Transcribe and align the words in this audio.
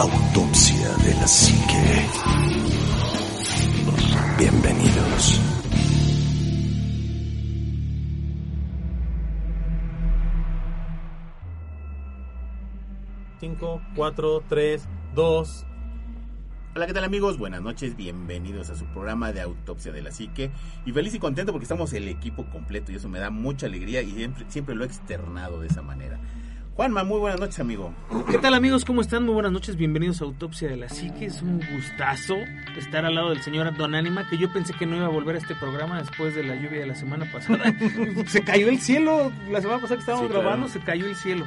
Autopsia 0.00 0.96
de 1.04 1.14
la 1.14 1.26
Psique. 1.26 2.06
Bienvenidos. 4.38 5.40
Cinco, 13.40 13.82
cuatro, 13.96 14.44
tres, 14.48 14.86
dos. 15.16 15.66
Hola, 16.76 16.86
¿qué 16.86 16.92
tal 16.92 17.02
amigos? 17.02 17.36
Buenas 17.36 17.62
noches, 17.62 17.96
bienvenidos 17.96 18.70
a 18.70 18.76
su 18.76 18.84
programa 18.84 19.32
de 19.32 19.40
Autopsia 19.40 19.90
de 19.90 20.02
la 20.02 20.12
Psique. 20.12 20.52
Y 20.86 20.92
feliz 20.92 21.12
y 21.14 21.18
contento 21.18 21.50
porque 21.50 21.64
estamos 21.64 21.92
el 21.92 22.06
equipo 22.06 22.44
completo 22.50 22.92
y 22.92 22.94
eso 22.94 23.08
me 23.08 23.18
da 23.18 23.30
mucha 23.30 23.66
alegría 23.66 24.00
y 24.02 24.12
siempre, 24.12 24.44
siempre 24.46 24.76
lo 24.76 24.84
he 24.84 24.86
externado 24.86 25.60
de 25.60 25.66
esa 25.66 25.82
manera. 25.82 26.20
Juanma, 26.78 27.02
muy 27.02 27.18
buenas 27.18 27.40
noches, 27.40 27.58
amigo. 27.58 27.92
¿Qué 28.30 28.38
tal 28.38 28.54
amigos? 28.54 28.84
¿Cómo 28.84 29.00
están? 29.00 29.24
Muy 29.24 29.34
buenas 29.34 29.50
noches, 29.50 29.74
bienvenidos 29.74 30.22
a 30.22 30.26
Autopsia 30.26 30.68
de 30.68 30.76
la 30.76 30.88
Psique. 30.88 31.24
Es 31.26 31.42
un 31.42 31.60
gustazo 31.74 32.36
estar 32.76 33.04
al 33.04 33.16
lado 33.16 33.30
del 33.30 33.42
señor 33.42 33.76
Don 33.76 33.96
Anima, 33.96 34.28
que 34.28 34.38
yo 34.38 34.52
pensé 34.52 34.72
que 34.74 34.86
no 34.86 34.94
iba 34.94 35.06
a 35.06 35.08
volver 35.08 35.34
a 35.34 35.38
este 35.40 35.56
programa 35.56 35.98
después 35.98 36.36
de 36.36 36.44
la 36.44 36.54
lluvia 36.54 36.78
de 36.78 36.86
la 36.86 36.94
semana 36.94 37.28
pasada. 37.32 37.74
se 38.28 38.42
cayó 38.44 38.68
el 38.68 38.78
cielo, 38.78 39.32
la 39.50 39.60
semana 39.60 39.80
pasada 39.80 39.96
que 39.96 40.00
estábamos 40.02 40.26
Sí, 40.28 40.30
claro. 40.30 40.42
grabando, 40.42 40.68
se 40.68 40.78
cayó 40.78 41.06
el 41.06 41.16
cielo. 41.16 41.46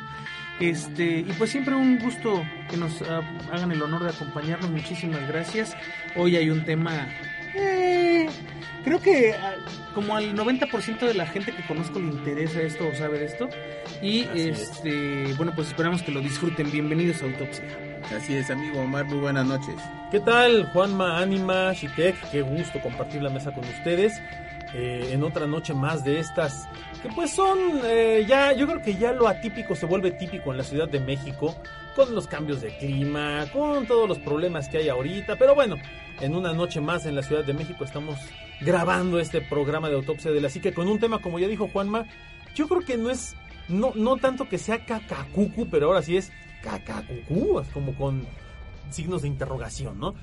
Este, 0.59 1.19
y 1.19 1.33
pues 1.37 1.49
siempre 1.49 1.75
un 1.75 1.97
gusto 1.97 2.43
que 2.69 2.75
nos 2.75 3.01
ah, 3.03 3.21
hagan 3.53 3.71
el 3.71 3.81
honor 3.81 4.03
de 4.03 4.09
acompañarnos, 4.09 4.69
muchísimas 4.69 5.25
gracias. 5.29 5.77
Hoy 6.17 6.35
hay 6.35 6.49
un 6.49 6.65
tema, 6.65 7.07
eh, 7.55 8.27
creo 8.83 8.99
que 9.01 9.33
ah, 9.33 9.55
como 9.93 10.15
al 10.15 10.35
90% 10.35 10.99
de 10.99 11.13
la 11.13 11.25
gente 11.25 11.51
que 11.51 11.65
conozco 11.65 11.99
le 11.99 12.07
interesa 12.07 12.61
esto 12.61 12.87
o 12.87 12.95
sabe 12.95 13.19
de 13.19 13.25
esto. 13.25 13.49
Y 14.01 14.23
Así 14.23 14.49
es. 14.49 14.59
este, 14.61 15.33
bueno, 15.35 15.53
pues 15.55 15.69
esperamos 15.69 16.01
que 16.01 16.11
lo 16.11 16.21
disfruten. 16.21 16.71
Bienvenidos 16.71 17.21
a 17.21 17.25
Autopsia. 17.25 17.65
Así 18.15 18.35
es, 18.35 18.49
amigo 18.49 18.81
Omar, 18.81 19.05
muy 19.05 19.19
buenas 19.19 19.45
noches. 19.45 19.75
¿Qué 20.11 20.19
tal, 20.19 20.65
Juanma, 20.73 21.19
Anima, 21.19 21.71
Shitek? 21.73 22.15
Qué 22.31 22.41
gusto 22.41 22.81
compartir 22.81 23.21
la 23.21 23.29
mesa 23.29 23.53
con 23.53 23.63
ustedes 23.63 24.19
eh, 24.73 25.09
en 25.11 25.23
otra 25.23 25.47
noche 25.47 25.73
más 25.73 26.03
de 26.03 26.19
estas 26.19 26.67
que 27.01 27.09
pues 27.09 27.31
son 27.31 27.57
eh, 27.83 28.23
ya, 28.27 28.53
yo 28.53 28.67
creo 28.67 28.81
que 28.81 28.95
ya 28.95 29.11
lo 29.11 29.27
atípico 29.27 29.75
se 29.75 29.85
vuelve 29.85 30.11
típico 30.11 30.51
en 30.51 30.57
la 30.57 30.63
Ciudad 30.63 30.87
de 30.87 30.99
México 30.99 31.55
con 31.95 32.15
los 32.15 32.27
cambios 32.27 32.61
de 32.61 32.77
clima, 32.77 33.45
con 33.51 33.85
todos 33.85 34.07
los 34.07 34.17
problemas 34.19 34.69
que 34.69 34.77
hay 34.77 34.87
ahorita, 34.89 35.35
pero 35.35 35.55
bueno, 35.55 35.75
en 36.21 36.35
una 36.35 36.53
noche 36.53 36.79
más 36.79 37.05
en 37.05 37.15
la 37.15 37.23
Ciudad 37.23 37.43
de 37.43 37.53
México 37.53 37.83
estamos 37.83 38.17
grabando 38.61 39.19
este 39.19 39.41
programa 39.41 39.89
de 39.89 39.95
autopsia 39.95 40.31
de 40.31 40.39
la 40.39 40.49
psique 40.49 40.73
con 40.73 40.87
un 40.87 40.99
tema 40.99 41.19
como 41.19 41.39
ya 41.39 41.47
dijo 41.47 41.67
Juanma, 41.67 42.05
yo 42.55 42.67
creo 42.67 42.81
que 42.81 42.95
no 42.97 43.09
es 43.09 43.35
no 43.67 43.93
no 43.95 44.17
tanto 44.17 44.47
que 44.47 44.57
sea 44.57 44.85
cacacucu, 44.85 45.67
pero 45.69 45.87
ahora 45.87 46.01
sí 46.01 46.17
es 46.17 46.31
cacacucu, 46.63 47.59
es 47.59 47.67
como 47.69 47.95
con 47.95 48.25
signos 48.91 49.23
de 49.23 49.29
interrogación, 49.29 49.99
¿no? 49.99 50.13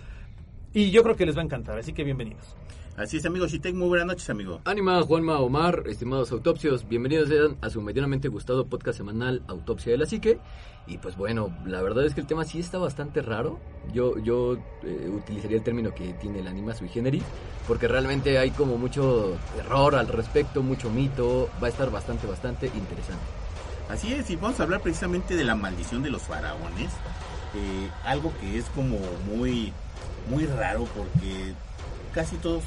Y 0.73 0.91
yo 0.91 1.03
creo 1.03 1.17
que 1.17 1.27
les 1.27 1.37
va 1.37 1.41
a 1.41 1.45
encantar, 1.45 1.79
así 1.79 1.93
que 1.93 2.05
bienvenidos. 2.05 2.55
Así 2.99 3.19
es, 3.19 3.25
amigo 3.27 3.47
Shitek, 3.47 3.77
muy 3.77 3.87
buenas 3.87 4.09
noches, 4.09 4.29
amigo. 4.29 4.61
Anima, 4.65 5.01
Juanma, 5.03 5.39
Omar, 5.39 5.85
estimados 5.87 6.33
autopsios, 6.33 6.89
bienvenidos 6.89 7.29
sean 7.29 7.57
a 7.61 7.71
su 7.71 7.81
medianamente 7.81 8.27
gustado 8.27 8.67
podcast 8.67 8.99
semanal 8.99 9.41
Autopsia 9.47 9.93
de 9.93 9.99
la 9.99 10.07
Psique. 10.07 10.41
Y 10.89 10.99
pues 10.99 11.17
bueno, 11.17 11.57
la 11.65 11.81
verdad 11.81 12.05
es 12.05 12.15
que 12.15 12.21
el 12.21 12.27
tema 12.27 12.45
sí 12.45 12.59
está 12.59 12.79
bastante 12.79 13.23
raro. 13.23 13.61
Yo, 13.93 14.19
yo 14.19 14.55
eh, 14.83 15.09
utilizaría 15.15 15.59
el 15.59 15.63
término 15.63 15.95
que 15.95 16.13
tiene 16.15 16.41
el 16.41 16.49
anima 16.49 16.75
sui 16.75 16.89
generis, 16.89 17.23
porque 17.69 17.87
realmente 17.87 18.37
hay 18.37 18.51
como 18.51 18.77
mucho 18.77 19.37
error 19.57 19.95
al 19.95 20.09
respecto, 20.09 20.65
mucho 20.65 20.91
mito. 20.91 21.49
Va 21.63 21.69
a 21.69 21.71
estar 21.71 21.93
bastante, 21.93 22.27
bastante 22.27 22.67
interesante. 22.67 23.23
Así 23.89 24.13
es, 24.13 24.29
y 24.29 24.35
vamos 24.35 24.59
a 24.59 24.65
hablar 24.65 24.81
precisamente 24.81 25.37
de 25.37 25.45
la 25.45 25.55
maldición 25.55 26.03
de 26.03 26.11
los 26.11 26.23
faraones. 26.23 26.91
eh, 27.55 27.91
algo 28.05 28.33
que 28.41 28.59
es 28.59 28.65
como 28.75 28.99
muy, 29.33 29.73
muy 30.29 30.47
raro 30.47 30.85
porque 30.97 31.55
casi 32.13 32.37
todos 32.37 32.65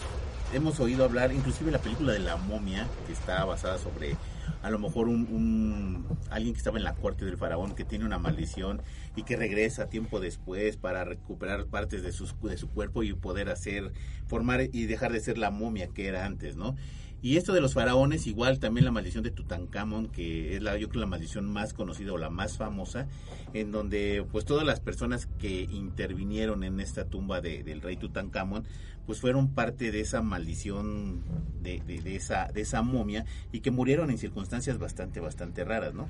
hemos 0.54 0.80
oído 0.80 1.04
hablar, 1.06 1.32
inclusive 1.34 1.72
la 1.72 1.80
película 1.80 2.14
de 2.14 2.20
la 2.20 2.38
momia, 2.38 2.88
que 3.08 3.14
está 3.14 3.44
basada 3.46 3.78
sobre 3.78 4.16
a 4.64 4.70
lo 4.70 4.78
mejor 4.80 5.08
un, 5.08 5.28
un- 5.32 6.06
alguien 6.30 6.54
que 6.54 6.58
estaba 6.60 6.78
en 6.78 6.84
la 6.84 6.94
corte 6.96 7.26
del 7.26 7.38
faraón 7.38 7.74
que 7.74 7.84
tiene 7.86 8.06
una 8.06 8.20
maldición 8.20 8.82
y 9.16 9.24
que 9.24 9.36
regresa 9.36 9.88
tiempo 9.90 10.20
después 10.20 10.78
para 10.78 11.04
recuperar 11.04 11.66
partes 11.66 12.04
de, 12.04 12.12
sus, 12.12 12.40
de 12.42 12.58
su 12.58 12.70
cuerpo 12.70 13.02
y 13.04 13.14
poder 13.14 13.50
hacer, 13.50 13.92
formar 14.28 14.62
y 14.72 14.86
dejar 14.86 15.14
de 15.14 15.20
ser 15.20 15.38
la 15.38 15.52
momia 15.52 15.88
que 15.88 16.08
era 16.08 16.26
antes, 16.26 16.56
¿no? 16.56 16.76
Y 17.24 17.38
esto 17.38 17.54
de 17.54 17.62
los 17.62 17.74
faraones, 17.76 18.26
igual 18.26 18.60
también 18.60 18.84
la 18.84 18.92
maldición 18.92 19.24
de 19.24 19.30
Tutankamón, 19.30 20.08
que 20.08 20.56
es 20.56 20.64
la, 20.64 20.78
yo 20.78 20.90
creo 20.90 21.02
la 21.02 21.08
maldición 21.08 21.46
más 21.46 21.74
conocida 21.74 22.14
o 22.14 22.18
la 22.18 22.32
más 22.32 22.58
famosa, 22.58 23.08
en 23.54 23.72
donde 23.72 24.26
pues 24.32 24.44
todas 24.46 24.66
las 24.66 24.80
personas 24.80 25.28
que 25.38 25.62
intervinieron 25.72 26.64
en 26.64 26.80
esta 26.80 27.06
tumba 27.06 27.40
de- 27.40 27.64
del 27.64 27.82
rey 27.82 27.96
Tutankamón, 27.96 28.64
pues 29.06 29.20
fueron 29.22 29.50
parte 29.50 29.92
de 29.92 30.00
esa 30.00 30.22
maldición 30.24 31.22
de, 31.62 31.82
de- 31.86 32.02
de 32.02 32.16
esa, 32.16 32.48
de 32.52 32.62
esa 32.62 32.82
momia 32.82 33.26
y 33.52 33.60
que 33.60 33.70
murieron 33.70 34.10
en 34.10 34.18
circunstancias 34.18 34.80
bastante, 34.80 35.20
bastante 35.20 35.64
raras, 35.64 35.94
¿no? 35.94 36.08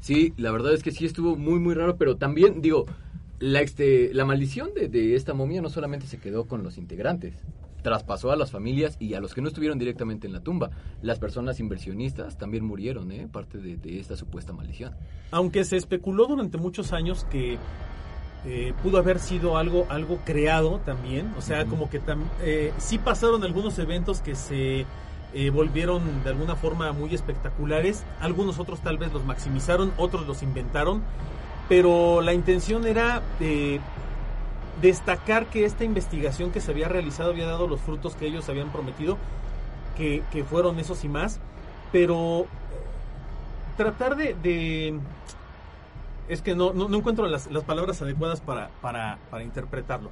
Sí, 0.00 0.34
la 0.36 0.50
verdad 0.50 0.74
es 0.74 0.82
que 0.82 0.92
sí 0.92 1.06
estuvo 1.06 1.36
muy, 1.36 1.58
muy 1.60 1.74
raro, 1.74 1.96
pero 1.96 2.16
también, 2.16 2.60
digo, 2.60 2.86
la, 3.38 3.60
este, 3.60 4.12
la 4.14 4.24
maldición 4.24 4.70
de, 4.74 4.88
de 4.88 5.14
esta 5.14 5.34
momia 5.34 5.62
no 5.62 5.70
solamente 5.70 6.06
se 6.06 6.18
quedó 6.18 6.44
con 6.46 6.62
los 6.62 6.76
integrantes, 6.78 7.34
traspasó 7.84 8.32
a 8.32 8.36
las 8.36 8.50
familias 8.50 8.96
y 8.98 9.12
a 9.12 9.20
los 9.20 9.34
que 9.34 9.42
no 9.42 9.48
estuvieron 9.48 9.78
directamente 9.78 10.26
en 10.26 10.32
la 10.32 10.40
tumba. 10.40 10.70
Las 11.02 11.18
personas 11.18 11.60
inversionistas 11.60 12.38
también 12.38 12.64
murieron, 12.64 13.12
¿eh? 13.12 13.28
Parte 13.30 13.58
de, 13.58 13.76
de 13.76 14.00
esta 14.00 14.16
supuesta 14.16 14.54
maldición. 14.54 14.94
Aunque 15.30 15.64
se 15.64 15.76
especuló 15.76 16.26
durante 16.26 16.56
muchos 16.56 16.94
años 16.94 17.26
que 17.30 17.58
eh, 18.46 18.72
pudo 18.82 18.96
haber 18.98 19.18
sido 19.18 19.58
algo, 19.58 19.86
algo 19.90 20.18
creado 20.24 20.80
también, 20.84 21.32
o 21.36 21.42
sea, 21.42 21.66
como 21.66 21.90
que 21.90 22.00
tam- 22.00 22.24
eh, 22.42 22.72
sí 22.78 22.96
pasaron 22.98 23.44
algunos 23.44 23.78
eventos 23.78 24.20
que 24.20 24.34
se 24.34 24.86
eh, 25.34 25.50
volvieron 25.50 26.24
de 26.24 26.30
alguna 26.30 26.56
forma 26.56 26.92
muy 26.92 27.14
espectaculares, 27.14 28.04
algunos 28.20 28.58
otros 28.58 28.80
tal 28.80 28.96
vez 28.96 29.12
los 29.12 29.24
maximizaron, 29.24 29.92
otros 29.98 30.26
los 30.26 30.42
inventaron, 30.42 31.02
pero 31.68 32.20
la 32.22 32.32
intención 32.32 32.86
era 32.86 33.22
destacar 34.80 35.46
que 35.46 35.64
esta 35.64 35.84
investigación 35.84 36.50
que 36.50 36.60
se 36.60 36.70
había 36.70 36.88
realizado 36.88 37.30
había 37.30 37.46
dado 37.46 37.66
los 37.66 37.80
frutos 37.80 38.14
que 38.16 38.26
ellos 38.26 38.48
habían 38.48 38.70
prometido, 38.70 39.16
que, 39.96 40.22
que 40.32 40.44
fueron 40.44 40.78
esos 40.78 41.04
y 41.04 41.08
más, 41.08 41.40
pero 41.92 42.42
eh, 42.42 42.46
tratar 43.76 44.16
de, 44.16 44.98
es 46.28 46.42
que 46.42 46.54
no, 46.54 46.72
no, 46.72 46.88
no 46.88 46.98
encuentro 46.98 47.26
las, 47.26 47.50
las 47.50 47.64
palabras 47.64 48.00
adecuadas 48.02 48.40
para, 48.40 48.70
para, 48.80 49.18
para 49.30 49.44
interpretarlo. 49.44 50.10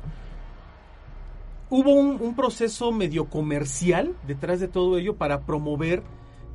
Hubo 1.70 1.90
un, 1.92 2.20
un 2.20 2.36
proceso 2.36 2.92
medio 2.92 3.24
comercial 3.26 4.14
detrás 4.26 4.60
de 4.60 4.68
todo 4.68 4.98
ello 4.98 5.16
para 5.16 5.40
promover 5.40 6.02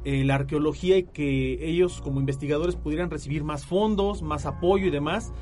eh, 0.05 0.23
la 0.23 0.35
arqueología 0.35 0.97
y 0.97 1.03
que 1.03 1.67
ellos 1.67 2.01
como 2.01 2.19
investigadores 2.19 2.75
pudieran 2.75 3.09
recibir 3.09 3.43
más 3.43 3.65
fondos, 3.65 4.21
más 4.21 4.45
apoyo 4.45 4.85
y 4.85 4.91
demás, 4.91 5.33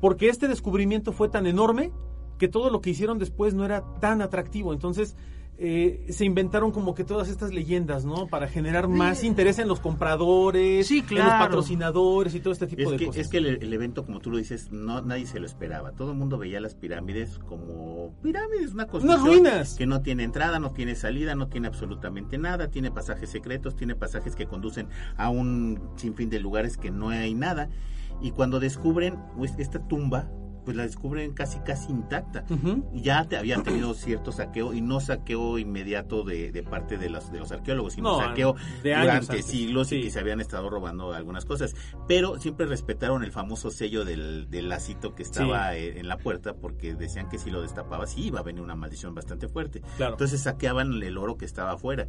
porque 0.00 0.28
este 0.28 0.48
descubrimiento 0.48 1.12
fue 1.12 1.28
tan 1.28 1.46
enorme 1.46 1.92
que 2.38 2.48
todo 2.48 2.70
lo 2.70 2.80
que 2.80 2.90
hicieron 2.90 3.18
después 3.18 3.54
no 3.54 3.64
era 3.64 3.82
tan 4.00 4.22
atractivo. 4.22 4.72
Entonces 4.72 5.16
eh, 5.60 6.06
se 6.10 6.24
inventaron 6.24 6.70
como 6.70 6.94
que 6.94 7.02
todas 7.02 7.28
estas 7.28 7.52
leyendas, 7.52 8.04
¿no? 8.04 8.28
Para 8.28 8.46
generar 8.46 8.86
más 8.86 9.24
interés 9.24 9.58
en 9.58 9.66
los 9.66 9.80
compradores, 9.80 10.86
Sí, 10.86 11.04
en 11.10 11.16
los 11.16 11.26
patrocinadores 11.26 12.32
y 12.36 12.38
todo 12.38 12.52
este 12.52 12.68
tipo 12.68 12.82
Es 12.82 12.90
de 12.92 12.96
que, 12.96 13.06
cosas. 13.06 13.22
es 13.22 13.28
que 13.28 13.38
el, 13.38 13.46
el 13.46 13.72
evento, 13.72 14.06
como 14.06 14.20
tú 14.20 14.30
lo 14.30 14.36
dices, 14.38 14.70
no 14.70 15.02
nadie 15.02 15.26
se 15.26 15.40
lo 15.40 15.46
esperaba. 15.46 15.90
Todo 15.90 16.12
el 16.12 16.16
mundo 16.16 16.38
veía 16.38 16.60
las 16.60 16.76
pirámides 16.76 17.40
como 17.40 18.14
pirámides, 18.22 18.72
una 18.72 18.86
construcción 18.86 19.26
ruinas. 19.26 19.74
que 19.74 19.86
no 19.86 20.00
tiene 20.00 20.22
entrada, 20.22 20.60
no 20.60 20.70
tiene 20.70 20.94
salida, 20.94 21.34
no 21.34 21.48
tiene 21.48 21.66
absolutamente 21.66 22.38
nada, 22.38 22.68
tiene 22.68 22.92
pasajes 22.92 23.28
secretos, 23.28 23.74
tiene 23.74 23.96
pasajes 23.96 24.36
que 24.36 24.46
conducen 24.46 24.86
a 25.16 25.28
un 25.28 25.80
sinfín 25.96 26.30
de 26.30 26.38
lugares 26.38 26.76
que 26.76 26.92
no 26.92 27.08
hay 27.08 27.34
nada. 27.34 27.68
Y 28.20 28.32
cuando 28.32 28.60
descubren 28.60 29.18
pues, 29.36 29.54
esta 29.58 29.78
tumba, 29.78 30.28
pues 30.68 30.76
la 30.76 30.82
descubren 30.82 31.32
casi 31.32 31.60
casi 31.60 31.90
intacta. 31.90 32.44
Ya 32.92 33.24
te 33.24 33.38
habían 33.38 33.62
tenido 33.62 33.94
cierto 33.94 34.32
saqueo 34.32 34.74
y 34.74 34.82
no 34.82 35.00
saqueo 35.00 35.56
inmediato 35.56 36.24
de, 36.24 36.52
de 36.52 36.62
parte 36.62 36.98
de 36.98 37.08
los, 37.08 37.32
de 37.32 37.38
los 37.38 37.50
arqueólogos, 37.52 37.94
sino 37.94 38.18
No, 38.18 38.20
saqueo 38.20 38.54
de 38.82 38.94
durante 38.94 39.40
siglos 39.40 39.92
y 39.92 40.02
que 40.02 40.10
se 40.10 40.20
habían 40.20 40.42
estado 40.42 40.68
robando 40.68 41.14
algunas 41.14 41.46
cosas. 41.46 41.74
Pero 42.06 42.38
siempre 42.38 42.66
respetaron 42.66 43.24
el 43.24 43.32
famoso 43.32 43.70
sello 43.70 44.04
del, 44.04 44.50
del 44.50 44.68
lacito 44.68 45.14
que 45.14 45.22
estaba 45.22 45.74
eh, 45.74 45.98
en 46.00 46.06
la 46.06 46.18
puerta 46.18 46.52
porque 46.52 46.94
decían 46.94 47.30
que 47.30 47.38
si 47.38 47.50
lo 47.50 47.62
destapaba 47.62 48.06
sí 48.06 48.26
iba 48.26 48.40
a 48.40 48.42
venir 48.42 48.60
una 48.60 48.76
maldición 48.76 49.14
bastante 49.14 49.48
fuerte. 49.48 49.80
Claro. 49.96 50.12
Entonces 50.12 50.42
saqueaban 50.42 51.02
el 51.02 51.16
oro 51.16 51.38
que 51.38 51.46
estaba 51.46 51.72
afuera. 51.72 52.06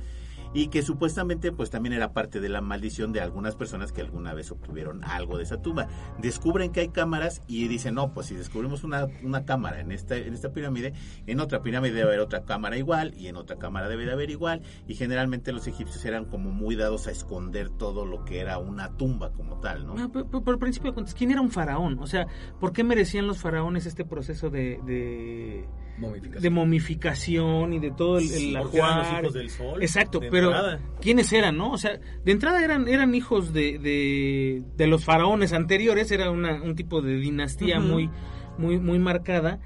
y 0.54 0.68
que 0.70 0.82
supuestamente 0.82 1.52
pues 1.52 1.70
también 1.70 1.94
era 1.94 2.12
parte 2.12 2.40
de 2.40 2.50
la 2.50 2.60
maldición 2.60 3.14
de 3.14 3.22
algunas 3.22 3.56
personas 3.56 3.92
que 3.92 4.02
alguna 4.02 4.34
vez 4.34 4.52
obtuvieron 4.52 5.04
algo 5.04 5.38
de 5.38 5.44
esa 5.44 5.62
tumba. 5.62 5.88
Descubren 6.18 6.72
que 6.72 6.80
hay 6.80 6.90
cámaras 6.90 7.42
y 7.48 7.68
dicen, 7.68 7.94
no, 7.96 8.14
pues 8.14 8.28
si 8.28 8.36
descubrimos 8.50 8.84
una, 8.84 9.08
una 9.24 9.46
cámara 9.46 9.80
en 9.80 9.92
esta, 9.92 10.18
en 10.18 10.34
esta 10.34 10.52
pirámide, 10.52 10.94
en 11.28 11.40
otra 11.40 11.62
pirámide 11.62 11.94
debe 11.94 12.08
haber 12.08 12.20
otra 12.20 12.42
cámara 12.46 12.78
igual 12.78 13.14
y 13.16 13.28
en 13.28 13.36
otra 13.36 13.58
cámara 13.58 13.88
debe 13.88 14.06
de 14.08 14.12
haber 14.14 14.32
igual 14.32 14.64
y 14.88 14.96
generalmente 14.96 15.52
los 15.52 15.68
egipcios 15.68 16.04
eran 16.06 16.26
como 16.26 16.50
muy 16.50 16.76
dados 16.76 17.06
a 17.08 17.12
esconder 17.12 17.70
todo 17.70 18.06
lo 18.08 18.26
que 18.26 18.40
era 18.40 18.58
una 18.58 18.98
tumba 18.98 19.32
como 19.34 19.60
tal, 19.60 19.86
¿no? 19.86 19.94
No, 19.94 20.12
pero- 20.12 20.26
pero 20.28 20.44
por 20.44 20.58
principio, 20.58 20.90
de 20.90 20.96
cuentas, 20.96 21.14
¿quién 21.14 21.30
era 21.30 21.42
un 21.42 21.52
faraón? 21.52 22.00
O 22.00 22.08
sea, 22.08 22.26
¿por 22.60 22.74
qué 22.74 22.84
merecían 22.84 23.28
los 23.28 23.38
faraones 23.38 23.86
este 23.86 24.04
proceso 24.04 24.50
de, 24.50 24.80
de, 24.86 25.66
Momificación. 26.00 26.42
de 26.44 26.50
momificación 26.50 27.74
y 27.74 27.80
de 27.80 27.92
todo 27.92 28.18
el, 28.18 28.32
el 28.32 28.58
Porque 28.58 28.78
eran 28.78 28.98
los 28.98 29.06
ajuar? 29.08 29.22
hijos 29.24 29.34
del 29.34 29.50
sol. 29.50 29.82
Exacto, 29.84 30.20
de 30.20 30.30
pero 30.32 30.48
entrada. 30.48 30.80
¿quiénes 31.02 31.32
eran, 31.34 31.58
no? 31.58 31.72
O 31.72 31.78
sea, 31.78 32.00
de 32.24 32.32
entrada 32.32 32.64
eran, 32.64 32.88
eran 32.88 33.14
hijos 33.14 33.54
de, 33.54 33.78
de, 33.80 34.64
de 34.78 34.88
los 34.88 35.04
faraones 35.06 35.54
anteriores, 35.54 36.12
era 36.12 36.32
una, 36.32 36.62
un 36.64 36.76
tipo 36.76 37.02
de 37.02 37.16
dinastía 37.18 37.80
muy, 37.80 38.10
muy, 38.60 38.80
muy 38.80 39.00
marcada. 39.00 39.60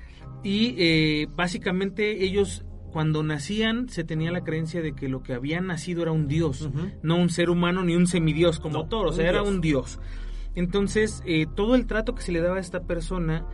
Y 0.44 0.76
eh, 0.78 1.28
básicamente 1.36 2.24
ellos, 2.24 2.66
cuando 2.92 3.24
nacían, 3.24 3.90
se 3.90 4.04
tenía 4.04 4.32
la 4.32 4.44
creencia 4.44 4.82
de 4.82 4.94
que 4.94 5.08
lo 5.10 5.24
que 5.24 5.34
había 5.34 5.60
nacido 5.62 6.04
era 6.04 6.12
un 6.12 6.28
dios, 6.28 6.70
no 7.02 7.16
un 7.18 7.30
ser 7.30 7.50
humano 7.50 7.84
ni 7.84 7.96
un 7.96 8.08
semidios 8.08 8.60
como 8.60 8.88
No, 8.90 9.02
o 9.02 9.12
sea, 9.14 9.28
era 9.30 9.42
dios. 9.42 9.50
un 9.54 9.62
dios. 9.62 10.00
Entonces, 10.56 11.24
eh, 11.26 11.48
todo 11.56 11.76
el 11.76 11.88
trato 11.88 12.14
que 12.14 12.22
se 12.22 12.32
le 12.32 12.42
daba 12.42 12.58
a 12.58 12.60
esta 12.60 12.82
persona 12.82 13.46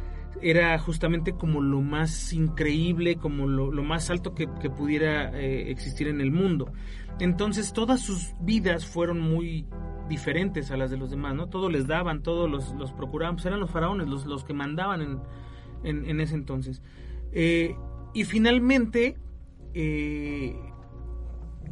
era 0.42 0.78
justamente 0.80 1.34
como 1.34 1.62
lo 1.62 1.82
más 1.82 2.34
increíble, 2.34 3.18
como 3.18 3.48
lo, 3.48 3.72
lo 3.72 3.84
más 3.84 4.10
alto 4.10 4.34
que, 4.34 4.48
que 4.62 4.70
pudiera 4.70 5.38
eh, 5.38 5.70
existir 5.72 6.08
en 6.08 6.22
el 6.22 6.32
mundo. 6.32 6.72
Entonces, 7.20 7.74
todas 7.74 8.00
sus 8.00 8.34
vidas 8.40 8.86
fueron 8.86 9.20
muy 9.20 9.66
diferentes 10.08 10.72
a 10.72 10.78
las 10.78 10.90
de 10.90 10.98
los 10.98 11.10
demás, 11.10 11.36
¿no? 11.36 11.48
Todo 11.48 11.70
les 11.70 11.86
daban, 11.86 12.24
todos 12.24 12.50
los, 12.50 12.74
los 12.76 12.92
procuraban, 12.94 13.36
pues 13.36 13.46
eran 13.46 13.60
los 13.60 13.70
faraones 13.70 14.08
los, 14.08 14.26
los 14.26 14.44
que 14.44 14.54
mandaban 14.54 15.02
en, 15.02 15.20
en, 15.84 16.10
en 16.10 16.22
ese 16.22 16.36
entonces. 16.36 16.82
Eh, 17.32 17.76
y 18.14 18.24
finalmente, 18.24 19.18
eh, 19.74 20.56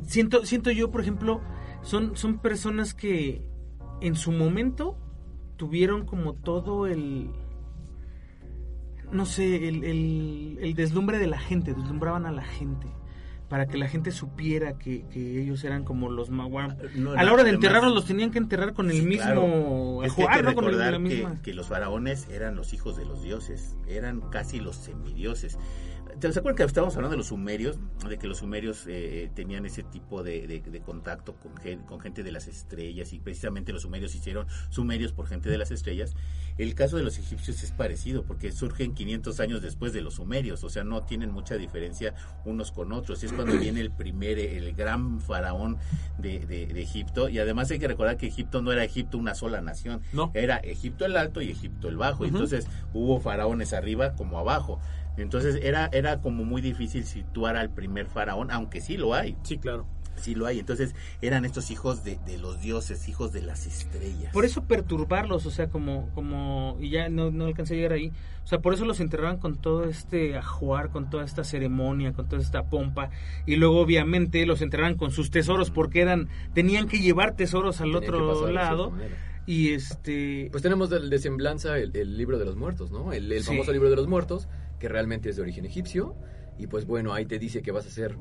siento, 0.03 0.45
siento 0.45 0.71
yo, 0.71 0.91
por 0.91 1.01
ejemplo, 1.01 1.41
son, 1.81 2.15
son 2.15 2.39
personas 2.39 2.93
que 2.93 3.41
en 4.01 4.15
su 4.15 4.31
momento 4.31 4.97
tuvieron 5.55 6.05
como 6.05 6.33
todo 6.33 6.85
el 6.85 7.31
no 9.11 9.25
sé, 9.25 9.67
el, 9.67 9.83
el, 9.83 10.57
el 10.61 10.73
deslumbre 10.73 11.17
de 11.19 11.27
la 11.27 11.39
gente, 11.39 11.73
deslumbraban 11.73 12.25
a 12.25 12.31
la 12.31 12.43
gente 12.43 12.87
para 13.49 13.65
que 13.65 13.77
la 13.77 13.87
gente 13.87 14.11
supiera 14.11 14.77
que, 14.77 15.05
que 15.07 15.41
ellos 15.41 15.63
eran 15.63 15.85
como 15.85 16.09
los 16.11 16.29
maguam. 16.29 16.75
No, 16.95 17.11
A 17.13 17.23
la 17.23 17.31
hora 17.31 17.45
de 17.45 17.51
enterrarlos 17.51 17.93
los 17.93 18.03
tenían 18.05 18.29
que 18.29 18.39
enterrar 18.39 18.73
con 18.73 18.89
el 18.91 18.97
Sí, 18.97 19.05
mismo 19.05 19.23
claro. 19.23 20.03
Es 20.03 20.13
que 20.13 20.23
hay 20.23 20.27
ajuar, 20.27 20.37
que 20.39 20.43
¿no? 20.43 20.53
Con 20.55 20.63
el- 20.65 20.71
recordar 20.71 20.91
la 20.93 20.99
misma. 20.99 21.35
que, 21.35 21.41
que 21.43 21.53
los 21.53 21.67
faraones 21.67 22.27
eran 22.29 22.55
los 22.55 22.73
hijos 22.73 22.97
de 22.97 23.05
los 23.05 23.23
dioses, 23.23 23.77
eran 23.87 24.19
casi 24.31 24.59
los 24.59 24.75
semidioses. 24.75 25.57
¿Te 26.19 26.27
acuerdas 26.29 26.55
que 26.55 26.63
estábamos 26.63 26.95
hablando 26.95 27.11
de 27.11 27.17
los 27.17 27.27
sumerios? 27.27 27.77
De 28.09 28.17
que 28.17 28.27
los 28.27 28.39
sumerios 28.39 28.85
eh, 28.87 29.29
tenían 29.35 29.67
ese 29.67 29.83
tipo 29.83 30.23
de, 30.23 30.47
de- 30.47 30.61
de 30.61 30.79
contacto 30.81 31.35
con, 31.35 31.55
gen- 31.57 31.83
con 31.83 31.99
gente 31.99 32.23
de 32.23 32.31
las 32.31 32.47
estrellas 32.47 33.13
y 33.13 33.19
precisamente 33.19 33.71
los 33.71 33.83
sumerios 33.83 34.15
hicieron 34.15 34.47
sumerios 34.69 35.11
por 35.13 35.27
gente 35.27 35.49
de 35.49 35.59
las 35.59 35.69
estrellas. 35.69 36.15
El 36.57 36.73
caso 36.73 36.97
de 36.97 37.03
los 37.03 37.19
egipcios 37.19 37.61
es 37.61 37.71
parecido 37.71 38.23
porque 38.23 38.51
surgen 38.51 38.95
500 38.95 39.39
años 39.39 39.61
después 39.61 39.93
de 39.93 40.01
los 40.01 40.15
sumerios, 40.15 40.63
o 40.63 40.69
sea, 40.69 40.83
no 40.83 41.03
tienen 41.03 41.31
mucha 41.31 41.55
diferencia 41.55 42.15
unos 42.45 42.71
con 42.71 42.93
otros. 42.93 43.23
Es 43.23 43.31
cuando 43.31 43.55
viene 43.59 43.81
el 43.81 43.91
primer, 43.91 44.39
el 44.39 44.73
gran 44.73 45.19
faraón 45.21 45.77
de, 46.17 46.39
de- 46.47 46.65
de 46.65 46.81
Egipto 46.81 47.29
y 47.29 47.37
además 47.37 47.69
hay 47.69 47.77
que 47.77 47.87
recordar 47.87 48.17
que 48.17 48.25
Egipto 48.25 48.63
no 48.63 48.71
era 48.71 48.83
Egipto 48.83 49.19
una 49.19 49.35
sola 49.35 49.61
nación, 49.61 50.01
No. 50.13 50.31
era 50.33 50.57
Egipto 50.57 51.05
el 51.05 51.15
alto 51.15 51.41
y 51.43 51.51
Egipto 51.51 51.89
el 51.89 51.97
bajo. 51.97 52.23
Ujú. 52.23 52.25
Entonces 52.33 52.65
hubo 52.93 53.19
faraones 53.19 53.73
arriba 53.73 54.13
como 54.15 54.39
abajo. 54.39 54.79
Entonces 55.17 55.59
era, 55.63 55.89
era 55.91 56.21
como 56.21 56.43
muy 56.45 56.61
difícil 56.61 57.03
situar 57.05 57.55
al 57.57 57.69
primer 57.71 58.05
faraón, 58.07 58.51
aunque 58.51 58.81
sí 58.81 58.97
lo 58.97 59.13
hay, 59.13 59.35
Sí, 59.43 59.57
claro. 59.57 59.85
sí 60.15 60.35
lo 60.35 60.45
hay. 60.45 60.59
Entonces 60.59 60.93
eran 61.21 61.43
estos 61.45 61.69
hijos 61.71 62.03
de, 62.03 62.17
de 62.25 62.37
los 62.37 62.61
dioses, 62.61 63.07
hijos 63.09 63.33
de 63.33 63.41
las 63.41 63.65
estrellas. 63.67 64.31
Por 64.33 64.45
eso 64.45 64.63
perturbarlos, 64.65 65.45
o 65.45 65.51
sea, 65.51 65.69
como, 65.69 66.09
como, 66.13 66.77
y 66.79 66.89
ya 66.91 67.09
no, 67.09 67.31
no 67.31 67.45
alcancé 67.45 67.73
a 67.73 67.77
llegar 67.77 67.93
ahí, 67.93 68.11
o 68.43 68.47
sea, 68.47 68.59
por 68.59 68.73
eso 68.73 68.85
los 68.85 68.99
enterraban 68.99 69.37
con 69.37 69.57
todo 69.57 69.83
este 69.85 70.37
ajuar, 70.37 70.89
con 70.89 71.09
toda 71.09 71.25
esta 71.25 71.43
ceremonia, 71.43 72.13
con 72.13 72.27
toda 72.29 72.41
esta 72.41 72.63
pompa, 72.69 73.09
y 73.45 73.57
luego 73.57 73.79
obviamente 73.81 74.45
los 74.45 74.61
enterraban 74.61 74.95
con 74.95 75.11
sus 75.11 75.31
tesoros, 75.31 75.69
porque 75.71 76.01
eran, 76.01 76.29
tenían 76.53 76.87
que 76.87 76.99
llevar 76.99 77.35
tesoros 77.35 77.81
al 77.81 77.93
otro 77.95 78.49
lado, 78.51 78.93
y 79.45 79.69
este, 79.73 80.49
Pues 80.51 80.61
tenemos 80.63 80.89
de, 80.89 81.07
de 81.09 81.19
semblanza 81.19 81.77
el, 81.77 81.95
el 81.95 82.17
libro 82.17 82.37
de 82.39 82.45
los 82.45 82.55
muertos, 82.55 82.91
¿no? 82.91 83.13
El, 83.13 83.31
el 83.31 83.41
Sí. 83.43 83.47
famoso 83.47 83.71
libro 83.71 83.89
de 83.89 83.95
los 83.95 84.07
muertos, 84.07 84.47
que 84.79 84.87
realmente 84.89 85.29
es 85.29 85.35
de 85.35 85.41
origen 85.41 85.65
egipcio. 85.65 86.15
Y 86.57 86.67
pues 86.67 86.85
bueno, 86.85 87.13
ahí 87.13 87.25
te 87.25 87.37
dice 87.39 87.61
que 87.61 87.71
vas 87.71 87.85
a 87.85 87.89
ser 87.89 88.17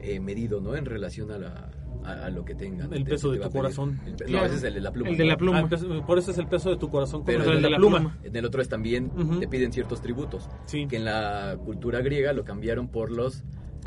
eh, 0.00 0.20
medido, 0.20 0.60
¿no? 0.60 0.76
En 0.76 0.84
relación 0.84 1.30
a, 1.30 1.38
la, 1.38 1.70
a, 2.04 2.26
a 2.26 2.30
lo 2.30 2.44
que 2.44 2.54
tengan. 2.54 2.92
El 2.92 3.04
peso 3.04 3.30
te 3.32 3.38
de 3.38 3.44
tu 3.44 3.50
corazón. 3.50 4.00
El 4.06 4.14
pe- 4.14 4.24
Claro. 4.26 4.46
No, 4.46 4.46
ese 4.46 4.56
es 4.58 4.62
el 4.64 4.74
de 4.74 4.80
la 4.82 4.92
pluma. 4.92 5.10
El 5.10 5.16
de 5.16 5.24
la 5.24 5.36
pluma. 5.36 5.58
Ah, 5.60 5.68
peso- 5.68 6.06
por 6.06 6.18
eso 6.18 6.30
es 6.30 6.38
el 6.38 6.46
peso 6.46 6.70
de 6.70 6.76
tu 6.76 6.90
corazón 6.90 7.24
Pero 7.24 7.44
el 7.44 7.56
el 7.56 7.62
de 7.62 7.70
la 7.70 7.76
pluma. 7.78 8.18
En 8.22 8.36
el 8.36 8.44
otro 8.44 8.60
es 8.60 8.68
también, 8.68 9.10
te 9.40 9.48
piden 9.48 9.72
ciertos 9.72 10.02
tributos. 10.02 10.48
Sí. 10.66 10.86
Que 10.86 10.96
en 10.96 11.04
la 11.06 11.56
cultura 11.64 12.00
griega 12.02 12.32
lo 12.34 12.44
cambiaron 12.44 12.88
por 12.88 13.10
los 13.10 13.42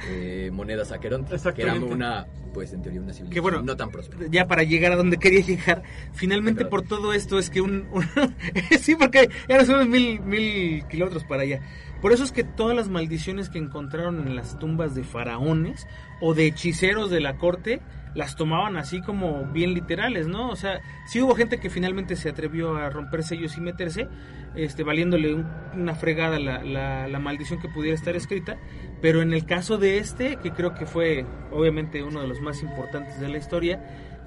eh, 0.09 0.49
monedas 0.53 0.91
aquerontes. 0.91 1.41
Que 1.41 1.61
eran 1.63 1.75
Exactamente. 1.77 1.93
una, 1.93 2.27
pues 2.53 2.73
en 2.73 2.81
teoría, 2.81 3.01
una 3.01 3.13
civilización 3.13 3.29
Que 3.33 3.39
bueno, 3.39 3.61
no 3.61 3.75
tan 3.77 3.89
próspera. 3.91 4.25
ya 4.29 4.47
para 4.47 4.63
llegar 4.63 4.91
a 4.91 4.95
donde 4.95 5.17
quería 5.17 5.41
llegar, 5.41 5.83
finalmente 6.13 6.65
por 6.65 6.81
todo 6.83 7.13
esto 7.13 7.38
es 7.39 7.49
que 7.49 7.61
un... 7.61 7.88
un- 7.91 8.05
sí, 8.79 8.95
porque 8.95 9.29
no 9.49 9.65
somos 9.65 9.88
mil, 9.88 10.19
mil 10.21 10.83
kilómetros 10.88 11.23
para 11.23 11.43
allá. 11.43 11.61
Por 12.01 12.13
eso 12.13 12.23
es 12.23 12.31
que 12.31 12.43
todas 12.43 12.75
las 12.75 12.89
maldiciones 12.89 13.49
que 13.49 13.59
encontraron 13.59 14.25
en 14.27 14.35
las 14.35 14.57
tumbas 14.57 14.95
de 14.95 15.03
faraones 15.03 15.88
o 16.19 16.33
de 16.33 16.47
hechiceros 16.47 17.11
de 17.11 17.19
la 17.21 17.38
corte 17.38 17.79
las 18.13 18.35
tomaban 18.35 18.75
así 18.77 19.01
como 19.01 19.45
bien 19.45 19.73
literales, 19.73 20.27
¿no? 20.27 20.49
O 20.49 20.55
sea, 20.55 20.81
sí 21.05 21.21
hubo 21.21 21.35
gente 21.35 21.59
que 21.59 21.69
finalmente 21.69 22.15
se 22.15 22.29
atrevió 22.29 22.75
a 22.75 22.89
romper 22.89 23.23
sellos 23.23 23.57
y 23.57 23.61
meterse, 23.61 24.07
este, 24.55 24.83
valiéndole 24.83 25.33
un- 25.33 25.47
una 25.73 25.95
fregada 25.95 26.37
la 26.39 27.19
maldición 27.19 27.61
que 27.61 27.69
pudiera 27.69 27.95
estar 27.95 28.15
escrita, 28.15 28.57
pero 29.01 29.21
en 29.21 29.33
el 29.33 29.45
caso 29.45 29.77
de 29.77 29.97
este, 29.97 30.35
que 30.37 30.51
creo 30.51 30.73
que 30.75 30.85
fue 30.85 31.25
obviamente 31.51 32.03
uno 32.03 32.21
de 32.21 32.27
los 32.27 32.41
más 32.41 32.61
importantes 32.63 33.19
de 33.19 33.29
la 33.29 33.37
historia, 33.37 33.79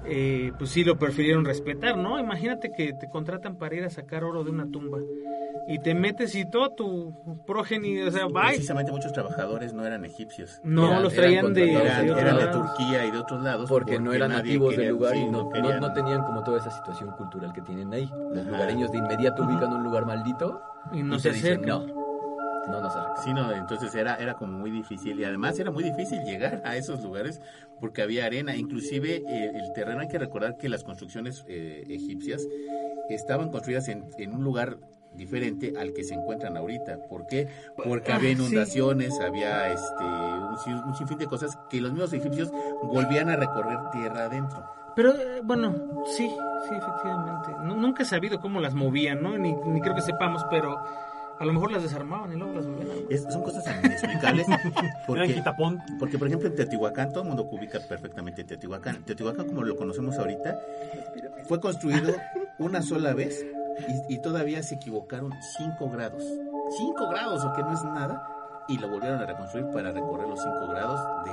eh, 0.07 0.51
pues 0.57 0.69
sí 0.69 0.83
lo 0.83 0.97
prefirieron 0.97 1.45
respetar, 1.45 1.97
¿no? 1.97 2.19
Imagínate 2.19 2.71
que 2.71 2.93
te 2.93 3.09
contratan 3.09 3.57
para 3.57 3.75
ir 3.75 3.83
a 3.83 3.89
sacar 3.89 4.23
oro 4.23 4.43
de 4.43 4.51
una 4.51 4.69
tumba 4.69 4.99
y 5.67 5.79
te 5.79 5.95
metes 5.95 6.35
y 6.35 6.49
todo 6.49 6.69
tu 6.71 7.43
progenie, 7.45 8.03
o 8.07 8.11
sea, 8.11 8.25
bye. 8.25 8.49
Precisamente 8.49 8.91
muchos 8.91 9.11
trabajadores 9.13 9.73
no 9.73 9.85
eran 9.85 10.05
egipcios. 10.05 10.59
No, 10.63 10.87
Eran- 10.87 11.03
los 11.03 11.13
eran 11.13 11.23
traían 11.23 11.53
de. 11.53 11.71
Eran, 11.73 12.05
de 12.07 12.11
eran 12.21 12.37
de. 12.37 12.47
Turquía 12.47 13.05
y 13.05 13.11
de 13.11 13.17
otros 13.17 13.41
lados. 13.43 13.69
Porque 13.69 13.99
no 13.99 14.13
eran 14.13 14.31
nativos 14.31 14.75
del 14.77 14.89
lugar 14.89 15.13
sí, 15.13 15.19
y 15.21 15.25
no, 15.25 15.49
no, 15.79 15.93
tenían 15.93 16.23
como 16.23 16.43
toda 16.43 16.59
esa 16.59 16.69
situación 16.71 17.11
cultural 17.17 17.51
que 17.53 17.61
tienen 17.61 17.91
ahí. 17.93 18.07
Los 18.31 18.41
Ajá. 18.41 18.51
lugareños 18.51 18.91
de 18.91 18.97
inmediato 18.99 19.43
ubican 19.43 19.73
un 19.73 19.83
lugar 19.83 20.05
maldito 20.05 20.61
Y 20.93 21.01
no 21.01 21.15
y 21.15 21.19
se 21.19 21.29
acercan. 21.31 21.87
no, 21.87 22.04
no 22.67 22.81
nos 22.81 22.91
acercamos. 22.95 23.23
Sí, 23.23 23.33
no, 23.33 23.51
entonces 23.51 23.93
era, 23.95 24.15
era 24.15 24.33
como 24.35 24.57
muy 24.57 24.71
difícil 24.71 25.19
y 25.19 25.23
además 25.23 25.57
era 25.59 25.71
muy 25.71 25.83
difícil 25.83 26.23
llegar 26.23 26.61
a 26.65 26.75
esos 26.77 27.01
lugares 27.03 27.41
porque 27.79 28.01
había 28.01 28.25
arena, 28.25 28.55
inclusive 28.55 29.23
eh, 29.27 29.51
el 29.55 29.73
terreno 29.73 30.01
hay 30.01 30.07
que 30.07 30.17
recordar 30.19 30.57
que 30.57 30.69
las 30.69 30.83
construcciones 30.83 31.43
eh, 31.47 31.83
egipcias 31.89 32.47
estaban 33.09 33.49
construidas 33.49 33.87
en, 33.89 34.05
en 34.17 34.33
un 34.33 34.43
lugar 34.43 34.77
diferente 35.13 35.73
al 35.79 35.93
que 35.93 36.03
se 36.03 36.13
encuentran 36.13 36.57
ahorita. 36.57 36.97
¿Por 37.09 37.25
qué? 37.27 37.47
Porque 37.75 38.11
Ah, 38.11 38.15
había 38.15 38.29
sí. 38.31 38.35
inundaciones, 38.35 39.13
había 39.21 39.69
este 39.71 40.03
un, 40.03 40.57
sin- 40.57 40.83
un 40.83 40.95
sinfín 40.95 41.17
de 41.17 41.27
cosas 41.27 41.57
que 41.69 41.79
los 41.79 41.91
mismos 41.91 42.11
egipcios 42.13 42.51
volvían 42.83 43.29
a 43.29 43.35
recorrer 43.37 43.77
tierra 43.93 44.25
adentro. 44.25 44.65
Pero 44.95 45.11
eh, 45.13 45.41
bueno, 45.43 46.03
sí, 46.07 46.27
sí, 46.67 46.75
efectivamente. 46.75 47.51
Nu- 47.61 47.75
nunca 47.77 48.03
he 48.03 48.05
sabido 48.05 48.39
cómo 48.39 48.59
las 48.59 48.73
movían, 48.73 49.21
¿no? 49.21 49.37
Ni, 49.37 49.53
ni 49.53 49.79
creo 49.81 49.95
que 49.95 50.01
sepamos, 50.01 50.43
pero 50.49 50.75
a 51.39 51.45
lo 51.45 51.53
mejor 51.53 51.71
las 51.71 51.83
desarmaban 51.83 52.31
y 52.31 52.35
luego 52.37 52.53
las 52.53 52.65
volvían 52.65 52.89
a 52.89 52.93
Es- 53.13 53.23
son 53.31 53.43
cosas 53.43 53.63
inexplicables 53.83 54.47
porque 55.07 55.33
quitapón. 55.33 55.79
Porque, 55.99 56.17
por 56.17 56.27
ejemplo, 56.27 56.47
en 56.49 56.55
Teotihuacán, 56.55 57.09
todo 57.11 57.23
el 57.23 57.27
mundo 57.29 57.47
ubica 57.51 57.79
perfectamente 57.79 58.43
Teotihuacán. 58.43 59.03
Teotihuacán, 59.03 59.47
como 59.47 59.63
lo 59.63 59.75
conocemos 59.75 60.17
ahorita, 60.17 60.59
fue 61.47 61.59
construido 61.59 62.13
una 62.59 62.81
sola 62.81 63.13
vez 63.13 63.45
y, 64.09 64.15
y 64.15 64.21
todavía 64.21 64.63
se 64.63 64.75
equivocaron 64.75 65.31
5 65.57 65.89
grados. 65.89 66.23
5 66.77 67.09
grados, 67.09 67.43
o 67.45 67.53
que 67.53 67.61
no 67.61 67.73
es 67.73 67.83
nada, 67.83 68.27
y 68.67 68.77
lo 68.79 68.89
volvieron 68.89 69.19
a 69.21 69.25
reconstruir 69.25 69.67
para 69.73 69.91
recorrer 69.91 70.27
los 70.27 70.41
5 70.41 70.67
grados 70.69 70.99
de 71.25 71.31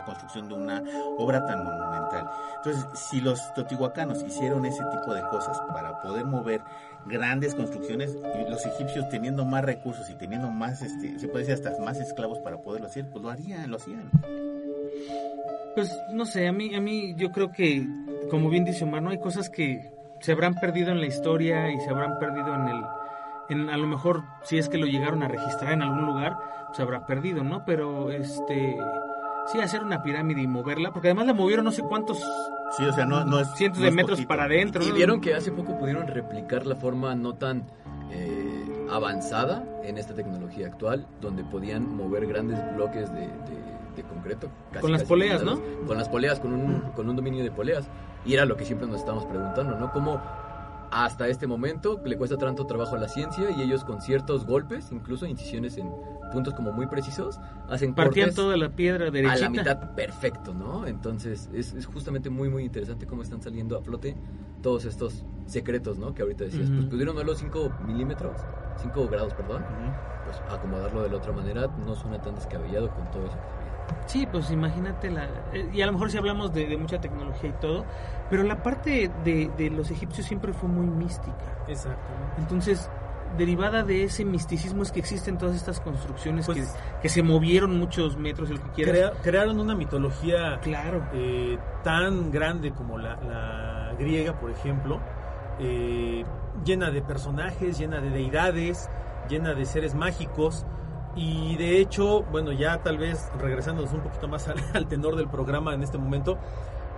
la 0.00 0.04
construcción 0.04 0.48
de 0.48 0.54
una 0.54 0.82
obra 1.18 1.44
tan 1.46 1.64
monumental. 1.64 2.28
Entonces, 2.56 2.86
si 2.94 3.20
los 3.20 3.52
teotihuacanos 3.54 4.22
hicieron 4.22 4.64
ese 4.64 4.82
tipo 4.84 5.14
de 5.14 5.22
cosas 5.28 5.60
para 5.72 6.00
poder 6.00 6.24
mover 6.24 6.62
grandes 7.06 7.54
construcciones, 7.54 8.16
los 8.48 8.64
egipcios 8.66 9.08
teniendo 9.08 9.44
más 9.44 9.64
recursos 9.64 10.08
y 10.10 10.14
teniendo 10.14 10.50
más, 10.50 10.82
este, 10.82 11.18
se 11.18 11.28
puede 11.28 11.46
decir 11.46 11.66
hasta 11.66 11.82
más 11.82 11.98
esclavos 11.98 12.38
para 12.40 12.58
poderlo 12.58 12.86
hacer, 12.86 13.08
pues 13.10 13.22
lo 13.22 13.30
harían, 13.30 13.70
lo 13.70 13.76
hacían. 13.76 14.10
Pues 15.74 15.96
no 16.12 16.26
sé, 16.26 16.48
a 16.48 16.52
mí, 16.52 16.74
a 16.74 16.80
mí 16.80 17.14
yo 17.16 17.30
creo 17.30 17.52
que, 17.52 17.86
como 18.30 18.48
bien 18.50 18.64
dice 18.64 18.84
Omar, 18.84 19.02
¿no? 19.02 19.10
hay 19.10 19.20
cosas 19.20 19.48
que 19.48 19.92
se 20.20 20.32
habrán 20.32 20.54
perdido 20.54 20.90
en 20.90 21.00
la 21.00 21.06
historia 21.06 21.70
y 21.70 21.80
se 21.80 21.90
habrán 21.90 22.18
perdido 22.18 22.54
en 22.54 22.68
el, 22.68 22.84
en, 23.48 23.70
a 23.70 23.76
lo 23.76 23.86
mejor 23.86 24.24
si 24.42 24.58
es 24.58 24.68
que 24.68 24.78
lo 24.78 24.86
llegaron 24.86 25.22
a 25.22 25.28
registrar 25.28 25.72
en 25.72 25.82
algún 25.82 26.06
lugar, 26.06 26.36
se 26.72 26.82
habrá 26.82 27.06
perdido, 27.06 27.42
¿no? 27.42 27.64
Pero 27.64 28.10
este, 28.10 28.76
sí, 29.52 29.60
hacer 29.60 29.82
una 29.82 30.02
pirámide 30.02 30.42
y 30.42 30.46
moverla, 30.46 30.92
porque 30.92 31.08
además 31.08 31.26
la 31.26 31.34
movieron 31.34 31.64
no 31.64 31.72
sé 31.72 31.82
cuántos 31.82 32.18
Sí, 32.76 32.84
o 32.84 32.92
sea, 32.92 33.04
no, 33.04 33.24
no 33.24 33.40
es. 33.40 33.48
cientos 33.56 33.78
no 33.80 33.84
de 33.84 33.88
es 33.90 33.94
metros 33.96 34.16
poquito. 34.18 34.28
para 34.28 34.44
adentro. 34.44 34.82
Y 34.84 34.88
¿no? 34.90 34.94
vieron 34.94 35.20
que 35.20 35.34
hace 35.34 35.50
poco 35.50 35.76
pudieron 35.78 36.06
replicar 36.06 36.66
la 36.66 36.76
forma 36.76 37.14
no 37.16 37.34
tan 37.34 37.64
eh, 38.12 38.86
avanzada 38.90 39.64
en 39.82 39.98
esta 39.98 40.14
tecnología 40.14 40.66
actual, 40.68 41.06
donde 41.20 41.42
podían 41.44 41.96
mover 41.96 42.26
grandes 42.26 42.58
bloques 42.76 43.12
de, 43.12 43.20
de- 43.22 43.70
de 43.96 44.02
concreto. 44.04 44.48
casi, 44.70 44.82
Con 44.82 44.92
las 44.92 45.00
casi 45.02 45.08
poleas, 45.08 45.40
pesados, 45.40 45.60
Con 45.86 45.98
las 45.98 46.08
poleas, 46.08 46.38
con 46.38 46.52
un, 46.52 46.80
con 46.94 47.08
un 47.08 47.16
dominio 47.16 47.42
de 47.42 47.50
poleas. 47.50 47.88
Y 48.24 48.34
era 48.34 48.44
lo 48.44 48.56
que 48.56 48.64
siempre 48.64 48.86
nos 48.86 49.00
estábamos 49.00 49.26
preguntando, 49.26 49.76
¿no? 49.76 49.90
¿Cómo 49.92 50.20
hasta 50.90 51.28
este 51.28 51.46
momento 51.46 52.00
le 52.04 52.16
cuesta 52.16 52.36
tanto 52.36 52.66
trabajo 52.66 52.96
a 52.96 52.98
la 52.98 53.08
ciencia 53.08 53.50
y 53.50 53.62
ellos 53.62 53.84
con 53.84 54.00
ciertos 54.00 54.44
golpes, 54.46 54.90
incluso 54.92 55.26
incisiones 55.26 55.76
en 55.78 55.90
puntos 56.32 56.54
como 56.54 56.72
muy 56.72 56.86
precisos, 56.86 57.38
hacen 57.68 57.94
Partían 57.94 58.26
cortes 58.28 58.36
toda 58.36 58.56
la 58.56 58.70
piedra 58.70 59.06
a 59.06 59.10
derechita. 59.10 59.40
la 59.40 59.50
mitad 59.50 59.94
perfecto, 59.94 60.52
¿no? 60.54 60.86
Entonces 60.86 61.48
es, 61.52 61.72
es 61.74 61.86
justamente 61.86 62.30
muy 62.30 62.48
muy 62.48 62.64
interesante 62.64 63.06
cómo 63.06 63.22
están 63.22 63.40
saliendo 63.42 63.76
a 63.78 63.82
flote 63.82 64.16
todos 64.62 64.84
estos 64.84 65.24
secretos, 65.46 65.98
¿no? 65.98 66.14
Que 66.14 66.22
ahorita 66.22 66.44
decías, 66.44 66.68
Ujú. 66.68 66.76
pues 66.76 66.88
pudieron 66.88 67.16
verlo 67.16 67.34
5 67.34 67.72
milímetros, 67.86 68.36
5 68.82 69.08
grados, 69.08 69.34
perdón, 69.34 69.64
pues 70.24 70.40
acomodarlo 70.50 71.02
de 71.02 71.10
la 71.10 71.16
otra 71.16 71.32
manera 71.32 71.66
no 71.86 71.94
suena 71.94 72.20
tan 72.20 72.34
descabellado 72.34 72.90
con 72.90 73.10
todo 73.10 73.26
eso. 73.26 73.36
Sí, 74.06 74.26
pues 74.30 74.50
imagínate 74.50 75.10
la... 75.10 75.24
eh, 75.52 75.68
Y 75.72 75.82
a 75.82 75.86
lo 75.86 75.92
mejor 75.92 76.10
si 76.10 76.18
hablamos 76.18 76.52
de, 76.52 76.66
de 76.66 76.76
mucha 76.76 77.00
tecnología 77.00 77.50
y 77.50 77.52
todo, 77.60 77.84
pero 78.28 78.42
la 78.42 78.62
parte 78.62 79.10
de, 79.24 79.50
de 79.56 79.70
los 79.70 79.90
egipcios 79.90 80.26
siempre 80.26 80.52
fue 80.52 80.68
muy 80.68 80.86
mística. 80.86 81.36
Exacto. 81.68 82.12
Entonces, 82.38 82.90
derivada 83.38 83.84
de 83.84 84.02
ese 84.04 84.24
misticismo 84.24 84.82
es 84.82 84.90
que 84.90 84.98
existen 85.00 85.38
todas 85.38 85.54
estas 85.54 85.80
construcciones 85.80 86.46
Pues- 86.46 86.58
que, 86.72 87.00
que 87.02 87.08
se 87.08 87.22
movieron 87.22 87.78
muchos 87.78 88.16
metros, 88.16 88.50
el 88.50 88.60
que 88.60 88.70
quieras. 88.70 88.94
Crea- 88.94 89.12
crearon 89.22 89.60
una 89.60 89.74
mitología 89.76 90.58
Claro. 90.60 91.02
eh, 91.12 91.56
tan 91.84 92.30
grande 92.32 92.72
como 92.72 92.98
la, 92.98 93.14
la 93.22 93.94
griega, 93.98 94.38
por 94.40 94.50
ejemplo, 94.50 95.00
eh, 95.60 96.24
llena 96.64 96.90
de 96.90 97.02
personajes, 97.02 97.78
llena 97.78 98.00
de 98.00 98.10
deidades, 98.10 98.88
llena 99.28 99.54
de 99.54 99.64
seres 99.64 99.94
mágicos. 99.94 100.64
Y 101.16 101.56
de 101.56 101.80
hecho, 101.80 102.22
bueno, 102.30 102.52
ya 102.52 102.82
tal 102.82 102.98
vez 102.98 103.30
regresándonos 103.40 103.92
un 103.92 104.00
poquito 104.00 104.28
más 104.28 104.46
al, 104.48 104.56
al 104.72 104.86
tenor 104.88 105.16
del 105.16 105.28
programa 105.28 105.74
en 105.74 105.82
este 105.82 105.98
momento, 105.98 106.38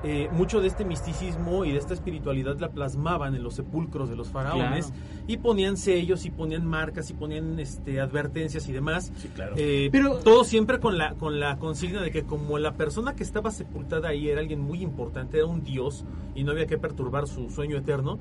eh, 0.04 0.28
mucho 0.33 0.61
de 0.61 0.66
este 0.66 0.85
misticismo 0.85 1.64
y 1.64 1.71
de 1.71 1.78
esta 1.78 1.95
espiritualidad 1.95 2.59
la 2.59 2.71
plasmaban 2.71 3.37
en 3.37 3.45
los 3.45 3.54
sepulcros 3.54 4.11
de 4.11 4.16
los 4.16 4.28
faraones 4.31 4.87
Claro. 4.87 5.02
y 5.28 5.37
ponían 5.37 5.76
sellos 5.76 6.25
y 6.26 6.31
ponían 6.33 6.66
marcas 6.66 7.09
y 7.11 7.14
ponían 7.14 7.61
este, 7.61 8.00
advertencias 8.00 8.69
y 8.69 8.73
demás. 8.73 9.12
Sí, 9.16 9.28
claro. 9.28 9.54
Eh, 9.57 9.90
Pero- 9.92 10.16
todo 10.19 10.42
siempre 10.42 10.81
con 10.81 10.99
la 10.99 11.14
con 11.14 11.38
la 11.38 11.57
consigna 11.59 12.02
de 12.02 12.11
que 12.11 12.25
como 12.25 12.59
la 12.59 12.73
persona 12.75 13.14
que 13.14 13.23
estaba 13.23 13.52
sepultada 13.52 14.09
ahí 14.09 14.28
era 14.28 14.40
alguien 14.40 14.61
muy 14.61 14.83
importante, 14.83 15.37
era 15.38 15.47
un 15.47 15.62
dios 15.62 16.04
y 16.35 16.42
no 16.42 16.50
había 16.50 16.66
que 16.66 16.78
perturbar 16.78 17.28
su 17.28 17.49
sueño 17.49 17.76
eterno, 17.78 18.19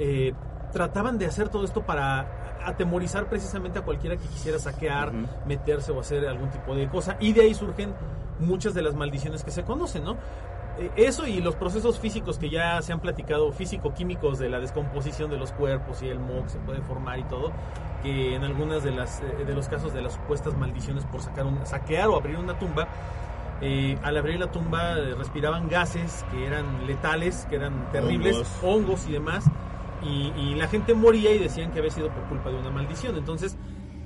eh, 0.00 0.32
trataban 0.72 1.18
de 1.18 1.26
hacer 1.26 1.48
todo 1.48 1.64
esto 1.64 1.82
para 1.82 2.26
atemorizar 2.64 3.26
precisamente 3.26 3.78
a 3.78 3.82
cualquiera 3.82 4.16
que 4.16 4.26
quisiera 4.26 4.58
saquear, 4.58 5.12
meterse 5.46 5.92
o 5.92 6.00
hacer 6.00 6.26
algún 6.28 6.50
tipo 6.50 6.74
de 6.74 6.88
cosa 6.88 7.16
y 7.20 7.32
de 7.32 7.42
ahí 7.42 7.54
surgen 7.54 7.94
muchas 8.38 8.74
de 8.74 8.82
las 8.82 8.94
maldiciones 8.94 9.44
que 9.44 9.50
se 9.50 9.62
conocen, 9.64 10.04
¿no? 10.04 10.16
Eh, 10.78 10.90
Eso 10.96 11.26
y 11.26 11.40
los 11.40 11.56
procesos 11.56 11.98
físicos 11.98 12.38
que 12.38 12.48
ya 12.50 12.80
se 12.82 12.92
han 12.92 13.00
platicado, 13.00 13.52
físico-químicos 13.52 14.38
de 14.38 14.48
la 14.48 14.60
descomposición 14.60 15.30
de 15.30 15.36
los 15.36 15.52
cuerpos 15.52 16.02
y 16.02 16.08
el 16.08 16.18
moho 16.18 16.44
que 16.44 16.50
se 16.50 16.58
puede 16.58 16.80
formar 16.82 17.18
y 17.18 17.24
todo, 17.24 17.52
que 18.02 18.34
en 18.34 18.44
algunas 18.44 18.82
de 18.82 18.92
las 18.92 19.20
eh, 19.20 19.44
de 19.46 19.54
los 19.54 19.68
casos 19.68 19.92
de 19.92 20.02
las 20.02 20.14
supuestas 20.14 20.56
maldiciones 20.56 21.04
por 21.06 21.20
sacar 21.22 21.46
un, 21.46 21.64
saquear 21.66 22.08
o 22.08 22.16
abrir 22.16 22.36
una 22.38 22.58
tumba, 22.58 22.88
eh, 23.60 23.98
al 24.02 24.16
abrir 24.16 24.40
la 24.40 24.50
tumba 24.50 24.94
respiraban 25.18 25.68
gases 25.68 26.24
que 26.30 26.46
eran 26.46 26.86
letales, 26.86 27.46
que 27.50 27.56
eran 27.56 27.90
terribles, 27.92 28.36
Hongos. 28.36 28.58
hongos, 28.62 29.06
y 29.08 29.12
demás, 29.12 29.44
y, 30.02 30.32
y 30.40 30.54
la 30.54 30.68
gente 30.68 30.94
moría 30.94 31.34
y 31.34 31.38
decían 31.38 31.72
que 31.72 31.78
había 31.78 31.90
sido 31.90 32.08
por 32.12 32.24
culpa 32.28 32.50
de 32.50 32.56
una 32.56 32.70
maldición. 32.70 33.16
Entonces, 33.16 33.56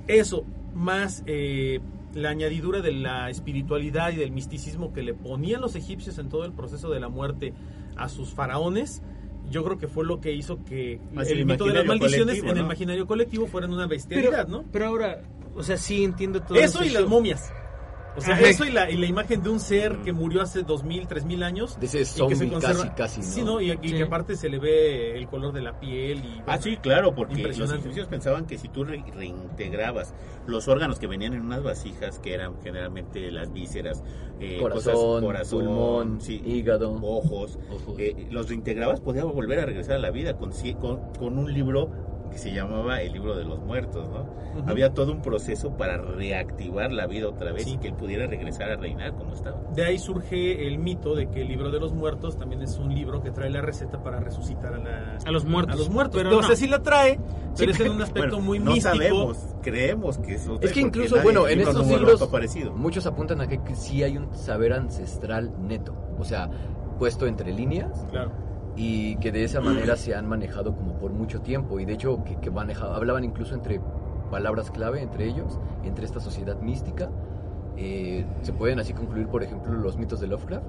eso, 0.07 0.45
más 0.73 1.23
eh, 1.25 1.79
la 2.13 2.29
añadidura 2.29 2.81
de 2.81 2.91
la 2.91 3.29
espiritualidad 3.29 4.11
y 4.11 4.15
del 4.15 4.31
misticismo 4.31 4.93
que 4.93 5.03
le 5.03 5.13
ponían 5.13 5.61
los 5.61 5.75
egipcios 5.75 6.17
en 6.17 6.29
todo 6.29 6.45
el 6.45 6.53
proceso 6.53 6.89
de 6.89 6.99
la 6.99 7.09
muerte 7.09 7.53
a 7.95 8.09
sus 8.09 8.33
faraones, 8.33 9.01
yo 9.49 9.63
creo 9.63 9.77
que 9.77 9.87
fue 9.87 10.05
lo 10.05 10.21
que 10.21 10.33
hizo 10.33 10.63
que 10.63 10.99
Así 11.15 11.33
el 11.33 11.45
mito 11.45 11.65
de 11.65 11.73
las 11.73 11.85
maldiciones 11.85 12.39
en 12.39 12.49
el 12.49 12.57
imaginario 12.59 13.05
colectivo 13.05 13.47
fueran 13.47 13.73
una 13.73 13.87
bestialidad, 13.87 14.45
pero, 14.45 14.61
¿no? 14.61 14.65
pero 14.71 14.87
ahora, 14.87 15.21
o 15.55 15.63
sea, 15.63 15.77
sí 15.77 16.03
entiendo 16.03 16.41
todo 16.41 16.57
Eso 16.57 16.83
y 16.83 16.89
las 16.89 17.05
momias. 17.05 17.51
O 18.17 18.21
sea, 18.21 18.35
Ajá. 18.35 18.47
eso 18.47 18.65
y 18.65 18.71
la, 18.71 18.89
y 18.89 18.95
la 18.97 19.05
imagen 19.07 19.43
de 19.43 19.49
un 19.49 19.59
ser 19.59 19.97
que 19.97 20.13
murió 20.13 20.41
hace 20.41 20.63
dos 20.63 20.83
mil, 20.83 21.05
tres 21.07 21.25
mil 21.25 21.43
años. 21.43 21.77
De 21.79 21.85
ese 21.87 21.97
y 21.97 22.01
que 22.01 22.05
se 22.05 22.17
zombie 22.17 22.49
conserva- 22.49 22.93
casi, 22.95 23.19
casi, 23.19 23.19
¿no? 23.21 23.25
Sí, 23.27 23.41
¿no? 23.43 23.61
Y, 23.61 23.71
y 23.81 23.89
Sí. 23.89 23.95
que 23.95 24.03
aparte 24.03 24.35
se 24.37 24.49
le 24.49 24.57
ve 24.59 25.17
el 25.17 25.27
color 25.27 25.51
de 25.53 25.61
la 25.61 25.79
piel 25.79 26.19
y... 26.23 26.41
Ah, 26.47 26.57
sí, 26.57 26.77
claro, 26.77 27.13
porque 27.13 27.41
los 27.43 27.71
egipcios 27.73 28.07
pensaban 28.07 28.45
que 28.45 28.57
si 28.57 28.69
tú 28.69 28.83
re- 28.85 29.03
reintegrabas 29.13 30.13
los 30.47 30.67
órganos 30.67 30.99
que 30.99 31.07
venían 31.07 31.33
en 31.33 31.41
unas 31.41 31.63
vasijas, 31.63 32.19
que 32.19 32.33
eran 32.33 32.53
generalmente 32.63 33.31
las 33.31 33.51
vísceras, 33.51 34.03
eh, 34.39 34.57
Corazón, 34.61 34.93
cosas- 34.93 35.21
corazón, 35.23 35.65
pulmón, 35.65 36.21
sí, 36.21 36.41
hígado. 36.45 36.93
ojos, 37.01 37.57
Ojos. 37.69 37.95
eh, 37.99 38.27
los 38.31 38.47
reintegrabas, 38.49 39.01
podías 39.01 39.25
volver 39.25 39.59
a 39.59 39.65
regresar 39.65 39.95
a 39.95 39.99
la 39.99 40.11
vida 40.11 40.37
con, 40.37 40.51
con, 40.79 41.13
con 41.19 41.37
un 41.37 41.53
libro 41.53 41.89
que 42.35 42.41
se 42.41 42.51
llamaba 42.51 42.99
el 43.01 43.13
libro 43.13 43.33
de 43.37 43.45
los 43.45 43.59
muertos, 43.61 44.09
¿no? 44.09 44.25
Había 44.69 44.93
todo 44.93 45.13
un 45.13 45.21
proceso 45.21 45.77
para 45.77 45.95
reactivar 45.97 46.91
la 46.91 47.07
vida 47.07 47.29
otra 47.29 47.53
vez 47.53 47.63
Sí. 47.63 47.75
y 47.75 47.77
que 47.77 47.87
él 47.87 47.93
pudiera 47.93 48.27
regresar 48.27 48.71
a 48.71 48.75
reinar 48.75 49.13
como 49.15 49.33
estaba. 49.33 49.57
De 49.73 49.85
ahí 49.85 49.97
surge 49.97 50.67
el 50.67 50.77
mito 50.77 51.15
de 51.15 51.29
que 51.29 51.41
el 51.43 51.47
libro 51.47 51.71
de 51.71 51.79
los 51.79 51.93
muertos 51.93 52.37
también 52.37 52.61
es 52.61 52.77
un 52.77 52.93
libro 52.93 53.21
que 53.21 53.31
trae 53.31 53.49
la 53.49 53.61
receta 53.61 54.03
para 54.03 54.19
resucitar 54.19 54.73
a, 54.73 54.77
la- 54.79 55.17
A 55.25 55.31
los 55.31 55.45
muertos. 55.45 55.75
a 55.75 55.77
los 55.77 55.89
muertos. 55.89 56.17
Pero 56.17 56.29
no. 56.31 56.41
no 56.41 56.47
sé 56.47 56.57
si 56.57 56.67
la 56.67 56.81
trae, 56.83 57.19
pero 57.57 57.71
es 57.71 57.79
en 57.79 57.91
un 57.91 58.01
aspecto 58.01 58.31
Bueno, 58.31 58.45
muy 58.45 58.59
no 58.59 58.71
místico. 58.73 58.95
sabemos, 58.95 59.37
creemos 59.61 60.17
que 60.17 60.33
eso 60.35 60.59
Es 60.61 60.73
que 60.73 60.81
incluso, 60.81 61.15
bueno, 61.23 61.47
en 61.47 61.59
libro 61.59 61.71
estos 61.71 61.87
libros 61.87 62.75
muchos 62.75 63.05
apuntan 63.05 63.39
a 63.39 63.47
que 63.47 63.63
que 63.63 63.75
sí 63.75 64.03
hay 64.03 64.17
un 64.17 64.33
saber 64.35 64.73
ancestral 64.73 65.53
neto, 65.57 65.95
o 66.19 66.25
sea, 66.25 66.49
puesto 66.99 67.27
entre 67.27 67.53
líneas 67.53 68.05
Claro. 68.11 68.31
Y 68.75 69.15
que 69.17 69.31
de 69.31 69.43
esa 69.43 69.61
manera 69.61 69.95
se 69.95 70.15
han 70.15 70.27
manejado 70.27 70.75
como 70.75 70.97
por 70.97 71.11
mucho 71.11 71.41
tiempo 71.41 71.79
y 71.79 71.85
de 71.85 71.93
hecho 71.93 72.23
que, 72.23 72.35
que 72.37 72.49
hablaban 72.49 73.23
incluso 73.23 73.55
entre 73.55 73.79
palabras 74.29 74.71
clave 74.71 75.01
entre 75.01 75.25
ellos, 75.25 75.59
entre 75.83 76.05
esta 76.05 76.19
sociedad 76.19 76.59
mística. 76.59 77.09
Eh, 77.77 78.25
se 78.41 78.53
pueden 78.53 78.79
así 78.79 78.93
concluir, 78.93 79.27
por 79.27 79.43
ejemplo, 79.43 79.73
los 79.73 79.97
mitos 79.97 80.19
de 80.19 80.27
Lovecraft, 80.27 80.65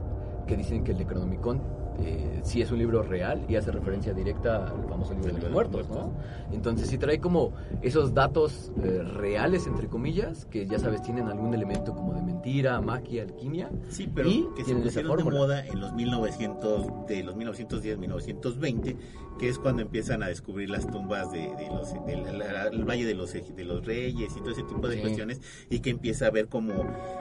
que 0.46 0.56
dicen 0.56 0.84
que 0.84 0.92
el 0.92 0.98
Necronomicon 0.98 1.60
eh, 2.02 2.40
sí 2.44 2.62
es 2.62 2.70
un 2.70 2.78
libro 2.78 3.02
real 3.02 3.44
y 3.48 3.56
hace 3.56 3.70
referencia 3.72 4.12
directa 4.12 4.66
al 4.68 4.84
famoso 4.88 5.14
libro 5.14 5.32
de 5.34 5.40
los 5.40 5.50
muertos, 5.50 5.88
¿no? 5.88 6.12
Entonces 6.52 6.88
sí 6.88 6.98
trae 6.98 7.18
como 7.20 7.52
esos 7.82 8.14
datos 8.14 8.72
eh, 8.82 9.02
reales, 9.02 9.66
entre 9.66 9.88
comillas, 9.88 10.44
que 10.46 10.66
ya 10.66 10.78
sabes, 10.78 11.02
tienen 11.02 11.26
algún 11.28 11.54
elemento 11.54 11.94
como 11.94 12.14
de 12.14 12.22
mentira, 12.22 12.80
magia, 12.80 13.22
alquimia. 13.22 13.70
Sí, 13.88 14.08
pero 14.14 14.28
Y 14.28 14.48
que 14.56 14.64
se 14.64 14.74
pusieron 14.74 15.16
de 15.16 15.24
moda 15.24 15.66
en 15.66 15.80
los 15.80 15.92
1900, 15.92 17.06
de 17.08 17.22
los 17.22 17.36
1910, 17.36 17.98
1920, 17.98 18.96
que 19.38 19.48
es 19.48 19.58
cuando 19.58 19.82
empiezan 19.82 20.22
a 20.22 20.28
descubrir 20.28 20.70
las 20.70 20.86
tumbas 20.86 21.30
de, 21.30 21.54
de 21.56 21.68
los, 21.68 21.92
del 22.06 22.84
Valle 22.84 23.04
de 23.04 23.14
los, 23.14 23.34
Ej- 23.34 23.54
de 23.54 23.64
los 23.64 23.84
Reyes 23.84 24.32
y 24.36 24.40
todo 24.40 24.50
ese 24.50 24.62
tipo 24.62 24.88
de 24.88 24.94
Sí. 24.96 25.00
cuestiones, 25.00 25.40
y 25.68 25.80
que 25.80 25.90
empieza 25.90 26.26
a 26.26 26.30
ver 26.30 26.48
como, 26.48 26.72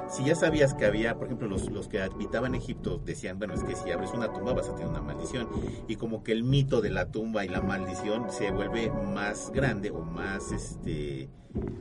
si 0.09 0.23
ya 0.23 0.35
sabías 0.35 0.73
que 0.73 0.85
había, 0.85 1.15
por 1.15 1.27
ejemplo, 1.27 1.47
los, 1.47 1.69
los 1.71 1.87
que 1.87 2.01
habitaban 2.01 2.55
Egipto 2.55 3.01
decían, 3.03 3.37
bueno, 3.37 3.53
es 3.53 3.63
que 3.63 3.75
si 3.75 3.91
abres 3.91 4.11
una 4.13 4.31
tumba 4.31 4.53
vas 4.53 4.64
a 4.69 4.75
tener 4.75 4.89
una 4.89 5.01
maldición, 5.01 5.47
y 5.87 5.95
como 5.95 6.23
que 6.23 6.31
el 6.31 6.43
mito 6.43 6.81
de 6.81 6.89
la 6.89 7.11
tumba 7.11 7.45
y 7.45 7.49
la 7.49 7.61
maldición 7.61 8.31
se 8.31 8.51
vuelve 8.51 8.91
más 8.91 9.51
grande 9.53 9.91
o 9.91 10.01
más, 10.01 10.51
este 10.51 11.29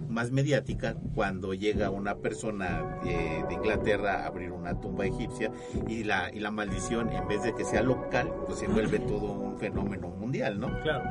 más 0.08 0.30
mediática 0.30 0.94
cuando 1.14 1.54
llega 1.54 1.90
una 1.90 2.16
persona 2.16 3.00
de, 3.02 3.44
de 3.48 3.54
Inglaterra 3.54 4.22
a 4.22 4.26
abrir 4.26 4.52
una 4.52 4.80
tumba 4.80 5.06
egipcia 5.06 5.50
y 5.88 6.04
la, 6.04 6.32
y 6.32 6.38
la 6.38 6.50
maldición 6.50 7.10
en 7.10 7.26
vez 7.26 7.42
de 7.42 7.54
que 7.54 7.64
sea 7.64 7.82
local 7.82 8.32
pues 8.46 8.60
se 8.60 8.68
vuelve 8.68 9.00
todo 9.00 9.32
un 9.32 9.58
fenómeno 9.58 10.08
mundial, 10.08 10.60
¿no? 10.60 10.80
Claro. 10.82 11.04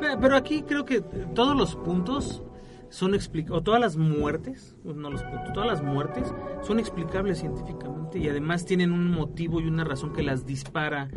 Pero 0.00 0.36
aquí 0.36 0.62
creo 0.62 0.84
que 0.84 1.00
todos 1.34 1.56
los 1.56 1.76
puntos 1.76 2.42
son 2.90 3.14
explicables, 3.14 3.60
o 3.60 3.62
todas 3.62 3.80
las 3.80 3.96
muertes, 3.96 4.76
no 4.84 5.10
los 5.10 5.22
puntos, 5.22 5.52
todas 5.52 5.68
las 5.68 5.82
muertes 5.82 6.32
son 6.62 6.78
explicables 6.78 7.38
científicamente 7.38 8.18
y 8.18 8.28
además 8.28 8.64
tienen 8.64 8.92
un 8.92 9.10
motivo 9.10 9.60
y 9.60 9.66
una 9.66 9.84
razón 9.84 10.12
que 10.12 10.22
las 10.22 10.46
dispara 10.46 11.08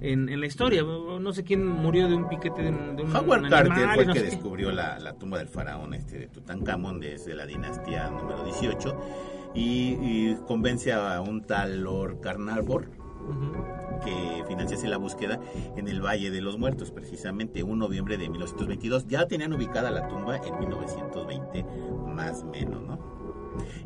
en, 0.00 0.28
en 0.28 0.40
la 0.40 0.46
historia. 0.46 0.82
No 0.82 1.32
sé 1.32 1.44
quién 1.44 1.66
murió 1.66 2.08
de 2.08 2.14
un 2.14 2.28
piquete 2.28 2.62
de 2.62 2.70
un, 2.70 2.96
de 2.96 3.02
un 3.04 3.14
Howard 3.14 3.44
animal, 3.44 3.68
Carter 3.68 3.88
fue 3.94 4.02
el 4.02 4.08
no 4.08 4.14
que 4.14 4.22
descubrió 4.22 4.72
la, 4.72 4.98
la 4.98 5.14
tumba 5.14 5.38
del 5.38 5.48
faraón 5.48 5.94
este 5.94 6.18
de 6.18 6.28
Tutankamón 6.28 7.00
desde 7.00 7.34
la 7.34 7.46
dinastía 7.46 8.10
número 8.10 8.44
18 8.44 8.96
y, 9.54 9.96
y 10.00 10.36
convence 10.46 10.92
a 10.92 11.20
un 11.20 11.42
tal 11.42 11.82
Lord 11.82 12.20
Carnarvon 12.20 12.99
que 14.04 14.44
financiase 14.46 14.88
la 14.88 14.96
búsqueda 14.96 15.40
en 15.76 15.88
el 15.88 16.04
Valle 16.04 16.30
de 16.30 16.40
los 16.40 16.58
Muertos, 16.58 16.90
precisamente 16.90 17.62
un 17.62 17.78
noviembre 17.78 18.16
de 18.16 18.28
1922. 18.28 19.06
Ya 19.08 19.26
tenían 19.26 19.52
ubicada 19.52 19.90
la 19.90 20.08
tumba 20.08 20.36
en 20.36 20.58
1920, 20.58 21.64
más 22.06 22.42
o 22.42 22.46
menos, 22.46 22.82
¿no? 22.82 23.19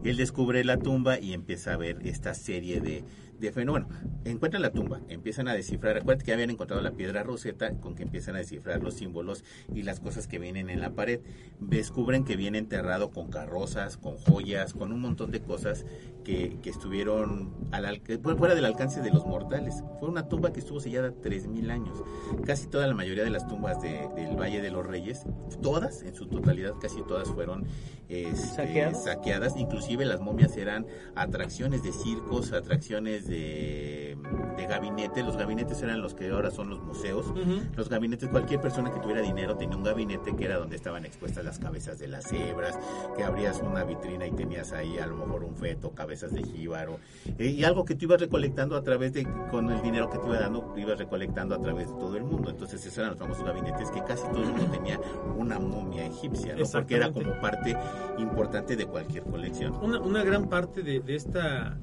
Él 0.04 0.16
descubre 0.16 0.62
la 0.64 0.78
tumba 0.78 1.18
y 1.18 1.32
empieza 1.32 1.72
a 1.72 1.76
ver 1.76 1.98
esta 2.06 2.34
serie 2.34 2.80
de, 2.80 3.04
de 3.40 3.52
fenómenos. 3.52 3.88
Encuentran 4.24 4.62
la 4.62 4.70
tumba, 4.70 5.00
empiezan 5.08 5.48
a 5.48 5.54
descifrar. 5.54 5.96
Acuérdate 5.96 6.24
que 6.26 6.32
habían 6.32 6.50
encontrado 6.50 6.82
la 6.82 6.92
piedra 6.92 7.22
roseta 7.22 7.72
con 7.80 7.94
que 7.94 8.02
empiezan 8.04 8.36
a 8.36 8.38
descifrar 8.38 8.82
los 8.82 8.94
símbolos 8.94 9.44
y 9.74 9.82
las 9.82 10.00
cosas 10.00 10.26
que 10.26 10.38
vienen 10.38 10.70
en 10.70 10.80
la 10.80 10.90
pared. 10.94 11.20
Descubren 11.60 12.24
que 12.24 12.36
viene 12.36 12.58
enterrado 12.58 13.10
con 13.10 13.30
carrozas, 13.30 13.96
con 13.96 14.16
joyas, 14.18 14.72
con 14.74 14.92
un 14.92 15.00
montón 15.00 15.30
de 15.30 15.40
cosas 15.40 15.84
que, 16.24 16.58
que 16.62 16.70
estuvieron 16.70 17.52
al, 17.70 18.00
fuera 18.38 18.54
del 18.54 18.64
alcance 18.64 19.00
de 19.02 19.10
los 19.10 19.26
mortales. 19.26 19.82
Fue 20.00 20.08
una 20.08 20.28
tumba 20.28 20.52
que 20.52 20.60
estuvo 20.60 20.80
sellada 20.80 21.10
3.000 21.12 21.70
años. 21.70 22.02
Casi 22.46 22.66
toda 22.66 22.86
la 22.86 22.94
mayoría 22.94 23.24
de 23.24 23.30
las 23.30 23.46
tumbas 23.46 23.80
de- 23.82 24.08
del 24.16 24.36
Valle 24.38 24.60
de 24.62 24.70
los 24.70 24.86
Reyes, 24.86 25.24
todas, 25.62 26.02
en 26.02 26.14
su 26.14 26.26
totalidad, 26.26 26.74
casi 26.80 27.02
todas 27.06 27.28
fueron 27.28 27.66
este, 28.08 28.36
¿Saqueadas? 28.36 29.04
saqueadas. 29.04 29.56
Inclusive 29.94 30.12
las 30.12 30.20
momias 30.20 30.56
eran 30.56 30.86
atracciones 31.14 31.84
de 31.84 31.92
circos, 31.92 32.52
atracciones 32.52 33.28
de, 33.28 34.16
de 34.56 34.66
gabinetes. 34.66 35.24
Los 35.24 35.36
gabinetes 35.36 35.80
eran 35.82 36.02
los 36.02 36.14
que 36.14 36.30
ahora 36.30 36.50
son 36.50 36.68
los 36.68 36.82
museos. 36.82 37.32
Los 37.76 37.88
gabinetes, 37.88 38.28
cualquier 38.28 38.60
persona 38.60 38.92
que 38.92 38.98
tuviera 38.98 39.20
dinero 39.22 39.56
tenía 39.56 39.76
un 39.76 39.84
gabinete 39.84 40.34
que 40.34 40.46
era 40.46 40.56
donde 40.56 40.74
estaban 40.74 41.04
expuestas 41.04 41.44
las 41.44 41.60
cabezas 41.60 42.00
de 42.00 42.08
las 42.08 42.26
cebras, 42.26 42.76
que 43.16 43.22
abrías 43.22 43.60
una 43.64 43.84
vitrina 43.84 44.26
y 44.26 44.32
tenías 44.32 44.72
ahí 44.72 44.98
a 44.98 45.06
lo 45.06 45.16
mejor 45.16 45.44
un 45.44 45.54
feto, 45.54 45.92
cabezas 45.92 46.32
de 46.32 46.42
jíbaro, 46.42 46.98
eh, 47.38 47.46
y 47.46 47.62
algo 47.62 47.84
que 47.84 47.94
tú 47.94 48.06
ibas 48.06 48.20
recolectando 48.20 48.76
a 48.76 48.82
través 48.82 49.12
de, 49.12 49.28
con 49.52 49.70
el 49.70 49.80
dinero 49.80 50.10
que 50.10 50.18
te 50.18 50.26
iba 50.26 50.40
dando, 50.40 50.72
tú 50.74 50.80
ibas 50.80 50.98
recolectando 50.98 51.54
a 51.54 51.60
través 51.60 51.86
de 51.86 51.94
todo 51.94 52.16
el 52.16 52.24
mundo. 52.24 52.50
Entonces 52.50 52.80
esos 52.80 52.98
eran 52.98 53.10
los 53.10 53.18
famosos 53.20 53.44
gabinetes 53.44 53.92
que 53.92 54.02
casi 54.02 54.26
todo 54.28 54.42
el 54.42 54.48
mundo 54.48 54.66
tenía 54.72 54.98
una 55.36 55.60
momia 55.60 56.04
egipcia, 56.06 56.56
¿no? 56.56 56.64
porque 56.72 56.96
era 56.96 57.12
como 57.12 57.40
parte 57.40 57.76
importante 58.18 58.74
de 58.74 58.86
cualquier 58.86 59.22
colección. 59.24 59.74
Una, 59.84 60.00
una 60.00 60.24
gran 60.24 60.48
parte 60.48 60.82
de, 60.82 61.00
de 61.00 61.14
esta 61.14 61.78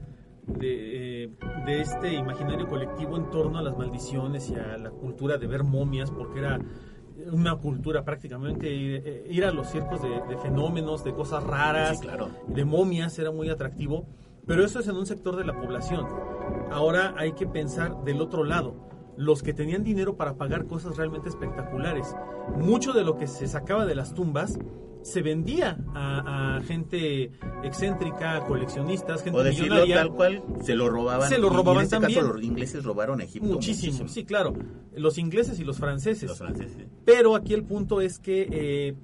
de, 0.47 1.23
eh, 1.25 1.29
de 1.65 1.81
este 1.81 2.13
imaginario 2.13 2.67
colectivo 2.67 3.15
en 3.15 3.29
torno 3.29 3.59
a 3.59 3.61
las 3.61 3.77
maldiciones 3.77 4.49
y 4.49 4.55
a 4.55 4.77
la 4.77 4.89
cultura 4.89 5.37
de 5.37 5.47
ver 5.47 5.63
momias 5.63 6.09
porque 6.11 6.39
era 6.39 6.59
una 7.31 7.55
cultura 7.57 8.03
prácticamente 8.03 8.69
ir, 8.71 9.03
eh, 9.05 9.27
ir 9.29 9.45
a 9.45 9.51
los 9.51 9.67
circos 9.69 10.01
de, 10.01 10.09
de 10.27 10.37
fenómenos 10.37 11.03
de 11.03 11.13
cosas 11.13 11.43
raras 11.43 11.99
Sí, 11.99 12.05
claro. 12.05 12.29
de 12.47 12.65
momias 12.65 13.17
era 13.19 13.31
muy 13.31 13.49
atractivo 13.49 14.07
pero 14.47 14.65
eso 14.65 14.79
es 14.79 14.87
en 14.87 14.97
un 14.97 15.05
sector 15.05 15.35
de 15.35 15.45
la 15.45 15.57
población. 15.61 16.07
Ahora 16.71 17.13
hay 17.15 17.33
que 17.33 17.45
pensar 17.45 18.03
del 18.03 18.19
otro 18.21 18.43
lado. 18.43 18.73
Los 19.15 19.43
que 19.43 19.53
tenían 19.53 19.83
dinero 19.83 20.17
para 20.17 20.33
pagar 20.33 20.65
cosas 20.65 20.97
realmente 20.97 21.29
espectaculares. 21.29 22.15
Mucho 22.57 22.91
de 22.91 23.03
lo 23.03 23.17
que 23.17 23.27
se 23.27 23.47
sacaba 23.47 23.85
de 23.85 23.93
las 23.93 24.13
tumbas 24.15 24.57
se 25.03 25.21
vendía 25.21 25.77
a, 25.93 26.57
a 26.57 26.61
gente 26.61 27.31
excéntrica, 27.63 28.37
a 28.37 28.45
coleccionistas, 28.45 29.23
gente 29.23 29.39
O 29.39 29.43
decirlo 29.43 29.75
millonaria. 29.83 29.95
tal 29.95 30.11
cual, 30.13 30.43
se 30.63 30.75
lo 30.75 30.89
robaban. 30.89 31.27
Se 31.29 31.37
lo 31.37 31.47
y- 31.47 31.51
y 31.51 31.53
robaban 31.55 31.77
en 31.79 31.83
este 31.85 31.95
también. 31.97 32.19
caso 32.21 32.33
los 32.33 32.43
ingleses 32.43 32.83
robaron 32.83 33.21
a 33.21 33.23
Egipto 33.23 33.47
Muchísimo, 33.47 34.07
sí, 34.07 34.23
claro. 34.25 34.53
Los 34.95 35.17
ingleses 35.17 35.59
y 35.59 35.63
los 35.63 35.77
franceses. 35.77 36.29
Los 36.29 36.37
franceses. 36.37 36.87
Pero 37.05 37.35
aquí 37.35 37.53
el 37.53 37.63
punto 37.63 38.01
es 38.01 38.19
que 38.19 38.47
eh, 38.51 38.95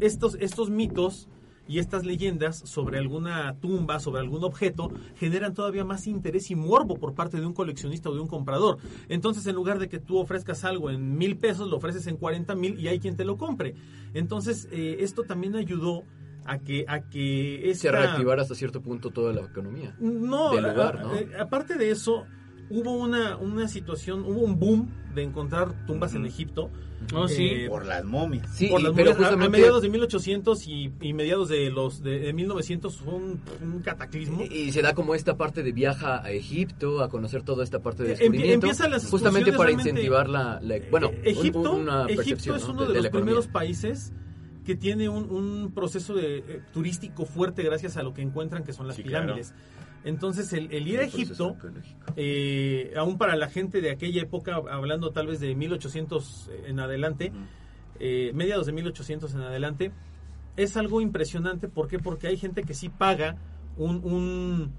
estos, 0.00 0.36
estos 0.40 0.70
mitos 0.70 1.28
y 1.68 1.78
estas 1.78 2.04
leyendas 2.04 2.56
sobre 2.58 2.98
alguna 2.98 3.56
tumba, 3.60 4.00
sobre 4.00 4.20
algún 4.20 4.44
objeto, 4.44 4.90
generan 5.16 5.54
todavía 5.54 5.84
más 5.84 6.06
interés 6.06 6.50
y 6.50 6.54
morbo 6.54 6.96
por 6.96 7.14
parte 7.14 7.40
de 7.40 7.46
un 7.46 7.52
coleccionista 7.52 8.10
o 8.10 8.14
de 8.14 8.20
un 8.20 8.28
comprador. 8.28 8.78
Entonces, 9.08 9.46
en 9.46 9.54
lugar 9.54 9.78
de 9.78 9.88
que 9.88 9.98
tú 9.98 10.18
ofrezcas 10.18 10.64
algo 10.64 10.90
en 10.90 11.16
mil 11.16 11.36
pesos, 11.36 11.68
lo 11.68 11.76
ofreces 11.76 12.06
en 12.06 12.16
40 12.16 12.54
mil 12.54 12.78
y 12.78 12.88
hay 12.88 12.98
quien 12.98 13.16
te 13.16 13.24
lo 13.24 13.36
compre. 13.36 13.74
Entonces, 14.14 14.68
eh, 14.70 14.98
esto 15.00 15.24
también 15.24 15.56
ayudó 15.56 16.04
a 16.44 16.58
que, 16.58 16.84
a 16.88 17.00
que 17.00 17.72
Se 17.74 17.90
reactivara 17.90 18.42
hasta 18.42 18.54
cierto 18.54 18.80
punto 18.80 19.10
toda 19.10 19.32
la 19.32 19.42
economía. 19.42 19.94
no, 19.98 20.54
del 20.54 20.64
lugar, 20.64 21.02
¿no? 21.02 21.12
aparte 21.40 21.74
de 21.74 21.90
eso, 21.90 22.24
hubo 22.70 22.92
una, 22.96 23.36
una 23.36 23.68
situación, 23.68 24.20
hubo 24.24 24.40
un 24.40 24.58
boom 24.58 24.90
de 25.14 25.22
encontrar 25.22 25.86
tumbas 25.86 26.12
en 26.14 26.22
Ujú. 26.22 26.28
Egipto. 26.28 26.70
Oh, 27.14 27.28
sí. 27.28 27.46
Eh, 27.46 27.66
Por 27.68 27.84
las 27.86 28.04
momias. 28.04 28.48
Sí, 28.54 28.68
por 28.68 28.82
las 28.82 28.92
pero 28.94 29.12
momias. 29.12 29.32
A- 29.32 29.36
mediados 29.36 29.82
de 29.82 29.88
1800 29.90 30.66
y, 30.66 30.92
y 31.00 31.12
mediados 31.12 31.48
de 31.48 31.70
los 31.70 32.02
de, 32.02 32.18
de 32.20 32.32
1900 32.32 32.96
fue 32.96 33.14
un, 33.14 33.40
un 33.62 33.80
cataclismo. 33.82 34.42
Y 34.50 34.72
se 34.72 34.82
da 34.82 34.94
como 34.94 35.14
esta 35.14 35.36
parte 35.36 35.62
de 35.62 35.72
viaja 35.72 36.22
a 36.24 36.30
Egipto, 36.30 37.02
a 37.02 37.08
conocer 37.08 37.42
toda 37.42 37.64
esta 37.64 37.80
parte 37.80 38.02
de 38.02 38.10
Eh, 38.10 38.14
empie- 38.14 38.18
descubrimiento, 38.18 38.66
empiezan 38.66 38.90
las 38.90 39.06
justamente 39.10 39.52
para 39.52 39.70
incentivar 39.70 40.28
la, 40.28 40.58
la- 40.62 40.78
bueno, 40.90 41.08
Eh, 41.08 41.20
un- 41.20 41.26
Egipto, 41.26 41.72
una 41.74 42.06
Egipto 42.06 42.56
es 42.56 42.64
¿no? 42.66 42.72
uno 42.72 42.86
de, 42.86 42.94
los 43.02 43.08
primeros 43.08 43.46
países 43.46 44.12
que 44.64 44.74
tiene 44.74 45.08
un, 45.08 45.30
un 45.30 45.72
proceso 45.72 46.14
de, 46.14 46.38
eh, 46.38 46.62
turístico 46.72 47.24
fuerte 47.24 47.62
gracias 47.62 47.96
a 47.98 48.02
lo 48.02 48.12
que 48.14 48.22
encuentran 48.22 48.64
que 48.64 48.72
son 48.72 48.88
las 48.88 48.96
Sí, 48.96 49.02
claro. 49.04 49.36
Entonces, 50.04 50.52
el, 50.52 50.70
el 50.72 50.86
ir 50.86 51.00
a 51.00 51.04
Egipto, 51.04 51.56
eh, 52.16 52.92
aún 52.96 53.18
para 53.18 53.34
la 53.36 53.48
gente 53.48 53.80
de 53.80 53.90
aquella 53.90 54.22
época, 54.22 54.56
hablando 54.70 55.10
tal 55.10 55.26
vez 55.26 55.40
de 55.40 55.54
1800 55.54 56.50
en 56.66 56.78
adelante, 56.80 57.32
eh, 57.98 58.30
mediados 58.34 58.66
de 58.66 58.72
1800 58.72 59.34
en 59.34 59.40
adelante, 59.40 59.92
es 60.56 60.76
algo 60.76 61.00
impresionante. 61.00 61.68
¿Por 61.68 61.88
qué? 61.88 61.98
Porque 61.98 62.28
hay 62.28 62.36
gente 62.36 62.62
que 62.62 62.72
sí 62.74 62.88
paga 62.88 63.36
un, 63.76 63.96
un, 64.04 64.72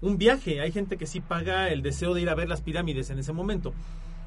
un 0.00 0.18
viaje, 0.18 0.60
hay 0.60 0.72
gente 0.72 0.96
que 0.96 1.06
sí 1.06 1.20
paga 1.20 1.68
el 1.68 1.82
deseo 1.82 2.14
de 2.14 2.22
ir 2.22 2.30
a 2.30 2.34
ver 2.34 2.48
las 2.48 2.62
pirámides 2.62 3.10
en 3.10 3.18
ese 3.18 3.32
momento. 3.32 3.72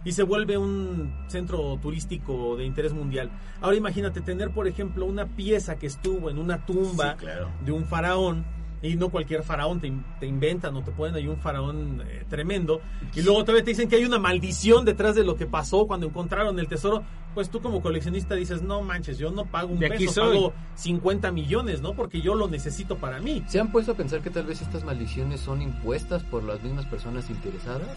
Y 0.05 0.11
se 0.11 0.23
vuelve 0.23 0.57
un 0.57 1.13
centro 1.29 1.77
turístico 1.81 2.57
de 2.57 2.65
interés 2.65 2.91
mundial. 2.93 3.31
Ahora 3.61 3.77
imagínate 3.77 4.19
tener, 4.19 4.51
por 4.51 4.67
ejemplo, 4.67 5.05
una 5.05 5.25
pieza 5.25 5.77
que 5.77 5.87
estuvo 5.87 6.29
en 6.29 6.37
una 6.37 6.65
tumba 6.65 7.13
Sí, 7.13 7.19
claro. 7.19 7.49
de 7.65 7.71
un 7.71 7.85
faraón 7.85 8.45
y 8.83 8.95
no 8.97 9.09
cualquier 9.09 9.41
faraón 9.43 9.79
te, 9.79 9.91
te 10.19 10.27
inventan 10.27 10.75
o 10.75 10.83
te 10.83 10.91
ponen 10.91 11.15
ahí 11.15 11.27
un 11.27 11.37
faraón 11.37 12.03
eh, 12.05 12.25
tremendo 12.29 12.81
y 13.15 13.21
luego 13.21 13.41
todavía 13.43 13.63
te 13.63 13.71
dicen 13.71 13.87
que 13.89 13.95
hay 13.95 14.03
una 14.05 14.19
maldición 14.19 14.83
detrás 14.85 15.15
de 15.15 15.23
lo 15.23 15.35
que 15.37 15.45
pasó 15.47 15.87
cuando 15.87 16.05
encontraron 16.05 16.59
el 16.59 16.67
tesoro 16.67 17.01
pues 17.33 17.49
tú 17.49 17.61
como 17.61 17.81
coleccionista 17.81 18.35
dices 18.35 18.61
no 18.61 18.81
manches 18.81 19.17
yo 19.17 19.31
no 19.31 19.45
pago 19.45 19.71
un 19.73 19.79
De 19.79 19.85
aquí 19.87 20.05
peso 20.05 20.25
soy. 20.25 20.35
pago 20.35 20.53
50 20.75 21.31
millones 21.31 21.81
no 21.81 21.93
porque 21.93 22.19
yo 22.21 22.35
lo 22.35 22.47
necesito 22.49 22.97
para 22.97 23.19
mí 23.21 23.41
¿Se 23.47 23.59
han 23.59 23.71
puesto 23.71 23.93
a 23.93 23.95
pensar 23.95 24.21
que 24.21 24.29
tal 24.29 24.45
vez 24.45 24.61
estas 24.61 24.83
maldiciones 24.83 25.39
son 25.39 25.61
impuestas 25.61 26.21
por 26.23 26.43
las 26.43 26.61
mismas 26.61 26.85
personas 26.85 27.29
interesadas? 27.29 27.87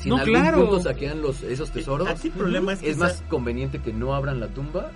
Si 0.00 0.10
No, 0.10 0.16
en 0.16 0.20
algún 0.20 0.34
claro. 0.34 0.56
punto 0.60 0.80
saquean 0.80 1.22
los, 1.22 1.42
esos 1.42 1.70
tesoros, 1.72 2.06
Aquí 2.08 2.28
el 2.28 2.34
problema 2.34 2.74
es 2.74 2.80
que 2.80 2.90
es 2.90 2.98
más 2.98 3.22
conveniente 3.30 3.80
que 3.80 3.92
no 3.94 4.14
abran 4.14 4.38
la 4.38 4.48
tumba 4.48 4.90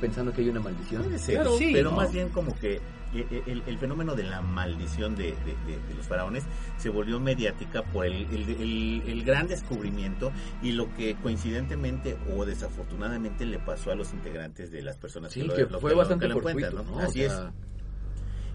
pensando 0.00 0.32
que 0.32 0.42
hay 0.42 0.48
una 0.50 0.60
maldición. 0.60 1.02
Puede 1.02 1.18
ser, 1.18 1.34
Claro, 1.36 1.56
sí, 1.56 1.70
pero 1.72 1.90
¿no? 1.90 1.96
más 1.96 2.12
bien 2.12 2.28
como 2.28 2.54
que 2.58 2.80
el, 3.14 3.42
el- 3.46 3.62
el 3.66 3.78
fenómeno 3.78 4.14
de 4.14 4.24
la 4.24 4.40
maldición 4.42 5.14
de, 5.16 5.24
de- 5.44 5.56
de- 5.72 5.80
de 5.88 5.94
los 5.96 6.06
faraones 6.06 6.44
se 6.76 6.88
volvió 6.88 7.20
mediática 7.20 7.82
por 7.82 8.06
el, 8.06 8.26
el- 8.32 9.24
gran 9.24 9.46
descubrimiento 9.48 10.32
y 10.62 10.72
lo 10.72 10.92
que 10.94 11.14
coincidentemente 11.16 12.16
o 12.36 12.44
desafortunadamente 12.44 13.46
le 13.46 13.58
pasó 13.58 13.90
a 13.90 13.94
los 13.94 14.12
integrantes 14.12 14.70
de 14.70 14.82
las 14.82 14.96
personas 14.96 15.32
Sí, 15.32 15.40
que, 15.42 15.46
lo, 15.46 15.54
que 15.54 15.62
lo- 15.64 15.80
fue 15.80 15.90
que 15.90 15.94
lo- 15.94 15.98
bastante 15.98 16.24
que 16.26 16.28
lo 16.32 16.38
encuentran, 16.38 16.72
fortuito, 16.72 16.90
¿no? 16.92 16.98
¿no? 17.00 17.04
O 17.06 17.08
Así 17.08 17.20
sea, 17.20 17.26
es. 17.26 17.64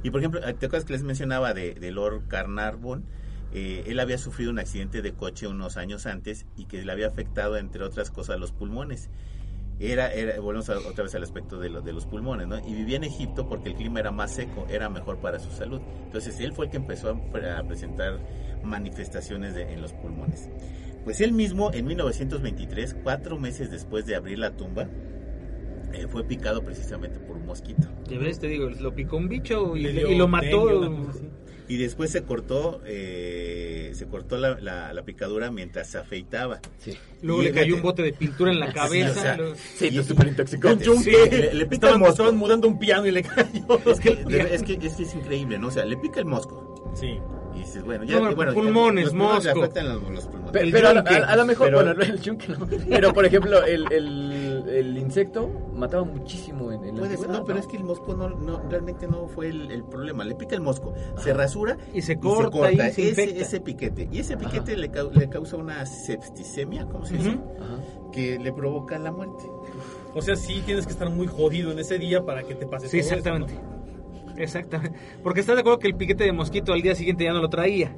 Y 0.04 0.12
por 0.12 0.22
ejemplo, 0.22 0.40
¿te 0.42 0.48
acuerdas 0.66 0.86
que 0.86 0.94
les 0.94 1.04
mencionaba 1.04 1.54
de, 1.54 1.74
de 1.74 1.92
Lord 1.92 2.28
Carnarvon? 2.28 3.04
Eh, 3.52 3.84
él 3.88 4.00
había 4.00 4.18
sufrido 4.18 4.52
un 4.52 4.60
accidente 4.60 5.02
de 5.02 5.12
coche 5.14 5.48
unos 5.48 5.76
años 5.76 6.06
antes 6.06 6.46
y 6.56 6.66
que 6.66 6.84
le 6.84 6.92
había 6.92 7.08
afectado, 7.08 7.58
entre 7.58 7.84
otras 7.84 8.12
cosas, 8.12 8.40
los 8.40 8.52
pulmones. 8.52 9.10
Era, 9.80 10.12
era 10.14 10.40
volvemos 10.42 10.70
a- 10.70 10.78
otra 10.78 11.06
vez 11.06 11.16
al 11.16 11.24
aspecto 11.24 11.58
de, 11.60 11.70
lo- 11.70 11.82
de 11.82 11.94
los 11.94 12.06
pulmones, 12.06 12.48
¿no? 12.48 12.60
Y 12.60 12.74
vivía 12.74 12.98
en 12.98 13.06
Egipto 13.06 13.48
porque 13.48 13.70
el 13.70 13.76
clima 13.76 14.00
era 14.02 14.12
más 14.12 14.32
seco, 14.34 14.66
era 14.70 14.90
mejor 14.90 15.18
para 15.20 15.40
su 15.40 15.52
salud. 15.52 15.80
Entonces 16.04 16.40
él 16.42 16.52
fue 16.54 16.66
el 16.66 16.72
que 16.72 16.78
empezó 16.78 17.10
a, 17.10 17.60
a 17.60 17.64
presentar 17.64 18.20
manifestaciones 18.64 19.56
de- 19.56 19.72
en 19.74 19.82
los 19.82 19.94
pulmones. 19.94 20.50
Pues 21.06 21.22
él 21.22 21.32
mismo, 21.32 21.72
en 21.74 21.86
1923, 21.86 22.98
cuatro 23.04 23.40
meses 23.40 23.72
después 23.72 24.06
de 24.06 24.16
abrir 24.16 24.38
la 24.40 24.52
tumba, 24.52 24.88
eh, 25.94 26.08
fue 26.08 26.24
picado 26.26 26.62
precisamente 26.62 27.20
por 27.20 27.38
un 27.38 27.46
mosquito. 27.46 27.88
Ya 28.10 28.20
ves, 28.20 28.38
te 28.40 28.48
digo, 28.48 28.70
lo 28.70 28.94
picó 28.94 29.18
un 29.18 29.28
bicho 29.30 29.76
y, 29.78 29.84
Le 29.84 30.12
y 30.12 30.16
lo 30.18 30.28
mató. 30.28 30.70
Y 31.70 31.78
después 31.78 32.12
se 32.12 32.24
cortó, 32.24 32.82
eh, 32.86 33.92
se 33.94 34.08
cortó 34.08 34.38
la, 34.38 34.60
la- 34.60 34.92
la 34.92 35.04
picadura 35.04 35.52
mientras 35.52 35.88
se 35.90 35.98
afeitaba. 36.00 36.60
sí. 36.80 36.98
Luego 37.22 37.42
Y 37.42 37.46
le 37.46 37.52
cayó 37.52 37.76
un 37.76 37.82
bote 37.82 38.02
de 38.02 38.12
pintura 38.14 38.52
en 38.52 38.60
la 38.60 38.74
cabeza. 38.74 39.12
o 39.12 39.22
sea, 39.22 39.38
Sí, 39.78 39.86
Y- 39.86 39.98
está 40.00 40.04
súper 40.04 40.28
yunque. 40.80 41.04
Sí, 41.04 41.12
le- 41.12 41.54
le 41.54 41.66
pica 41.66 41.76
estaban, 41.76 41.94
el 41.96 42.00
mosco. 42.00 42.12
estaban 42.14 42.38
mudando 42.38 42.68
un 42.68 42.80
piano 42.80 43.06
y 43.06 43.12
le 43.12 43.22
cayó 43.24 43.80
Es 43.86 44.00
que, 44.00 44.16
de- 44.16 44.56
es 44.56 44.64
que 44.64 44.74
es 44.82 44.94
que 44.96 45.04
es 45.04 45.14
increíble, 45.16 45.58
¿no? 45.60 45.68
O 45.68 45.72
sea, 45.72 45.86
le 45.86 45.96
pica 45.98 46.20
el 46.20 46.26
mosco. 46.26 46.92
sí 47.00 47.20
Y 47.56 47.60
dices, 47.60 47.84
bueno, 47.84 48.04
ya. 48.06 48.20
No, 48.20 48.34
bueno, 48.36 48.52
ya- 48.52 48.56
pulmones, 48.56 49.06
los 49.06 49.14
mosco. 49.14 49.50
afectan 49.60 49.90
los, 49.90 50.02
los 50.10 50.26
pulmones. 50.26 50.72
Pero, 50.72 50.88
a, 50.90 50.94
yunque. 50.96 51.14
a- 51.16 51.26
a 51.26 51.36
lo 51.36 51.46
mejor, 51.46 51.68
Pero- 51.68 51.84
bueno, 51.84 52.02
el 52.02 52.22
yunque 52.22 52.48
no. 52.48 52.68
Pero 52.90 53.14
por 53.14 53.26
ejemplo, 53.26 53.64
el, 53.66 53.86
el, 53.92 54.32
el, 54.60 54.70
el 54.70 54.98
insecto 54.98 55.50
mataba 55.74 56.04
muchísimo 56.04 56.72
en, 56.72 56.84
en 56.84 56.96
la 56.96 57.02
Puede 57.02 57.18
ser, 57.18 57.30
no, 57.30 57.44
pero 57.44 57.60
es 57.60 57.68
que 57.68 57.78
el 57.78 57.84
mosco 57.84 58.14
no, 58.14 58.30
no 58.30 58.62
realmente 58.70 59.08
no 59.08 59.28
fue 59.28 59.50
el, 59.50 59.72
el 59.72 59.84
problema. 59.84 60.24
Le 60.24 60.36
pica 60.36 60.56
el 60.56 60.62
mosco, 60.62 60.94
se 61.18 61.34
rasura 61.34 61.78
Y 61.94 62.02
se 62.02 62.18
corta 62.18 62.72
y 62.72 62.78
se 62.92 63.10
ese, 63.10 63.42
ese 63.42 63.60
piquete. 63.62 64.08
Y 64.12 64.20
ese 64.20 64.38
piquete 64.38 64.76
le, 64.78 64.90
le 65.14 65.30
causa 65.30 65.58
una 65.58 65.86
septicemia, 65.86 66.86
¿cómo 66.86 67.06
se 67.06 67.18
dice? 67.18 67.30
Ajá. 67.30 68.12
Que 68.12 68.40
le 68.40 68.52
provoca 68.52 68.98
la 68.98 69.12
muerte. 69.12 69.44
O 70.14 70.22
sea, 70.22 70.36
sí 70.36 70.62
tienes 70.66 70.86
que 70.86 70.92
estar 70.92 71.10
muy 71.10 71.28
jodido 71.28 71.72
en 71.72 71.80
ese 71.80 72.00
día 72.00 72.26
para 72.26 72.44
que 72.44 72.56
te 72.56 72.66
pase 72.66 72.88
Sí, 72.88 73.00
todo 73.00 73.10
exactamente. 73.10 73.54
¿no? 73.54 73.80
Exactamente. 74.38 74.98
Porque 75.22 75.42
estás 75.42 75.56
de 75.56 75.62
acuerdo 75.62 75.80
que 75.80 75.88
el 75.88 75.96
piquete 75.96 76.24
de 76.24 76.32
mosquito 76.32 76.74
al 76.74 76.82
día 76.82 76.96
siguiente 76.96 77.26
ya 77.26 77.34
no 77.34 77.42
lo 77.42 77.50
traía. 77.50 77.96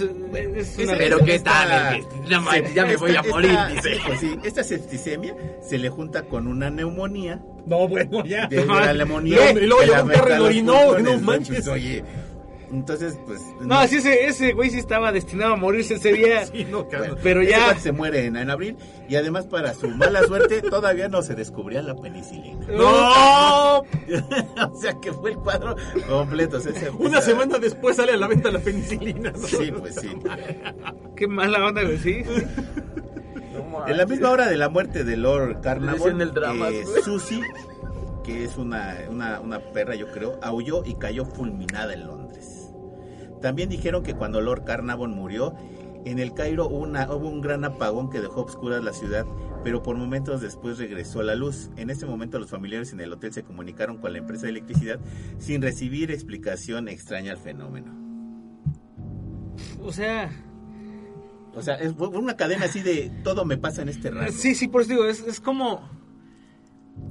Es 0.00 0.78
una 0.78 0.96
Pero 0.96 1.16
esta- 1.20 1.24
qué 1.24 1.38
tal, 1.40 1.96
esta- 1.96 2.72
ya 2.74 2.84
me 2.86 2.96
voy 2.96 3.10
a 3.12 3.20
esta- 3.20 3.28
morir, 3.30 3.50
esta- 3.50 3.68
dice. 3.68 4.00
pues 4.06 4.20
sí, 4.20 4.38
esta 4.44 4.64
septicemia 4.64 5.34
se 5.62 5.78
le 5.78 5.88
junta 5.88 6.22
con 6.24 6.46
una 6.46 6.70
neumonía. 6.70 7.40
No, 7.66 7.88
bueno, 7.88 8.24
ya. 8.24 8.46
De, 8.46 8.56
de 8.56 8.66
la 8.66 8.92
neumonía. 8.94 9.50
Y 9.50 9.54
luego- 9.54 9.60
y 9.60 9.66
luego 9.66 9.80
que 9.80 9.86
le 9.86 9.92
llegó 9.92 10.02
un 10.04 10.08
perro 10.08 10.16
y 10.16 10.20
afecta 10.20 10.34
a 10.34 10.38
lo 10.38 10.44
los 10.44 10.46
orinó, 10.48 10.72
pulmones, 10.72 11.04
no 11.04 11.12
¿no? 11.12 11.20
manches. 11.20 11.48
Pues, 11.56 11.68
oye, 11.68 12.04
entonces, 12.74 13.18
pues. 13.26 13.40
No, 13.60 13.86
sí, 13.86 13.96
ese, 13.96 14.26
ese 14.26 14.52
güey 14.52 14.70
sí 14.70 14.78
estaba 14.78 15.12
destinado 15.12 15.54
a 15.54 15.56
morirse 15.56 15.94
ese 15.94 16.12
día. 16.12 16.44
Sí, 16.52 16.64
no, 16.70 16.88
cabrón. 16.88 17.10
Bueno, 17.10 17.20
pero 17.22 17.42
ya- 17.42 17.76
se 17.78 17.92
muere 17.92 18.26
en, 18.26 18.36
en 18.36 18.50
abril 18.50 18.76
y 19.08 19.16
además 19.16 19.46
para 19.46 19.72
su 19.74 19.88
mala 19.88 20.22
suerte 20.24 20.62
todavía 20.62 21.08
no 21.08 21.22
se 21.22 21.34
descubría 21.34 21.82
la 21.82 21.94
penicilina. 21.94 22.66
¡No! 22.68 23.78
o 24.72 24.76
sea 24.80 24.94
que 25.00 25.12
fue 25.12 25.30
el 25.32 25.36
cuadro 25.38 25.76
completo. 26.08 26.58
o 26.58 26.60
sea, 26.60 26.72
se- 26.74 26.90
Una 26.90 27.20
semana 27.20 27.58
después 27.58 27.96
sale 27.96 28.12
a 28.12 28.16
la 28.16 28.26
venta 28.28 28.50
la 28.50 28.58
penicilina. 28.60 29.30
¿no? 29.30 29.38
Sí, 29.46 29.72
pues 29.78 29.94
sí. 29.96 30.10
Qué 31.16 31.26
mala 31.26 31.64
onda, 31.66 31.82
güey, 31.82 31.98
sí. 31.98 32.22
En 33.86 33.96
la 33.96 34.06
misma 34.06 34.30
hora 34.30 34.46
de 34.48 34.56
la 34.56 34.68
muerte 34.68 35.04
de 35.04 35.16
Lord 35.16 35.60
Carnarvon, 35.60 36.20
eh. 36.20 36.84
Susie, 37.04 37.40
que 38.24 38.44
es 38.44 38.56
una, 38.56 38.96
una, 39.10 39.40
una 39.40 39.58
perra 39.60 39.94
yo 39.94 40.10
creo, 40.10 40.38
aulló 40.42 40.82
y 40.84 40.94
cayó 40.94 41.24
fulminada 41.24 41.92
en 41.94 42.06
Londres. 42.06 42.53
También 43.44 43.68
dijeron 43.68 44.02
que 44.02 44.14
cuando 44.14 44.40
Lord 44.40 44.64
Carnarvon 44.64 45.10
murió, 45.10 45.54
en 46.06 46.18
el 46.18 46.32
Cairo 46.32 46.66
hubo, 46.66 46.78
una- 46.78 47.12
hubo 47.14 47.28
un 47.28 47.42
gran 47.42 47.62
apagón 47.66 48.08
que 48.08 48.22
dejó 48.22 48.40
obscura 48.40 48.80
la 48.80 48.94
ciudad, 48.94 49.26
pero 49.62 49.82
por 49.82 49.96
momentos 49.98 50.40
después 50.40 50.78
regresó 50.78 51.22
la 51.22 51.34
luz. 51.34 51.68
En 51.76 51.90
ese 51.90 52.06
momento 52.06 52.38
los 52.38 52.48
familiares 52.48 52.94
en 52.94 53.00
el 53.00 53.12
hotel 53.12 53.34
se 53.34 53.42
comunicaron 53.42 53.98
con 53.98 54.12
la 54.14 54.18
empresa 54.18 54.44
de 54.46 54.52
electricidad 54.52 54.98
sin 55.36 55.60
recibir 55.60 56.10
explicación 56.10 56.88
extraña 56.88 57.32
al 57.32 57.36
fenómeno. 57.38 57.92
O 59.82 59.92
sea, 59.92 60.30
O 61.54 61.60
sea, 61.60 61.74
es 61.74 61.92
una 61.98 62.36
cadena 62.38 62.64
así 62.64 62.80
de 62.80 63.10
todo 63.24 63.44
me 63.44 63.58
pasa 63.58 63.82
en 63.82 63.90
este 63.90 64.10
rato. 64.10 64.32
sí, 64.32 64.54
sí, 64.54 64.68
por 64.68 64.80
eso 64.80 64.90
digo, 64.92 65.04
es, 65.04 65.20
es 65.20 65.38
como 65.38 65.82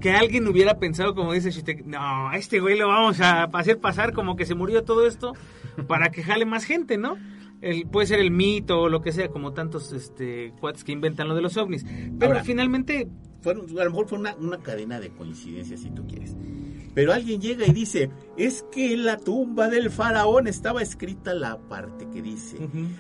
que 0.02 0.12
alguien 0.12 0.48
hubiera 0.48 0.80
pensado, 0.80 1.14
como 1.14 1.32
dice 1.34 1.52
Shitek, 1.52 1.86
no, 1.86 2.30
a 2.30 2.36
este 2.38 2.60
güey 2.60 2.76
lo 2.78 2.88
vamos 2.88 3.22
a 3.22 3.44
hacer 3.44 3.80
pasar 3.80 4.14
como 4.14 4.36
que 4.36 4.46
se 4.48 4.56
murió 4.56 4.84
todo 4.84 5.06
esto 5.06 5.34
para 5.88 6.10
que 6.10 6.24
jale 6.24 6.46
más 6.46 6.66
gente, 6.66 6.98
¿no? 6.98 7.18
El, 7.62 7.88
puede 7.88 8.08
ser 8.08 8.20
el 8.20 8.32
mito 8.32 8.82
o 8.82 8.90
lo 8.90 9.02
que 9.02 9.12
sea, 9.12 9.30
como 9.30 9.54
tantos 9.54 9.94
este, 9.94 10.54
cuates 10.60 10.84
que 10.84 10.92
inventan 10.92 11.30
lo 11.30 11.36
de 11.36 11.42
los 11.42 11.56
ovnis. 11.56 11.86
Pero 12.20 12.34
Ahora, 12.34 12.44
finalmente, 12.44 13.08
Fueron, 13.44 13.70
a 13.78 13.84
lo 13.84 13.90
mejor 13.90 14.08
fue 14.08 14.18
una, 14.18 14.36
una 14.36 14.58
cadena 14.60 15.02
de 15.02 15.10
coincidencias, 15.10 15.82
si 15.82 15.92
tú 15.92 16.08
quieres. 16.08 16.36
Pero 16.94 17.12
alguien 17.12 17.42
llega 17.42 17.66
y 17.68 17.72
dice, 17.72 18.10
es 18.38 18.66
que 18.72 18.94
en 18.94 19.04
la 19.04 19.18
tumba 19.18 19.68
del 19.68 19.90
faraón 19.90 20.48
estaba 20.48 20.82
escrita 20.82 21.34
la 21.34 21.58
parte 21.58 22.08
que 22.10 22.22
dice, 22.22 22.58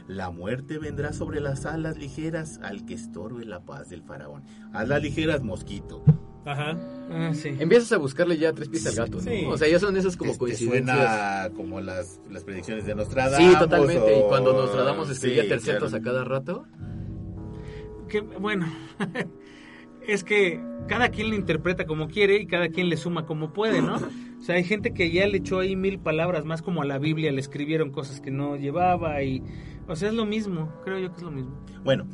la 0.07 0.31
muerte 0.31 0.79
vendrá 0.79 1.13
sobre 1.13 1.39
las 1.39 1.65
alas 1.65 1.97
ligeras 1.97 2.59
al 2.63 2.85
que 2.85 2.95
estorbe 2.95 3.45
la 3.45 3.61
paz 3.61 3.89
del 3.89 4.03
faraón. 4.03 4.43
Alas 4.73 5.01
ligeras, 5.01 5.43
mosquito. 5.43 6.03
Ajá. 6.45 6.77
ah, 7.11 7.31
sí. 7.33 7.49
Empiezas 7.59 7.91
a 7.93 7.97
buscarle 7.97 8.37
ya 8.37 8.51
tres 8.53 8.67
pies 8.69 8.85
al 8.87 8.95
gato, 8.95 9.17
¿no? 9.17 9.23
Sí. 9.23 9.45
O 9.47 9.57
sea, 9.57 9.67
ya 9.69 9.79
son 9.79 9.95
esas 9.97 10.17
como 10.17 10.37
coincidencias. 10.37 10.97
Suena 10.97 11.49
como 11.55 11.79
las, 11.81 12.19
las 12.29 12.43
predicciones 12.43 12.85
de 12.85 12.95
Nostradamus. 12.95 13.51
Sí, 13.53 13.59
totalmente. 13.59 14.17
Y 14.17 14.21
o- 14.21 14.27
cuando 14.27 14.53
Nostradamus 14.53 15.09
escribía 15.09 15.43
Sí, 15.43 15.49
tercetos 15.49 15.89
claro. 15.91 15.97
a 15.97 16.01
cada 16.01 16.23
rato. 16.25 16.65
que 18.09 18.21
bueno, 18.21 18.65
es 20.07 20.23
que 20.23 20.59
cada 20.87 21.09
quien 21.09 21.29
lo 21.29 21.35
interpreta 21.35 21.85
como 21.85 22.07
quiere 22.07 22.37
y 22.41 22.45
cada 22.45 22.67
quien 22.69 22.89
le 22.89 22.97
suma 22.97 23.25
como 23.25 23.53
puede, 23.53 23.81
¿no? 23.81 23.95
O 24.43 24.45
sea, 24.45 24.55
hay 24.55 24.65
gente 24.65 24.93
que 24.93 25.09
ya 25.09 25.25
le 25.25 25.37
echó 25.37 25.59
ahí 25.59 25.77
mil 25.77 25.99
palabras, 25.99 26.43
más 26.43 26.61
como 26.61 26.81
a 26.81 26.85
la 26.85 26.97
Biblia 26.99 27.31
le 27.31 27.39
escribieron 27.39 27.91
cosas 27.91 28.19
que 28.19 28.29
no 28.29 28.57
llevaba 28.57 29.23
y... 29.23 29.41
O 29.87 29.95
sea, 29.95 30.09
es 30.09 30.15
lo 30.15 30.25
mismo, 30.25 30.69
creo 30.83 30.99
yo 30.99 31.11
que 31.11 31.15
es 31.15 31.23
lo 31.23 31.31
mismo. 31.31 31.57
Bueno, 31.85 32.05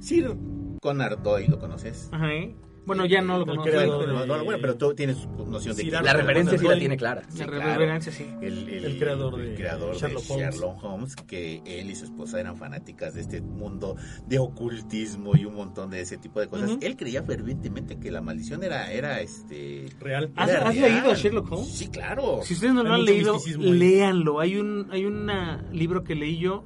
Sir 0.00 0.34
Conan 0.82 1.22
Doyle, 1.22 1.46
¿lo 1.48 1.60
conoces? 1.60 2.08
Ajá, 2.10 2.34
¿eh? 2.34 2.56
Bueno, 2.88 3.06
ya 3.06 3.20
no 3.22 3.38
lo 3.38 3.46
conozco. 3.46 3.70
creador 3.70 4.00
pero 4.04 4.12
No, 4.26 4.26
no, 4.38 4.44
bueno, 4.44 4.58
pero 4.60 4.76
tú 4.76 4.94
tienes 4.94 5.16
noción 5.46 5.76
de 5.76 5.82
Arthur 5.84 6.02
La 6.04 6.12
referencia 6.14 6.58
sí 6.58 6.66
la 6.66 6.78
tiene 6.78 6.96
clara. 6.96 7.22
La 7.22 7.30
Sí, 7.30 7.44
reverencia, 7.44 8.10
sí. 8.12 8.26
el, 8.42 8.68
el- 8.68 8.84
El 8.86 8.98
creador 8.98 9.36
de 9.36 9.50
el 9.50 9.54
creador 9.56 9.92
de 9.94 9.98
Sherlock 10.00 10.24
Holmes. 10.30 10.54
Sherlock 10.54 10.84
Holmes, 10.84 11.16
que 11.16 11.62
él 11.64 11.90
y 11.90 11.94
su 11.94 12.06
esposa 12.06 12.40
eran 12.40 12.56
fanáticas 12.56 13.14
de 13.14 13.20
este 13.20 13.40
mundo 13.40 13.94
de 14.26 14.38
ocultismo 14.38 15.36
y 15.36 15.44
un 15.44 15.54
montón 15.54 15.90
de 15.90 16.00
ese 16.00 16.16
tipo 16.18 16.40
de 16.40 16.48
cosas. 16.48 16.70
Ujú. 16.70 16.78
Él 16.82 16.96
creía 16.96 17.22
fervientemente 17.22 17.98
que 18.00 18.10
la 18.10 18.20
maldición 18.22 18.64
era, 18.64 18.90
era 18.92 19.20
este. 19.20 19.86
Real. 20.00 20.32
¿Has- 20.34 20.48
era 20.50 20.68
has 20.68 20.74
real. 20.76 20.92
leído 20.92 21.10
a 21.10 21.14
Sherlock 21.14 21.52
Holmes? 21.52 21.68
Sí, 21.68 21.88
claro. 21.88 22.40
Si 22.42 22.54
ustedes 22.54 22.72
no 22.74 22.82
lo 22.82 22.94
han 22.94 23.04
leído, 23.04 23.38
léanlo. 23.58 24.40
Hay 24.40 24.56
un 24.56 24.88
hay 24.90 25.04
un 25.04 25.30
libro 25.72 26.02
que 26.04 26.14
leí 26.14 26.38
yo 26.38 26.64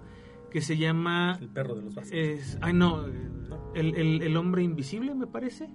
que 0.51 0.61
se 0.61 0.77
llama 0.77 1.39
El 1.41 1.49
perro 1.49 1.75
de 1.75 1.83
los 1.83 1.95
vasos. 1.95 2.13
Es, 2.13 2.59
ay, 2.61 2.75
no, 2.75 3.07
el, 3.75 3.95
el, 3.97 4.23
el 4.23 4.37
hombre 4.37 4.63
invisible, 4.63 5.15
me 5.15 5.27
parece. 5.27 5.69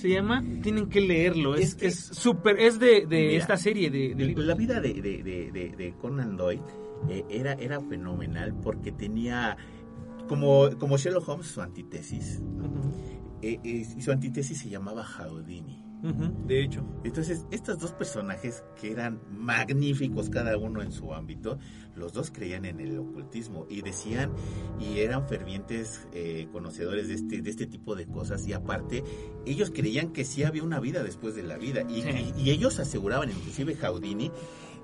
Se 0.00 0.08
llama, 0.08 0.44
tienen 0.62 0.88
que 0.88 1.00
leerlo. 1.00 1.54
Es 1.56 1.70
Es 1.70 1.74
que- 1.74 1.86
es 1.88 1.98
súper, 1.98 2.58
es 2.60 2.78
de, 2.78 3.06
de 3.06 3.26
Mira, 3.28 3.32
esta 3.38 3.56
serie 3.56 3.90
de, 3.90 4.14
de 4.14 4.24
libros. 4.26 4.46
La 4.46 4.54
vida 4.54 4.80
de, 4.80 4.94
de- 4.94 5.22
de- 5.24 5.50
de- 5.50 5.74
de 5.76 5.94
Conan 6.00 6.36
Doyle 6.36 6.62
eh, 7.08 7.24
era, 7.28 7.54
era 7.54 7.80
fenomenal 7.80 8.54
porque 8.62 8.92
tenía, 8.92 9.56
como, 10.28 10.70
como 10.78 10.96
Sherlock 10.98 11.28
Holmes, 11.28 11.46
su 11.48 11.60
antítesis. 11.60 12.40
Eh, 13.42 13.58
eh, 13.64 13.86
y 13.96 14.00
su 14.00 14.12
antítesis 14.12 14.58
se 14.58 14.68
llamaba 14.68 15.04
Houdini. 15.04 15.84
De 16.46 16.62
hecho. 16.62 16.84
Entonces, 17.02 17.44
estos 17.50 17.78
dos 17.78 17.92
personajes 17.92 18.62
que 18.80 18.92
eran 18.92 19.20
magníficos 19.30 20.30
cada 20.30 20.56
uno 20.56 20.80
en 20.82 20.92
su 20.92 21.12
ámbito, 21.12 21.58
los 21.96 22.12
dos 22.12 22.30
creían 22.30 22.64
en 22.66 22.78
el 22.80 22.98
ocultismo 22.98 23.66
y 23.68 23.82
decían 23.82 24.30
y 24.78 25.00
eran 25.00 25.26
fervientes 25.28 26.06
eh, 26.12 26.46
conocedores 26.52 27.08
de 27.08 27.14
este, 27.14 27.42
de 27.42 27.50
este 27.50 27.66
tipo 27.66 27.96
de 27.96 28.06
cosas 28.06 28.46
y 28.46 28.52
aparte 28.52 29.02
ellos 29.44 29.72
creían 29.74 30.12
que 30.12 30.24
sí 30.24 30.44
había 30.44 30.62
una 30.62 30.78
vida 30.78 31.02
después 31.02 31.34
de 31.34 31.42
la 31.42 31.56
vida 31.58 31.82
y, 31.88 32.02
Sí. 32.02 32.32
y- 32.36 32.42
y 32.42 32.50
ellos 32.50 32.78
aseguraban, 32.78 33.30
inclusive 33.30 33.74
Houdini 33.74 34.30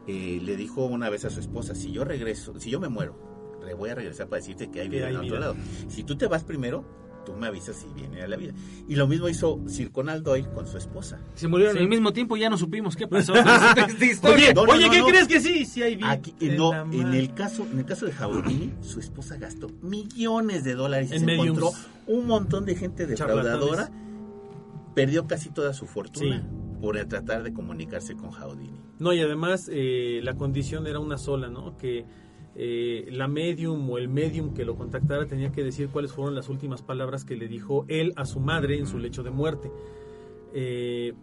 eh, 0.08 0.40
le 0.42 0.56
dijo 0.56 0.84
una 0.84 1.08
vez 1.10 1.24
a 1.24 1.30
su 1.30 1.38
esposa, 1.40 1.74
si 1.76 1.92
yo 1.92 2.04
regreso, 2.04 2.58
si 2.58 2.70
yo 2.70 2.80
me 2.80 2.88
muero, 2.88 3.16
le 3.64 3.72
voy 3.74 3.90
a 3.90 3.94
regresar 3.94 4.28
para 4.28 4.40
decirte 4.40 4.70
que 4.70 4.80
hay 4.80 4.88
vida 4.88 5.08
en 5.08 5.16
otro 5.16 5.28
vida. 5.28 5.40
lado. 5.40 5.56
Si 5.88 6.02
tú 6.04 6.16
te 6.16 6.26
vas 6.26 6.44
primero, 6.44 6.84
tú 7.24 7.32
me 7.34 7.46
avisas 7.46 7.76
si 7.76 7.86
viene 7.94 8.22
a 8.22 8.28
la 8.28 8.36
vida. 8.36 8.52
Y 8.88 8.96
lo 8.96 9.06
mismo 9.06 9.28
hizo 9.28 9.60
Sir 9.66 9.90
Conan 9.90 10.22
Doyle 10.22 10.48
con 10.54 10.66
su 10.66 10.76
esposa. 10.78 11.20
Se 11.34 11.48
murieron 11.48 11.76
Sí. 11.76 11.82
al 11.82 11.88
mismo 11.88 12.12
tiempo, 12.12 12.36
ya 12.36 12.50
no 12.50 12.56
supimos 12.58 12.96
qué 12.96 13.06
pasó. 13.08 13.32
Oye, 14.22 14.54
no, 14.54 14.66
no, 14.66 14.72
oye, 14.72 14.86
no, 14.86 14.90
¿qué 14.92 14.98
no. 15.00 15.06
crees 15.06 15.26
que 15.28 15.40
sí? 15.40 15.64
Sí 15.64 15.82
hay 15.82 15.96
vida. 15.96 16.10
Aquí, 16.10 16.34
En 16.40 16.56
no, 16.56 16.72
en 16.92 17.14
el 17.14 17.34
caso, 17.34 17.66
en 17.70 17.78
el 17.78 17.84
caso 17.84 18.06
de 18.06 18.12
Houdini, 18.12 18.72
su 18.82 19.00
esposa 19.00 19.36
gastó 19.36 19.68
millones 19.82 20.64
de 20.64 20.74
dólares 20.74 21.10
y 21.10 21.14
En 21.14 21.20
se 21.20 21.26
mediums. 21.26 21.58
encontró 21.58 21.70
un 22.06 22.26
montón 22.26 22.64
de 22.64 22.74
gente 22.76 23.06
defraudadora, 23.06 23.90
perdió 24.94 25.26
casi 25.26 25.50
toda 25.50 25.72
su 25.72 25.86
fortuna 25.86 26.38
Sí. 26.40 26.80
por 26.80 26.96
tratar 27.06 27.42
de 27.42 27.52
comunicarse 27.52 28.14
con 28.14 28.30
Houdini. 28.30 28.80
No, 28.98 29.12
y 29.12 29.20
además 29.20 29.68
eh, 29.72 30.20
la 30.22 30.34
condición 30.34 30.86
era 30.86 31.00
una 31.00 31.18
sola, 31.18 31.48
¿no? 31.48 31.76
Que 31.76 32.04
eh, 32.56 33.08
la 33.10 33.26
medium 33.28 33.88
o 33.90 33.98
el 33.98 34.08
medium 34.08 34.54
que 34.54 34.64
lo 34.64 34.76
contactara 34.76 35.26
tenía 35.26 35.50
que 35.52 35.64
decir 35.64 35.88
cuáles 35.88 36.12
fueron 36.12 36.34
las 36.34 36.48
últimas 36.48 36.82
palabras 36.82 37.24
que 37.24 37.36
le 37.36 37.48
dijo 37.48 37.84
él 37.88 38.12
a 38.16 38.24
su 38.24 38.40
madre 38.40 38.78
en 38.78 38.86
su 38.86 38.98
lecho 38.98 39.22
de 39.22 39.30
muerte. 39.30 39.70
Eh, 40.52 41.14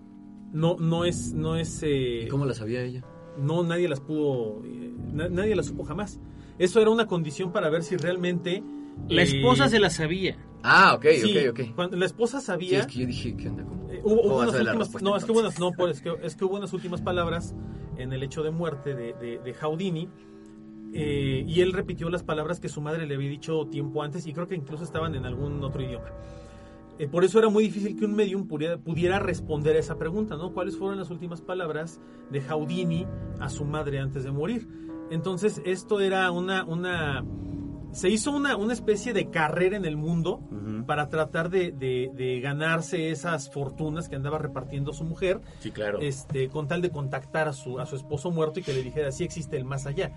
no, 0.52 0.76
no 0.78 1.06
es, 1.06 1.34
no 1.34 1.56
es, 1.56 1.82
eh, 1.84 2.24
¿Y 2.26 2.28
cómo 2.28 2.46
la 2.46 2.54
sabía 2.54 2.84
ella? 2.84 3.04
no 3.38 3.64
nadie 3.64 3.88
las 3.88 4.02
pudo, 4.02 4.62
eh, 4.66 4.94
na- 5.14 5.30
nadie 5.30 5.56
las 5.56 5.68
supo 5.68 5.84
jamás. 5.86 6.20
Eso 6.60 6.82
era 6.82 6.90
una 6.90 7.08
condición 7.08 7.52
para 7.54 7.70
ver 7.70 7.84
si 7.84 7.96
realmente 7.96 8.62
La 9.08 9.22
eh, 9.22 9.26
esposa 9.26 9.70
se 9.70 9.80
la 9.80 9.90
sabía. 9.90 10.38
Ah, 10.64 10.94
ok, 10.96 11.06
sí, 11.16 11.38
ok, 11.48 11.60
ok. 11.60 11.76
cuando 11.76 11.98
la 11.98 12.06
esposa 12.06 12.40
Sí, 12.40 12.46
sabía. 12.48 12.80
es 12.82 12.88
que 12.88 13.00
yo 13.00 13.08
dije, 13.08 13.36
¿qué 13.38 13.48
onda? 13.48 13.64
¿Cómo? 13.64 13.90
Eh, 13.90 14.02
hubo, 14.04 14.22
¿Cómo 14.24 14.36
unas 14.40 14.54
últimas, 14.54 15.02
no, 15.02 15.16
es 15.16 15.24
que 15.26 15.32
hubo 15.32 15.40
unas, 15.40 15.60
no, 15.60 15.72
pues, 15.72 15.98
es 15.98 16.02
que, 16.04 16.14
es 16.22 16.36
que 16.36 16.46
hubo 16.46 16.58
unas 16.58 16.74
últimas 16.74 17.02
palabras 17.02 17.56
en 17.98 18.12
el 18.14 18.22
hecho 18.22 18.44
de 18.44 18.52
muerte 18.52 18.94
de, 18.94 19.14
de, 19.14 19.40
de 19.40 19.54
Houdini 19.56 20.10
eh, 20.94 21.44
y 21.48 21.62
él 21.62 21.74
repitió 21.74 22.10
las 22.10 22.24
palabras 22.24 22.60
que 22.60 22.70
su 22.70 22.82
madre 22.82 23.06
le 23.06 23.16
había 23.16 23.30
dicho 23.30 23.66
tiempo 23.68 24.04
antes 24.04 24.26
y 24.28 24.34
creo 24.34 24.48
que 24.48 24.56
incluso 24.56 24.84
estaban 24.84 25.16
en 25.16 25.26
algún 25.26 25.64
otro 25.64 25.82
idioma. 25.82 26.08
Eh, 27.00 27.08
por 27.08 27.24
eso 27.24 27.40
era 27.40 27.50
muy 27.50 27.64
difícil 27.64 27.98
que 27.98 28.06
un 28.06 28.14
medium 28.16 28.48
pudiera, 28.48 28.78
pudiera 28.78 29.18
responder 29.20 29.76
a 29.76 29.80
esa 29.80 29.98
pregunta, 29.98 30.36
¿no? 30.36 30.54
¿Cuáles 30.54 30.78
fueron 30.78 31.00
las 31.00 31.10
últimas 31.10 31.42
palabras 31.42 32.00
de 32.30 32.42
Houdini 32.42 33.08
a 33.40 33.50
su 33.50 33.66
madre 33.66 34.00
antes 34.00 34.24
de 34.24 34.32
morir? 34.32 34.68
Entonces 35.10 35.62
esto 35.66 36.00
era 36.00 36.30
una, 36.32 36.64
una 36.64 37.24
se 37.92 38.10
hizo 38.10 38.32
una, 38.32 38.56
una 38.56 38.72
especie 38.74 39.12
de 39.14 39.30
carrera 39.30 39.76
en 39.76 39.84
el 39.86 39.98
mundo 39.98 40.40
para 40.88 41.10
tratar 41.10 41.50
de, 41.50 41.72
de- 41.72 42.10
de 42.16 42.40
ganarse 42.40 43.10
esas 43.12 43.52
fortunas 43.52 44.08
que 44.08 44.16
andaba 44.16 44.38
repartiendo 44.38 44.94
su 44.94 45.04
mujer, 45.04 45.42
Sí, 45.60 45.72
claro. 45.72 46.00
este, 46.02 46.48
con 46.50 46.68
tal 46.68 46.82
de 46.82 46.90
contactar 46.92 47.48
a 47.50 47.54
su, 47.54 47.80
a 47.80 47.86
su 47.86 47.96
esposo 47.98 48.32
muerto 48.32 48.60
y 48.60 48.64
que 48.64 48.74
le 48.74 48.82
dijera 48.82 49.12
si 49.12 49.24
existe 49.26 49.58
el 49.58 49.66
más 49.66 49.86
allá. 49.86 50.12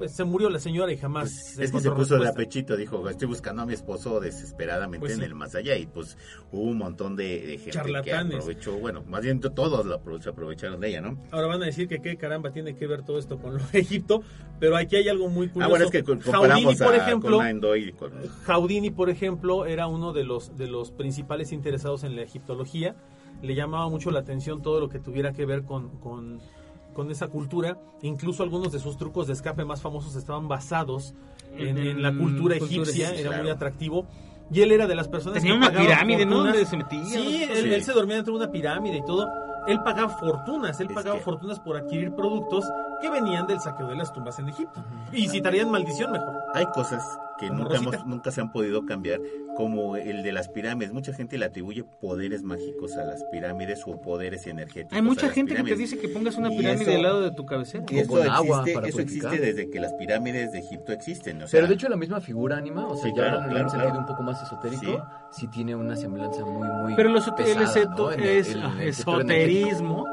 Pues 0.00 0.12
se 0.12 0.24
murió 0.24 0.48
la 0.48 0.58
señora 0.58 0.90
y 0.90 0.96
jamás 0.96 1.28
Pues, 1.56 1.58
es 1.58 1.72
que 1.72 1.80
se 1.80 1.90
puso 1.90 2.14
de 2.14 2.20
respuesta. 2.20 2.30
apechito, 2.30 2.74
dijo, 2.74 3.06
estoy 3.10 3.28
buscando 3.28 3.60
a 3.60 3.66
mi 3.66 3.74
esposo 3.74 4.18
desesperadamente 4.18 5.00
Pues 5.00 5.12
en 5.12 5.18
sí. 5.18 5.24
el 5.26 5.34
más 5.34 5.54
allá 5.54 5.76
y 5.76 5.84
pues 5.84 6.16
hubo 6.50 6.62
un 6.62 6.78
montón 6.78 7.16
de, 7.16 7.24
de 7.24 7.58
gente 7.58 7.64
que 7.64 7.70
Charlatanes. 7.72 8.36
aprovechó, 8.36 8.78
bueno, 8.78 9.04
más 9.06 9.20
bien 9.22 9.40
todos 9.40 9.84
lo 9.84 10.02
apro- 10.02 10.18
se 10.22 10.30
aprovecharon 10.30 10.80
de 10.80 10.88
ella, 10.88 11.02
¿no? 11.02 11.18
Ahora 11.30 11.48
van 11.48 11.62
a 11.62 11.66
decir 11.66 11.86
que 11.86 12.00
qué 12.00 12.16
caramba 12.16 12.50
tiene 12.50 12.74
que 12.76 12.86
ver 12.86 13.02
todo 13.04 13.18
esto 13.18 13.38
con 13.38 13.58
lo 13.58 13.62
de 13.72 13.78
Egipto, 13.80 14.22
pero 14.58 14.74
aquí 14.74 14.96
hay 14.96 15.10
algo 15.10 15.28
muy 15.28 15.48
curioso. 15.48 15.66
Ah, 15.66 15.68
bueno, 15.68 15.84
es 15.84 15.90
que 15.90 16.02
co- 16.02 16.12
Houdini, 16.12 16.24
comparamos 16.32 16.76
por 16.78 16.94
a 16.94 16.96
ejemplo, 16.96 17.36
Conan 17.36 17.60
Doyle 17.60 17.88
y 17.90 17.92
con- 17.92 18.12
Houdini, 18.46 18.90
por 18.90 19.10
ejemplo, 19.10 19.66
era 19.66 19.86
uno 19.86 20.14
de 20.14 20.24
los, 20.24 20.56
de 20.56 20.66
los 20.66 20.92
principales 20.92 21.52
interesados 21.52 22.04
en 22.04 22.16
la 22.16 22.22
egiptología. 22.22 22.96
Le 23.42 23.54
llamaba 23.54 23.88
mucho 23.90 24.10
la 24.10 24.20
atención 24.20 24.62
todo 24.62 24.80
lo 24.80 24.88
que 24.88 24.98
tuviera 24.98 25.32
que 25.34 25.44
ver 25.44 25.64
con, 25.64 25.90
con, 25.98 26.40
con 27.00 27.10
esa 27.10 27.28
cultura. 27.28 27.78
Incluso 28.02 28.42
algunos 28.42 28.72
de 28.72 28.78
sus 28.78 28.98
trucos 28.98 29.26
de 29.26 29.32
escape 29.32 29.64
más 29.64 29.80
famosos 29.80 30.14
estaban 30.16 30.48
basados 30.48 31.14
en, 31.56 31.78
en 31.78 32.02
la 32.02 32.12
Mm, 32.12 32.18
cultura 32.18 32.56
egipcia. 32.56 33.14
Era 33.14 33.40
muy 33.40 33.48
atractivo. 33.50 34.06
Y 34.52 34.60
él 34.60 34.72
era 34.72 34.86
de 34.86 34.94
las 34.96 35.08
personas 35.08 35.42
Tenía 35.42 35.58
que 35.58 35.68
una 35.68 35.80
pirámide, 35.80 36.26
¿no? 36.26 36.38
Donde 36.44 36.66
se 36.66 36.76
metía. 36.76 37.04
Sí, 37.04 37.44
él, 37.44 37.50
Sí. 37.62 37.72
él 37.74 37.82
se 37.84 37.92
dormía 37.92 38.16
dentro 38.16 38.34
de 38.36 38.42
una 38.44 38.52
pirámide 38.52 38.98
y 38.98 39.04
todo. 39.04 39.26
Él 39.68 39.80
pagaba 39.82 40.08
fortunas, 40.18 40.78
él 40.80 40.88
Es 40.88 40.94
pagaba 40.94 41.16
que- 41.18 41.22
fortunas 41.24 41.58
por 41.60 41.76
adquirir 41.76 42.12
productos 42.14 42.64
que 43.00 43.08
venían 43.10 43.46
del 43.46 43.60
saqueo 43.60 43.86
de 43.88 43.94
las 43.96 44.12
tumbas 44.12 44.38
en 44.40 44.48
Egipto. 44.48 44.82
Y 45.12 45.28
si 45.28 45.40
traían 45.40 45.70
maldición, 45.70 46.10
mejor. 46.12 46.34
Hay 46.54 46.66
cosas 46.74 47.02
que 47.38 47.48
nunca, 47.48 47.76
hemos- 47.76 48.04
nunca 48.06 48.30
se 48.30 48.40
han 48.42 48.52
podido 48.52 48.84
cambiar, 48.84 49.18
como 49.56 49.96
el 49.96 50.22
de 50.22 50.30
las 50.32 50.48
pirámides. 50.48 50.92
Mucha 50.92 51.14
gente 51.14 51.38
le 51.38 51.46
atribuye 51.46 51.84
poderes 51.84 52.42
mágicos 52.42 52.96
a 52.98 53.04
las 53.04 53.24
pirámides 53.32 53.82
o 53.86 53.98
poderes 53.98 54.46
energéticos. 54.46 54.92
Hay 54.92 54.98
a 54.98 55.02
mucha 55.02 55.26
las 55.26 55.34
gente 55.34 55.52
que 55.54 55.58
te 55.58 55.64
pirámides. 55.64 55.90
dice 55.90 56.02
que 56.02 56.08
pongas 56.12 56.36
una 56.36 56.52
Y 56.52 56.58
pirámide 56.58 56.82
eso- 56.82 56.96
al 56.96 57.02
lado 57.02 57.20
de 57.22 57.30
tu 57.30 57.46
cabecera. 57.46 57.84
Y 57.88 57.98
eso 58.00 58.10
con 58.12 58.28
agua 58.28 58.58
existe, 58.58 58.74
para 58.74 58.88
eso 58.88 59.00
existe 59.00 59.38
desde 59.38 59.70
que 59.70 59.80
las 59.80 59.94
pirámides 59.94 60.52
de 60.52 60.58
Egipto 60.58 60.92
existen. 60.92 61.42
o 61.42 61.46
sea, 61.48 61.58
Pero 61.58 61.68
de 61.68 61.74
hecho 61.74 61.88
la 61.88 61.96
misma 61.96 62.20
figura 62.20 62.58
anima, 62.58 62.86
o 62.86 62.94
sea, 62.94 63.04
Sí, 63.04 63.08
ya 63.16 63.22
claro, 63.22 63.38
en 63.44 63.48
claro, 63.48 63.64
un 63.64 63.70
sentido 63.70 63.90
claro. 63.90 64.00
un 64.00 64.06
poco 64.06 64.22
más 64.22 64.42
esotérico, 64.42 65.06
sí, 65.30 65.48
tiene 65.48 65.74
una 65.74 65.96
semblanza 65.96 66.44
muy, 66.44 66.68
muy 66.68 66.94
Pero 66.94 67.08
los, 67.08 67.26
el, 67.26 67.34
pesada, 67.34 67.64
esoto- 67.64 67.96
¿no? 67.96 68.10
El- 68.12 68.20
el 68.22 68.40
ah, 68.40 68.44
sector 68.44 68.60
energético. 68.60 68.86
esoterismo 68.86 70.06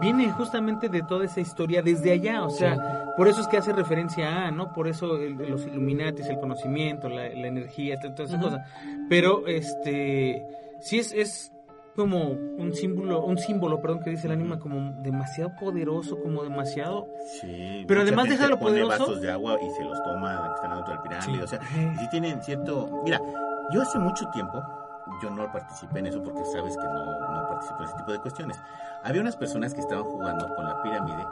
viene 0.00 0.30
justamente 0.32 0.88
de 0.88 1.02
toda 1.02 1.24
esa 1.24 1.40
historia 1.40 1.82
desde 1.82 2.12
allá, 2.12 2.44
o 2.44 2.50
sea, 2.50 3.12
por 3.16 3.28
eso 3.28 3.40
es 3.40 3.48
que 3.48 3.56
hace 3.58 3.72
referencia 3.72 4.46
a, 4.46 4.50
¿no? 4.50 4.72
Por 4.72 4.86
eso 4.88 5.16
el- 5.16 5.36
los 5.50 5.66
Illuminatis, 5.66 6.26
el 6.26 6.38
conocimiento, 6.38 7.08
la, 7.08 7.28
la 7.28 7.46
energía, 7.48 7.98
t- 7.98 8.10
toda 8.10 8.24
esa 8.24 8.36
Ujú. 8.36 8.44
cosa. 8.46 8.64
Pero, 9.08 9.46
este, 9.48 10.46
sí 10.80 10.98
es, 10.98 11.12
es 11.12 11.52
como 11.96 12.30
un 12.30 12.72
símbolo, 12.72 13.22
un 13.24 13.36
símbolo, 13.36 13.80
perdón, 13.80 14.00
que 14.00 14.10
dice 14.10 14.26
el 14.28 14.32
ánima 14.32 14.58
como 14.58 14.92
demasiado 15.02 15.50
poderoso, 15.60 16.18
como 16.22 16.42
demasiado... 16.44 17.08
Sí, 17.40 17.84
Pero 17.86 18.02
además 18.02 18.28
de 18.28 18.48
lo 18.48 18.58
poderoso- 18.58 18.88
vasos 18.90 19.20
de 19.20 19.30
agua 19.32 19.58
y 19.60 19.68
se 19.70 19.84
los 19.84 20.02
toma 20.04 20.40
que 20.48 20.54
están 20.54 20.76
dentro 20.76 20.92
del 20.94 21.02
pirámide. 21.02 21.36
Sí. 21.38 21.42
O 21.42 21.46
sea, 21.48 21.60
sí 21.98 22.08
tienen 22.10 22.40
cierto. 22.42 23.02
Mira, 23.04 23.20
yo 23.74 23.82
hace 23.82 23.98
mucho 23.98 24.24
tiempo, 24.30 24.62
yo 25.22 25.30
no 25.30 25.50
participé 25.52 25.98
en 25.98 26.06
eso 26.06 26.22
porque 26.22 26.44
sabes 26.46 26.76
que 26.76 26.84
no, 26.84 27.04
no 27.04 27.39
participo 27.60 27.82
en 27.82 27.88
ese 27.88 27.96
tipo 27.98 28.12
de 28.12 28.18
cuestiones. 28.20 28.56
Había 29.04 29.20
unas 29.20 29.36
personas 29.36 29.74
que 29.74 29.80
estaban 29.80 30.04
jugando 30.04 30.54
con 30.54 30.64
la 30.64 30.82
pirámide 30.82 31.24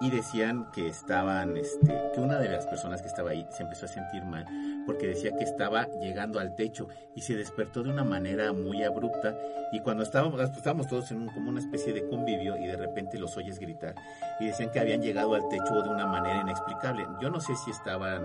y 0.00 0.10
decían 0.10 0.66
que 0.72 0.88
estaban, 0.88 1.56
este, 1.56 2.10
que 2.12 2.20
una 2.20 2.38
de 2.38 2.48
las 2.48 2.66
personas 2.66 3.00
que 3.00 3.08
estaba 3.08 3.30
ahí 3.30 3.46
se 3.50 3.62
empezó 3.62 3.86
a 3.86 3.88
sentir 3.88 4.24
mal 4.24 4.44
porque 4.86 5.06
decía 5.06 5.30
que 5.38 5.44
estaba 5.44 5.86
llegando 6.02 6.40
al 6.40 6.56
techo 6.56 6.88
y 7.14 7.20
se 7.22 7.34
despertó 7.36 7.82
de 7.84 7.90
una 7.90 8.04
manera 8.04 8.52
muy 8.52 8.82
abrupta 8.82 9.34
y 9.72 9.80
cuando 9.80 10.02
estábamos, 10.02 10.40
estábamos 10.40 10.88
todos 10.88 11.10
en 11.12 11.22
un- 11.22 11.28
como 11.28 11.48
una 11.48 11.60
especie 11.60 11.92
de 11.92 12.06
convivio 12.08 12.56
y 12.58 12.66
de 12.66 12.76
repente 12.76 13.18
los 13.18 13.36
oyes 13.36 13.58
gritar 13.60 13.94
y 14.40 14.46
decían 14.46 14.70
que 14.72 14.80
habían 14.80 15.00
llegado 15.00 15.34
al 15.34 15.48
techo 15.48 15.80
de 15.82 15.88
una 15.88 16.06
manera 16.06 16.40
inexplicable. 16.40 17.06
Yo 17.22 17.30
no 17.30 17.40
sé 17.40 17.54
si 17.56 17.70
estaban 17.70 18.20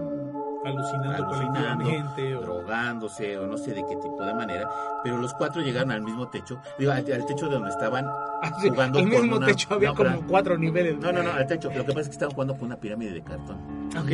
Alucinando, 0.66 1.26
Alucinando, 1.26 1.90
o- 2.38 2.42
drogándose 2.42 3.38
o 3.38 3.48
no 3.48 3.58
sé 3.58 3.74
de 3.74 3.86
qué 3.86 3.96
tipo 3.96 4.24
de 4.24 4.34
manera, 4.34 4.70
pero 5.04 5.18
los 5.18 5.34
cuatro 5.34 5.62
llegaron 5.62 5.92
al 5.92 6.02
mismo 6.02 6.28
techo, 6.28 6.60
digo, 6.78 6.92
al, 6.92 6.98
al 7.12 7.26
techo 7.26 7.46
de 7.48 7.54
donde 7.54 7.70
estaban 7.70 8.06
Así, 8.42 8.70
Jugando 8.70 9.00
al 9.00 9.06
mismo 9.06 9.38
una- 9.38 9.48
techo 9.48 9.74
había 9.74 9.90
no, 9.90 9.96
como 9.96 10.28
cuatro 10.28 10.58
niveles. 10.58 10.98
No, 11.00 11.12
no, 11.12 11.24
no, 11.24 11.32
al 11.32 11.46
techo. 11.48 11.70
Lo 11.74 11.86
que 11.86 11.90
pasa 11.94 12.02
es 12.02 12.08
que 12.08 12.14
estaban 12.14 12.34
jugando 12.34 12.56
con 12.56 12.66
una 12.66 12.78
pirámide 12.78 13.12
de 13.12 13.22
cartón. 13.22 13.90
Ok. 13.98 14.12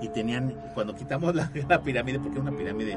Y 0.00 0.08
tenían, 0.10 0.54
cuando 0.74 0.94
quitamos 0.94 1.34
la, 1.34 1.50
la 1.68 1.80
pirámide, 1.82 2.18
porque 2.20 2.38
era 2.38 2.48
una 2.48 2.56
pirámide, 2.56 2.96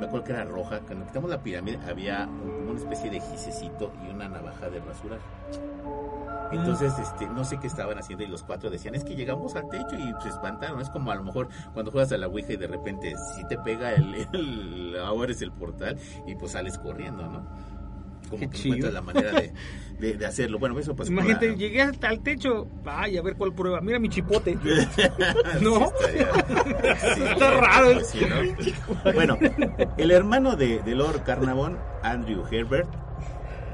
me 0.00 0.06
acuerdo 0.06 0.24
que 0.24 0.32
era 0.32 0.44
roja, 0.44 0.80
cuando 0.80 1.06
quitamos 1.06 1.30
la 1.30 1.38
pirámide 1.38 1.78
había 1.88 2.26
como 2.26 2.70
una 2.72 2.78
especie 2.80 3.08
de 3.10 3.20
gisecito 3.20 3.92
y 4.04 4.10
una 4.12 4.28
navaja 4.28 4.68
de 4.68 4.80
rasurar. 4.80 5.18
Entonces, 6.52 6.92
este, 6.98 7.26
no 7.28 7.44
sé 7.44 7.58
qué 7.60 7.66
estaban 7.66 7.98
haciendo 7.98 8.24
y 8.24 8.26
los 8.28 8.42
cuatro 8.42 8.70
decían, 8.70 8.94
es 8.94 9.04
que 9.04 9.14
llegamos 9.14 9.54
al 9.56 9.68
techo 9.68 9.94
y 9.96 10.12
se 10.22 10.28
espantaron. 10.28 10.80
Es 10.80 10.90
como 10.90 11.10
a 11.10 11.14
lo 11.14 11.22
mejor 11.24 11.48
cuando 11.74 11.90
juegas 11.90 12.10
a 12.12 12.18
la 12.18 12.26
Ouija 12.28 12.52
y 12.52 12.56
de 12.56 12.66
repente 12.66 13.14
si 13.36 13.44
te 13.46 13.56
pega 13.58 13.94
el, 13.94 14.26
el 14.32 14.96
ahora 15.04 15.32
es 15.32 15.42
el 15.42 15.52
portal 15.52 15.96
y 16.26 16.34
pues 16.34 16.52
sales 16.52 16.78
corriendo, 16.78 17.22
¿no? 17.28 17.46
Como 18.28 18.40
Qué 18.42 18.48
que 18.50 18.62
encuentras 18.62 18.92
la 18.92 19.00
manera 19.02 19.32
de, 19.32 19.52
de- 19.98 20.14
de 20.16 20.26
hacerlo. 20.26 20.58
Bueno, 20.60 20.78
eso 20.78 20.94
pues 20.94 21.08
por 21.08 21.14
Imagínate, 21.14 21.48
la- 21.50 21.54
llegué 21.56 21.82
hasta 21.82 22.08
al 22.08 22.20
techo. 22.20 22.68
Ay, 22.86 23.16
a 23.18 23.22
ver 23.22 23.34
cuál 23.34 23.52
prueba. 23.52 23.80
Mira 23.80 23.98
mi 23.98 24.08
chipote. 24.08 24.56
¿No? 25.60 25.86
Sí, 25.88 27.22
Está 27.32 27.50
raro. 27.50 27.92
pues 27.94 28.06
sí, 28.08 28.20
¿no? 29.04 29.12
Bueno, 29.14 29.36
el 29.96 30.10
hermano 30.12 30.54
de, 30.56 30.80
de 30.80 30.94
Lord 30.94 31.24
Carnarvon, 31.24 31.78
Andrew 32.02 32.44
Herbert, 32.50 32.88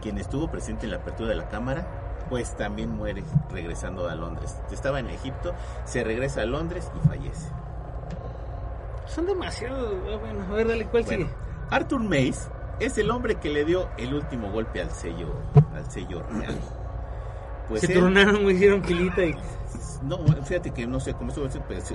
quien 0.01 0.17
estuvo 0.19 0.51
presente 0.51 0.87
en 0.87 0.91
la 0.93 0.99
apertura 0.99 1.29
de 1.29 1.37
la 1.37 1.49
cámara, 1.49 1.87
pues 2.29 2.57
también 2.57 2.91
muere 2.91 3.23
regresando 3.53 4.09
a 4.09 4.15
Londres. 4.15 4.57
Estaba 4.71 5.01
en 5.01 5.09
Egipto, 5.09 5.55
se 5.85 6.05
regresa 6.05 6.43
a 6.43 6.47
Londres 6.47 6.91
y 6.95 7.09
fallece. 7.09 7.49
Son 9.07 9.27
demasiado. 9.27 9.89
ah, 10.13 10.17
Bueno, 10.21 10.45
a 10.51 10.55
ver, 10.55 10.69
dale, 10.69 10.87
¿cuál 10.87 11.05
Bueno, 11.05 11.27
sigue? 11.27 11.37
Arthur 11.71 12.01
Mace 12.03 12.49
es 12.81 12.99
el 12.99 13.11
hombre 13.11 13.37
que 13.37 13.51
le 13.51 13.65
dio 13.65 13.89
el 13.97 14.15
último 14.15 14.51
golpe 14.51 14.81
al 14.83 14.91
sello, 14.91 15.29
al 15.75 15.91
sello 15.91 16.23
real. 16.31 16.59
Pues 17.69 17.81
Se 17.83 17.93
él- 17.93 17.99
tronaron, 17.99 18.45
me 18.45 18.53
hicieron 18.53 18.83
pilita 18.83 19.25
y 19.25 19.35
no, 20.03 20.19
fíjate 20.45 20.71
que 20.73 20.87
no 20.87 21.01
sé 21.01 21.15
cómo 21.15 21.31
estuvo, 21.31 21.47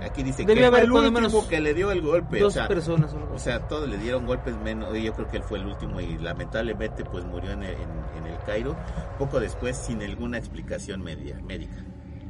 aquí 0.03 0.23
dice 0.23 0.43
Debe 0.43 0.61
que 0.61 0.69
fue 0.69 0.81
el 0.81 0.91
último 0.91 1.11
menos 1.11 1.45
que 1.47 1.61
le 1.61 1.73
dio 1.73 1.91
el 1.91 2.01
golpe. 2.01 2.39
o 2.41 2.45
dos 2.45 2.53
sea, 2.53 2.67
personas. 2.67 3.13
o 3.13 3.35
O 3.35 3.39
sea, 3.39 3.67
todos 3.67 3.87
le 3.87 3.97
dieron 3.97 4.25
golpes 4.25 4.55
menos. 4.57 4.95
y 4.97 5.03
Yo 5.03 5.13
creo 5.13 5.27
que 5.29 5.37
él 5.37 5.43
fue 5.43 5.59
el 5.59 5.67
último 5.67 6.01
y 6.01 6.17
lamentablemente 6.17 7.05
pues 7.05 7.23
murió 7.25 7.51
en 7.51 7.63
el, 7.63 7.75
en- 7.75 8.17
en 8.25 8.25
el 8.33 8.37
Cairo. 8.45 8.75
Poco 9.17 9.39
después 9.39 9.77
sin 9.77 10.01
alguna 10.01 10.37
explicación 10.39 11.01
media, 11.03 11.39
médica. 11.47 11.85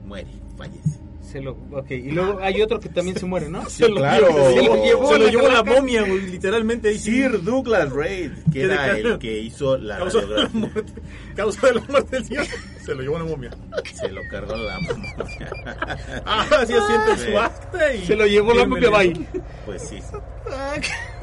Muere, 0.06 0.30
fallece. 0.58 1.00
Se 1.22 1.40
lo, 1.40 1.52
ok, 1.72 1.92
y 1.92 2.12
luego 2.12 2.40
hay 2.42 2.62
otro 2.62 2.80
que 2.80 2.90
también 2.90 3.16
se 3.18 3.26
muere, 3.26 3.48
¿no? 3.48 3.64
Sí, 3.70 3.84
claro. 3.86 4.28
Se 4.28 4.64
lo 4.66 4.84
llevó, 4.84 5.08
Se 5.14 5.20
lo 5.20 5.26
la 5.26 5.32
llevó 5.32 5.48
la 5.50 5.64
momia, 5.64 6.02
güey, 6.02 6.22
literalmente. 6.32 6.90
ahí 6.90 6.98
sí. 6.98 7.12
Sir 7.12 7.44
Douglas 7.44 7.92
Reid, 7.92 8.32
que 8.52 8.64
era 8.64 8.98
el 8.98 9.18
que 9.20 9.40
hizo 9.40 9.78
la 9.78 10.00
Causa 10.00 10.22
de 10.22 10.28
la 10.44 10.50
muerte, 10.50 10.94
causa 11.36 11.68
de 11.68 11.74
la 11.76 11.82
muerte 11.82 12.16
del 12.18 12.26
señor. 12.26 12.46
Se 12.84 12.96
lo 12.96 13.02
llevó 13.04 13.20
la 13.20 13.26
momia. 13.26 13.52
Se 13.94 14.10
lo 14.10 14.22
cargó 14.30 14.56
la 14.58 14.80
momia. 14.80 15.16
Ah, 16.26 16.46
así 16.60 16.74
asienta 16.74 17.12
en 17.12 17.18
Sí. 17.20 17.32
su 17.32 17.38
acta 17.40 17.94
y... 17.94 18.06
Se 18.06 18.16
lo 18.16 18.26
llevó 18.26 18.54
la 18.54 18.66
propia 18.66 18.90
bye. 18.90 19.28
Pues 19.66 19.82
sí. 19.88 20.00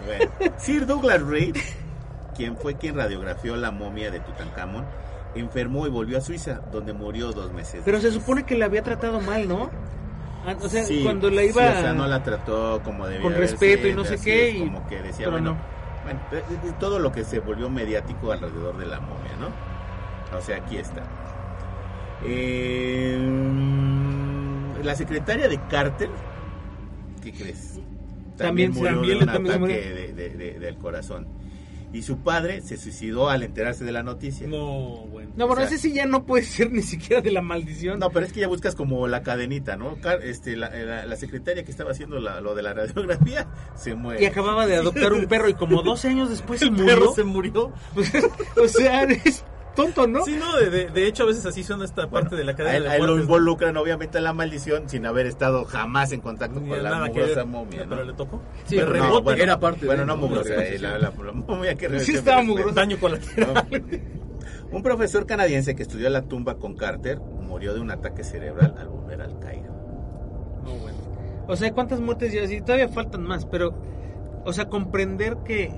Bueno, 0.06 0.52
Sir 0.58 0.86
Douglas 0.86 1.20
Reid, 1.22 1.56
quien 2.36 2.56
fue 2.56 2.76
quien 2.76 2.94
radiografió 2.96 3.56
la 3.56 3.70
momia 3.70 4.10
de 4.10 4.20
Tutankamón, 4.20 4.84
enfermó 5.34 5.86
y 5.86 5.90
volvió 5.90 6.18
a 6.18 6.20
Suiza, 6.20 6.60
donde 6.72 6.92
murió 6.92 7.32
dos 7.32 7.52
meses. 7.52 7.82
Pero 7.84 8.00
se 8.00 8.10
supone 8.12 8.44
que 8.44 8.56
la 8.56 8.64
había 8.66 8.82
tratado 8.82 9.20
mal, 9.20 9.46
¿no? 9.48 9.70
Ah, 10.48 10.56
O 10.64 10.68
sea, 10.68 10.84
Sí, 10.84 11.02
cuando 11.02 11.30
la 11.30 11.42
iba... 11.42 11.62
sí, 11.72 11.78
o 11.78 11.80
sea, 11.80 11.92
no 11.92 12.06
la 12.06 12.22
trató 12.22 12.80
como 12.84 13.06
debía 13.06 13.22
con 13.22 13.34
respeto 13.34 13.82
sido, 13.82 13.88
y 13.92 13.94
no 13.94 14.04
sé 14.04 14.18
qué, 14.20 14.48
es, 14.50 14.54
y- 14.56 14.58
como 14.60 14.86
que 14.88 14.96
decía, 15.02 15.26
pero 15.26 15.30
bueno, 15.32 15.50
no. 15.52 15.58
bueno, 16.04 16.20
eh, 16.32 16.42
eh, 16.68 16.72
todo 16.80 16.98
lo 16.98 17.12
que 17.12 17.24
se 17.24 17.38
volvió 17.40 17.68
mediático 17.70 18.32
alrededor 18.32 18.76
de 18.78 18.86
la 18.86 19.00
momia, 19.00 19.32
¿no? 19.40 19.48
O 20.38 20.40
sea, 20.40 20.56
aquí 20.58 20.76
está. 20.78 21.02
Eh, 22.24 23.18
la 24.82 24.94
secretaria 24.94 25.48
de 25.48 25.58
Carter, 25.68 26.08
¿qué 27.22 27.32
crees? 27.32 27.78
También- 28.36 28.72
murió 28.72 28.92
también- 28.94 29.18
de 29.18 29.24
un 29.24 29.30
también 29.30 29.46
ataque 29.56 29.58
murió. 29.60 29.76
de- 29.76 30.12
de- 30.12 30.30
de- 30.30 30.58
del 30.60 30.76
corazón. 30.78 31.26
Y 31.92 32.02
su 32.02 32.18
padre 32.18 32.60
se 32.60 32.76
suicidó 32.76 33.30
al 33.30 33.42
enterarse 33.42 33.84
de 33.84 33.92
la 33.92 34.02
noticia. 34.02 34.46
No, 34.46 35.06
bueno. 35.10 35.17
No, 35.38 35.46
bueno, 35.46 35.62
o 35.62 35.66
sea- 35.66 35.76
ese 35.76 35.78
sí 35.88 35.94
ya 35.94 36.04
no 36.04 36.24
puede 36.26 36.42
ser 36.44 36.70
ni 36.72 36.82
siquiera 36.82 37.22
de 37.22 37.30
la 37.30 37.40
maldición. 37.40 37.98
No, 38.00 38.10
pero 38.10 38.26
es 38.26 38.32
que 38.32 38.40
ya 38.40 38.48
buscas 38.48 38.74
como 38.74 39.06
la 39.08 39.22
cadenita, 39.22 39.76
¿no? 39.76 39.96
Este, 40.22 40.56
la, 40.56 40.68
la- 40.70 41.06
la 41.06 41.16
secretaria 41.16 41.64
que 41.64 41.70
estaba 41.70 41.92
haciendo 41.92 42.18
la- 42.20 42.40
lo 42.40 42.54
de 42.54 42.62
la 42.62 42.74
radiografía 42.74 43.46
se 43.76 43.94
muere. 43.94 44.22
Y 44.22 44.26
acababa 44.26 44.66
de 44.66 44.76
adoptar 44.76 45.12
un 45.12 45.26
perro 45.26 45.48
y 45.48 45.54
como 45.54 45.82
12 45.82 46.08
años 46.08 46.28
después 46.28 46.58
se 46.60 46.66
el 46.66 46.72
murió. 46.72 46.86
perro 46.86 47.14
se 47.14 47.24
murió. 47.24 47.72
o 48.62 48.68
sea, 48.68 49.04
es 49.04 49.44
tonto, 49.76 50.08
¿no? 50.08 50.24
Sí, 50.24 50.34
no, 50.36 50.56
de, 50.56 50.70
de- 50.70 50.86
de 50.90 51.06
hecho 51.06 51.22
a 51.22 51.26
veces 51.26 51.46
así 51.46 51.62
suena 51.62 51.84
esta 51.84 52.10
parte 52.10 52.34
de 52.34 52.42
la 52.42 52.50
A 52.50 52.56
cadena 52.56 52.76
él, 52.78 52.82
de 52.82 52.88
a 52.88 52.96
él 52.96 53.06
lo 53.06 53.14
¿no? 53.14 53.22
involucran 53.22 53.76
obviamente 53.76 54.18
en 54.18 54.24
la 54.24 54.32
maldición 54.32 54.88
sin 54.88 55.06
haber 55.06 55.26
estado 55.26 55.64
jamás 55.66 56.10
en 56.10 56.20
contacto 56.20 56.58
Ni 56.58 56.68
con 56.70 56.82
la 56.82 57.06
mugrosa 57.06 57.44
momia, 57.44 57.84
¿no? 57.84 57.90
Pero 57.90 58.04
le 58.04 58.12
tocó. 58.14 58.42
Sí, 58.64 58.74
Pero 58.74 58.92
no, 58.96 59.22
bueno, 59.22 59.40
era 59.40 59.60
parte 59.60 59.86
Bueno, 59.86 60.00
de- 60.02 60.06
no 60.08 60.16
mugrosa, 60.16 60.64
eh, 60.64 60.80
la, 60.80 60.98
la- 60.98 61.12
la 61.12 61.32
momia 61.32 61.76
que 61.76 62.00
Sí 62.00 62.14
estaba 62.16 62.42
mugrosa. 62.42 62.74
Daño 62.74 62.98
colateral. 62.98 63.68
Un 64.70 64.82
profesor 64.82 65.26
canadiense 65.26 65.74
que 65.74 65.82
estudió 65.82 66.10
la 66.10 66.22
tumba 66.22 66.56
con 66.56 66.74
Carter 66.74 67.20
murió 67.20 67.74
de 67.74 67.80
un 67.80 67.90
ataque 67.90 68.22
cerebral 68.22 68.74
al 68.78 68.88
volver 68.88 69.22
al 69.22 69.38
Cairo. 69.38 69.72
No, 70.64 70.74
bueno. 70.82 70.98
O 71.46 71.56
sea, 71.56 71.72
¿cuántas 71.72 72.00
muertes 72.00 72.32
ya? 72.32 72.46
Sí, 72.46 72.60
todavía 72.60 72.88
faltan 72.88 73.22
más, 73.22 73.46
pero, 73.46 73.74
o 74.44 74.52
sea, 74.52 74.68
comprender 74.68 75.38
que 75.44 75.72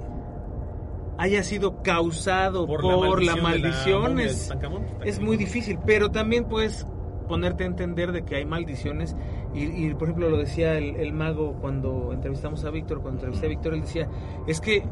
haya 1.17 1.43
sido 1.43 1.83
causado 1.83 2.67
por, 2.67 3.23
la 3.23 3.37
maldición, 3.37 4.03
momia 4.03 4.27
de 4.27 5.09
es, 5.09 5.21
muy 5.21 5.37
difícil, 5.37 5.79
pero 5.85 6.11
también 6.11 6.47
puedes 6.47 6.87
ponerte 7.29 7.63
a 7.63 7.67
entender 7.67 8.11
de 8.11 8.25
que 8.25 8.37
hay 8.37 8.47
maldiciones 8.47 9.15
y, 9.55 9.65
y, 9.65 9.95
por 9.95 10.05
ejemplo 10.05 10.31
lo 10.31 10.39
decía 10.39 10.79
el, 10.79 10.97
el 10.97 11.13
mago 11.13 11.59
cuando 11.61 12.13
entrevistamos 12.15 12.65
a 12.65 12.71
Víctor, 12.71 13.03
cuando 13.03 13.21
entrevisté 13.21 13.47
a 13.47 13.49
Víctor 13.51 13.75
él 13.75 13.83
decía, 13.83 14.09
es 14.49 14.61
que 14.63 14.83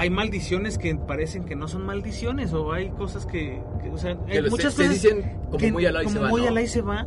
hay 0.00 0.08
maldiciones 0.08 0.78
que 0.78 0.94
parecen 0.96 1.44
que 1.44 1.54
no 1.54 1.68
son 1.68 1.84
maldiciones 1.84 2.54
o 2.54 2.72
hay 2.72 2.88
cosas 2.88 3.26
que, 3.26 3.60
que, 3.82 3.90
o 3.90 3.98
sea, 3.98 4.16
hay 4.30 4.40
muchas 4.48 4.72
se, 4.72 4.88
se 4.88 4.88
cosas 4.88 5.02
dicen 5.02 5.38
como 5.44 5.58
que 5.58 5.72
muy 5.72 5.84
al 5.84 5.94
ahí 5.94 6.04
como 6.06 6.16
se 6.16 6.22
va, 6.22 6.28
muy 6.30 6.40
¿no? 6.40 6.48
al 6.48 6.56
ahí 6.56 6.66
se 6.68 6.80
va 6.80 7.06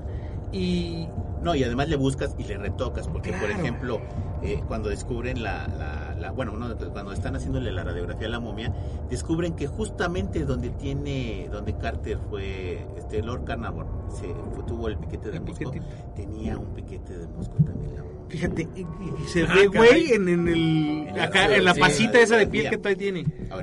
y 0.52 1.08
No, 1.42 1.56
y 1.56 1.64
además 1.64 1.90
le 1.90 1.96
buscas 1.96 2.36
y 2.38 2.44
le 2.44 2.56
retocas, 2.56 3.08
porque 3.08 3.34
por 3.34 3.50
ejemplo, 3.50 4.00
eh, 4.44 4.62
cuando 4.68 4.90
descubren 4.90 5.42
la, 5.42 5.68
la, 5.68 6.16
la- 6.20 6.32
bueno, 6.32 6.54
cuando 6.92 7.12
están 7.14 7.36
haciéndole 7.36 7.72
la 7.72 7.84
radiografía 7.84 8.28
a 8.28 8.32
la 8.32 8.40
momia, 8.40 8.74
descubren 9.10 9.56
que 9.56 9.68
justamente 9.68 10.44
donde 10.46 10.70
tiene, 10.72 11.48
donde 11.52 11.78
Carter 11.78 12.18
fue, 12.30 12.86
este 12.98 13.22
Lord 13.22 13.46
Carnarvon, 13.46 13.88
se 14.10 14.28
fue- 14.54 14.64
tuvo 14.66 14.88
el 14.88 14.98
piquete 14.98 15.32
de 15.32 15.40
mosco, 15.40 15.72
tenía 16.16 16.58
un 16.58 16.74
piquete 16.74 17.18
de 17.18 17.28
mosco 17.28 17.56
también 17.64 17.96
la 17.96 18.04
momia. 18.04 18.14
Fíjate, 18.30 18.68
y, 18.76 18.82
y 18.82 19.28
se 19.28 19.44
Ah, 19.44 19.54
ve, 19.56 19.68
güey, 19.68 20.12
en, 20.14 20.28
en 20.28 20.48
el, 20.48 21.08
En 21.08 21.16
la- 21.18 21.24
acá, 21.26 21.56
en 21.56 21.64
la 21.66 21.74
sí, 21.74 21.80
pasita 21.80 22.14
la- 22.18 22.24
esa 22.24 22.38
de 22.38 22.48
piel 22.48 22.70
que 22.70 22.78
todavía 22.78 22.98
tiene. 22.98 23.26
Ah. 23.52 23.62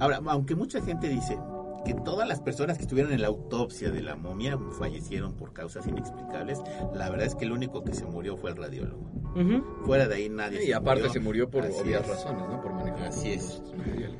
Ahora, 0.00 0.20
aunque 0.26 0.54
mucha 0.54 0.80
gente 0.82 1.08
dice 1.08 1.36
que 1.84 1.94
todas 1.94 2.26
las 2.26 2.40
personas 2.40 2.76
que 2.76 2.82
estuvieron 2.84 3.12
en 3.12 3.20
la 3.22 3.28
autopsia 3.28 3.90
de 3.90 4.02
la 4.02 4.16
momia 4.16 4.58
fallecieron 4.78 5.34
por 5.34 5.52
causas 5.52 5.86
inexplicables, 5.86 6.60
la 6.94 7.10
verdad 7.10 7.26
es 7.26 7.34
que 7.34 7.44
el 7.44 7.52
único 7.52 7.84
que 7.84 7.92
se 7.94 8.04
murió 8.06 8.36
fue 8.36 8.50
el 8.50 8.56
radiólogo. 8.56 9.02
Ujú. 9.36 9.64
Fuera 9.84 10.06
de 10.06 10.14
ahí 10.14 10.28
nadie 10.28 10.64
Y 10.64 10.72
aparte 10.72 11.02
murió. 11.02 11.12
se 11.12 11.20
murió 11.20 11.50
por 11.50 11.64
Así 11.64 11.80
obvias 11.80 12.02
es. 12.02 12.08
razones, 12.08 12.42
¿no? 12.48 12.62
Por 12.62 12.72
manejar 12.72 13.08
Así 13.08 13.30
es. 13.32 13.62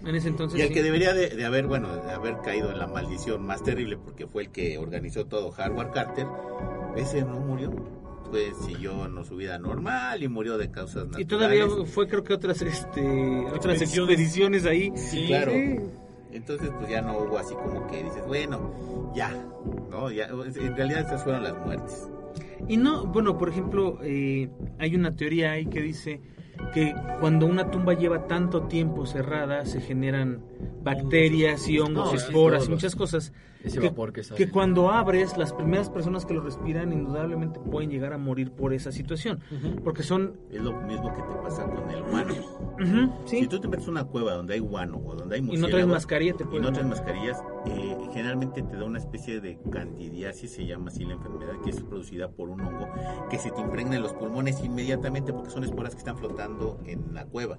En 0.04 0.14
ese 0.14 0.28
entonces 0.28 0.58
Y 0.58 0.62
el 0.62 0.68
sí. 0.68 0.74
que 0.74 0.82
debería 0.82 1.14
de, 1.14 1.28
de 1.30 1.44
haber, 1.44 1.66
bueno, 1.66 1.94
de 1.96 2.10
haber 2.10 2.38
caído 2.42 2.70
en 2.70 2.78
la 2.78 2.86
maldición 2.86 3.46
más 3.46 3.62
terrible 3.62 3.96
porque 3.96 4.26
fue 4.26 4.42
el 4.42 4.50
que 4.50 4.76
organizó 4.78 5.26
todo 5.26 5.50
Hardware 5.52 5.90
Carter, 5.92 6.26
ese 6.96 7.22
no 7.22 7.38
murió. 7.40 7.70
Pues 8.30 8.56
siguió 8.66 9.06
no, 9.06 9.22
su 9.24 9.36
vida 9.36 9.58
normal 9.58 10.22
y 10.24 10.28
murió 10.28 10.58
de 10.58 10.68
causas 10.70 11.04
naturales. 11.06 11.20
Y 11.20 11.24
todavía 11.26 11.66
fue 11.86 12.08
creo 12.08 12.24
que 12.24 12.34
otras 12.34 12.60
este 12.62 13.00
otras 13.54 13.80
Expediciones. 13.80 14.18
expediciones 14.18 14.66
ahí. 14.66 14.92
Sí, 14.96 15.26
claro. 15.28 15.52
Sí. 15.52 15.76
Entonces, 16.34 16.70
pues 16.76 16.90
ya 16.90 17.00
no 17.00 17.16
hubo 17.18 17.38
así 17.38 17.54
como 17.54 17.86
que 17.86 18.02
dices, 18.02 18.26
bueno, 18.26 19.12
ya, 19.14 19.30
¿no? 19.88 20.10
Ya, 20.10 20.26
en 20.26 20.76
realidad 20.76 21.02
estas 21.02 21.22
fueron 21.22 21.44
las 21.44 21.56
muertes. 21.64 22.08
Y 22.68 22.76
no, 22.76 23.06
bueno, 23.06 23.38
por 23.38 23.48
ejemplo, 23.48 23.98
eh, 24.02 24.50
hay 24.80 24.96
una 24.96 25.14
teoría 25.14 25.52
ahí 25.52 25.66
que 25.66 25.80
dice 25.80 26.20
que 26.72 26.92
cuando 27.20 27.46
una 27.46 27.70
tumba 27.70 27.94
lleva 27.94 28.26
tanto 28.26 28.62
tiempo 28.64 29.06
cerrada 29.06 29.64
se 29.64 29.80
generan 29.80 30.44
bacterias 30.82 31.68
y 31.68 31.78
hongos, 31.78 32.12
y 32.12 32.16
esporas 32.16 32.66
y 32.66 32.70
muchas 32.70 32.96
cosas 32.96 33.32
Ese 33.64 33.80
que, 33.80 33.88
vapor 33.88 34.12
que 34.12 34.22
que 34.22 34.50
cuando 34.50 34.90
abres 34.90 35.36
las 35.36 35.52
primeras 35.52 35.88
personas 35.90 36.24
que 36.26 36.34
lo 36.34 36.42
respiran 36.42 36.92
indudablemente 36.92 37.58
pueden 37.60 37.90
llegar 37.90 38.12
a 38.12 38.18
morir 38.18 38.50
por 38.52 38.72
esa 38.72 38.92
situación 38.92 39.40
Ujú. 39.50 39.82
porque 39.82 40.02
son 40.02 40.36
Es 40.50 40.62
lo 40.62 40.72
mismo 40.82 41.12
que 41.14 41.22
te 41.22 41.32
pasa 41.42 41.64
con 41.64 41.90
el 41.90 42.02
guano. 42.02 42.34
ujú, 42.74 43.12
sí 43.26 43.38
Si 43.40 43.46
tú 43.48 43.60
te 43.60 43.68
metes 43.68 43.88
a 43.88 43.90
una 43.90 44.04
cueva 44.04 44.34
donde 44.34 44.54
hay 44.54 44.60
guano 44.60 44.98
o 45.04 45.14
donde 45.14 45.36
hay 45.36 45.40
y 45.42 45.56
no 45.56 45.68
traes 45.68 45.86
mascarilla 45.86 46.34
te 46.34 46.44
y 46.44 46.60
no 46.60 46.72
traes 46.72 46.86
mascarillas, 46.88 47.42
eh, 47.66 47.96
generalmente 48.12 48.62
te 48.62 48.76
da 48.76 48.84
una 48.84 48.98
especie 48.98 49.40
de 49.40 49.58
candidiasis, 49.70 50.50
se 50.52 50.66
llama 50.66 50.88
así 50.88 51.04
la 51.04 51.14
enfermedad, 51.14 51.54
que 51.62 51.70
es 51.70 51.80
producida 51.82 52.28
por 52.30 52.48
un 52.48 52.60
hongo 52.60 52.88
que 53.30 53.38
se 53.38 53.50
te 53.50 53.60
impregna 53.60 53.96
en 53.96 54.02
los 54.02 54.12
pulmones 54.12 54.62
inmediatamente 54.64 55.32
porque 55.32 55.50
son 55.50 55.64
esporas 55.64 55.92
que 55.94 55.98
están 55.98 56.16
flotando 56.18 56.78
en 56.86 57.14
la 57.14 57.24
cueva. 57.26 57.58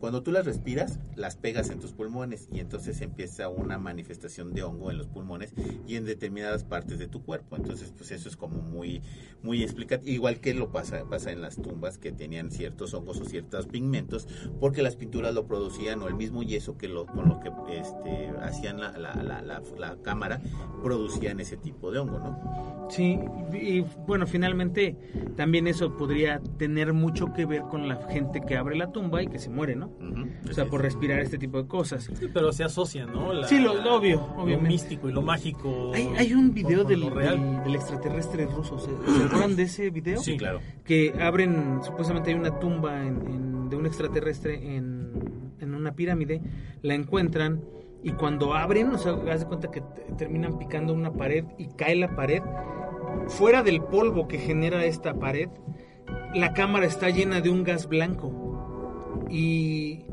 Cuando 0.00 0.22
tú 0.22 0.32
las 0.32 0.44
respiras, 0.44 1.00
las 1.14 1.36
pegas 1.36 1.70
en 1.70 1.80
tus 1.80 1.92
pulmones 1.92 2.48
y 2.52 2.60
entonces 2.60 3.00
empieza 3.00 3.48
una 3.48 3.78
manifestación 3.78 4.52
de 4.52 4.62
hongo 4.62 4.90
en 4.90 4.98
los 4.98 5.06
pulmones 5.08 5.45
y 5.86 5.96
en 5.96 6.04
determinadas 6.04 6.64
partes 6.64 6.98
de 6.98 7.08
tu 7.08 7.22
cuerpo. 7.22 7.56
Entonces, 7.56 7.92
pues 7.96 8.10
eso 8.12 8.28
es 8.28 8.36
como 8.36 8.58
muy, 8.62 9.02
muy 9.42 9.62
explicativo. 9.62 10.10
Igual 10.12 10.40
que 10.40 10.54
lo 10.54 10.70
pasa, 10.72 11.04
pasa 11.08 11.30
en 11.32 11.40
las 11.42 11.56
tumbas 11.56 11.98
que 11.98 12.12
tenían 12.12 12.50
ciertos 12.50 12.94
hongos 12.94 13.20
o 13.20 13.24
ciertos 13.24 13.66
pigmentos, 13.66 14.28
porque 14.60 14.82
las 14.82 14.96
pinturas 14.96 15.34
lo 15.34 15.46
producían 15.46 16.02
o 16.02 16.08
el 16.08 16.14
mismo 16.14 16.42
yeso 16.42 16.76
que 16.76 16.88
lo, 16.88 17.06
con 17.06 17.28
lo 17.28 17.40
que 17.40 17.50
este, 17.78 18.30
hacían 18.42 18.80
la, 18.80 18.92
la, 18.98 19.14
la, 19.22 19.42
la- 19.42 19.62
la 19.78 19.96
cámara, 20.02 20.40
producían 20.82 21.40
ese 21.40 21.56
tipo 21.56 21.90
de 21.90 21.98
hongo, 21.98 22.18
¿no? 22.18 22.86
Sí, 22.90 23.18
y, 23.52 23.80
bueno, 24.06 24.26
finalmente 24.26 24.96
también 25.36 25.66
eso 25.66 25.96
podría 25.96 26.40
tener 26.56 26.92
mucho 26.92 27.32
que 27.32 27.44
ver 27.44 27.62
con 27.62 27.88
la 27.88 27.96
gente 28.08 28.40
que 28.46 28.56
abre 28.56 28.76
la 28.76 28.92
tumba 28.92 29.22
y 29.22 29.26
que 29.26 29.38
se 29.40 29.50
muere, 29.50 29.74
¿no? 29.74 29.86
Ujú, 29.88 30.28
O 30.50 30.52
sea, 30.52 30.66
por 30.66 30.80
es. 30.80 30.92
respirar 30.92 31.18
este 31.20 31.36
tipo 31.38 31.60
de 31.60 31.66
cosas. 31.66 32.04
Sí, 32.14 32.26
pero 32.32 32.52
se 32.52 32.62
asocia, 32.64 33.04
¿no? 33.06 33.32
La- 33.32 33.48
Sí, 33.48 33.58
lo- 33.58 33.74
lo 33.74 33.96
obvio, 33.96 34.16
Lo 34.36 34.42
obviamente. 34.42 34.68
místico 34.68 35.08
y 35.08 35.12
lo 35.12 35.22
mágico. 35.22 35.35
Hay, 35.94 36.08
hay 36.18 36.34
un 36.34 36.52
video 36.52 36.80
con 36.84 36.88
del, 36.92 37.00
del, 37.14 37.62
del 37.64 37.74
extraterrestre 37.74 38.46
ruso, 38.46 38.78
¿se, 38.78 38.86
se 38.90 39.24
acuerdan 39.24 39.56
de 39.56 39.62
ese 39.64 39.90
video? 39.90 40.20
Sí, 40.20 40.36
claro. 40.36 40.60
Que 40.84 41.14
abren, 41.20 41.80
supuestamente 41.82 42.30
hay 42.30 42.36
una 42.36 42.58
tumba 42.58 43.02
en- 43.02 43.20
en- 43.26 43.68
de 43.70 43.76
un 43.76 43.86
extraterrestre 43.86 44.76
en, 44.76 45.10
en 45.60 45.74
una 45.74 45.92
pirámide, 45.94 46.40
la 46.82 46.94
encuentran 46.94 47.60
y 48.02 48.12
cuando 48.12 48.54
abren, 48.54 48.90
o 48.90 48.98
sea, 48.98 49.14
haz 49.32 49.40
de 49.40 49.46
cuenta 49.46 49.70
que 49.70 49.80
te- 49.80 50.12
terminan 50.16 50.58
picando 50.58 50.92
una 50.94 51.12
pared 51.12 51.44
y 51.58 51.66
cae 51.76 51.96
la 51.96 52.14
pared, 52.14 52.42
fuera 53.28 53.62
del 53.64 53.80
polvo 53.82 54.28
que 54.28 54.38
genera 54.38 54.84
esta 54.84 55.14
pared, 55.14 55.48
la 56.34 56.52
cámara 56.54 56.86
está 56.86 57.10
llena 57.10 57.40
de 57.40 57.50
un 57.50 57.64
gas 57.64 57.88
blanco. 57.88 58.32
Y 59.30 60.04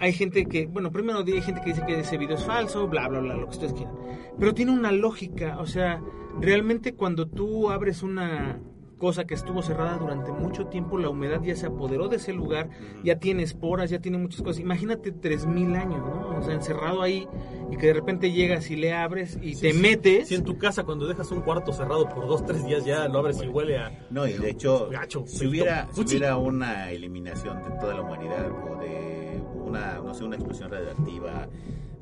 hay 0.00 0.12
gente 0.12 0.46
que, 0.46 0.66
bueno, 0.66 0.90
primero 0.90 1.18
hay 1.20 1.40
gente 1.42 1.60
que 1.60 1.70
dice 1.70 1.84
que 1.86 2.00
ese 2.00 2.16
video 2.18 2.36
es 2.36 2.44
falso, 2.44 2.88
bla, 2.88 3.06
bla, 3.08 3.20
bla, 3.20 3.34
lo 3.34 3.44
que 3.44 3.50
ustedes 3.50 3.74
quieran. 3.74 3.94
Pero 4.38 4.54
tiene 4.54 4.72
una 4.72 4.90
lógica, 4.92 5.58
o 5.60 5.66
sea, 5.66 6.02
realmente 6.40 6.94
cuando 6.94 7.28
tú 7.28 7.70
abres 7.70 8.02
una 8.02 8.58
cosa 8.96 9.24
que 9.26 9.32
estuvo 9.32 9.62
cerrada 9.62 9.96
durante 9.96 10.30
mucho 10.30 10.66
tiempo, 10.66 10.98
la 10.98 11.08
humedad 11.08 11.40
ya 11.42 11.56
se 11.56 11.66
apoderó 11.66 12.08
de 12.08 12.16
ese 12.16 12.34
lugar, 12.34 12.68
ya 13.02 13.18
tiene 13.18 13.42
esporas, 13.42 13.88
ya 13.88 13.98
tiene 14.00 14.18
muchas 14.18 14.42
cosas. 14.42 14.60
Imagínate 14.60 15.10
3000 15.10 15.74
años, 15.74 16.00
¿no? 16.00 16.36
O 16.38 16.42
sea, 16.42 16.52
encerrado 16.54 17.00
ahí 17.00 17.26
y 17.70 17.76
que 17.78 17.86
de 17.88 17.92
repente 17.94 18.30
llegas 18.30 18.70
y 18.70 18.76
le 18.76 18.92
abres 18.92 19.38
y 19.40 19.54
Sí, 19.54 19.62
te 19.62 19.72
sí. 19.72 19.78
metes. 19.78 20.28
Si 20.28 20.34
en 20.34 20.44
tu 20.44 20.58
casa 20.58 20.84
cuando 20.84 21.06
dejas 21.06 21.30
un 21.32 21.40
cuarto 21.40 21.72
cerrado 21.72 22.08
por 22.10 22.26
dos, 22.28 22.44
tres 22.44 22.62
días 22.66 22.84
ya 22.84 23.08
lo 23.08 23.20
abres 23.20 23.42
y 23.42 23.48
huele 23.48 23.78
a... 23.78 24.06
No, 24.10 24.26
y 24.26 24.34
de 24.34 24.50
hecho, 24.50 24.88
Gacho, 24.90 25.24
si 25.26 25.46
hubiera, 25.46 25.88
si 25.92 26.02
hubiera 26.02 26.36
una 26.36 26.90
eliminación 26.90 27.62
de 27.62 27.70
toda 27.80 27.94
la 27.94 28.02
humanidad 28.02 28.50
o 28.50 28.76
de 28.80 29.29
una, 29.70 29.94
no 29.98 30.14
sé, 30.14 30.24
una 30.24 30.36
explosión 30.36 30.70
radioactiva, 30.70 31.48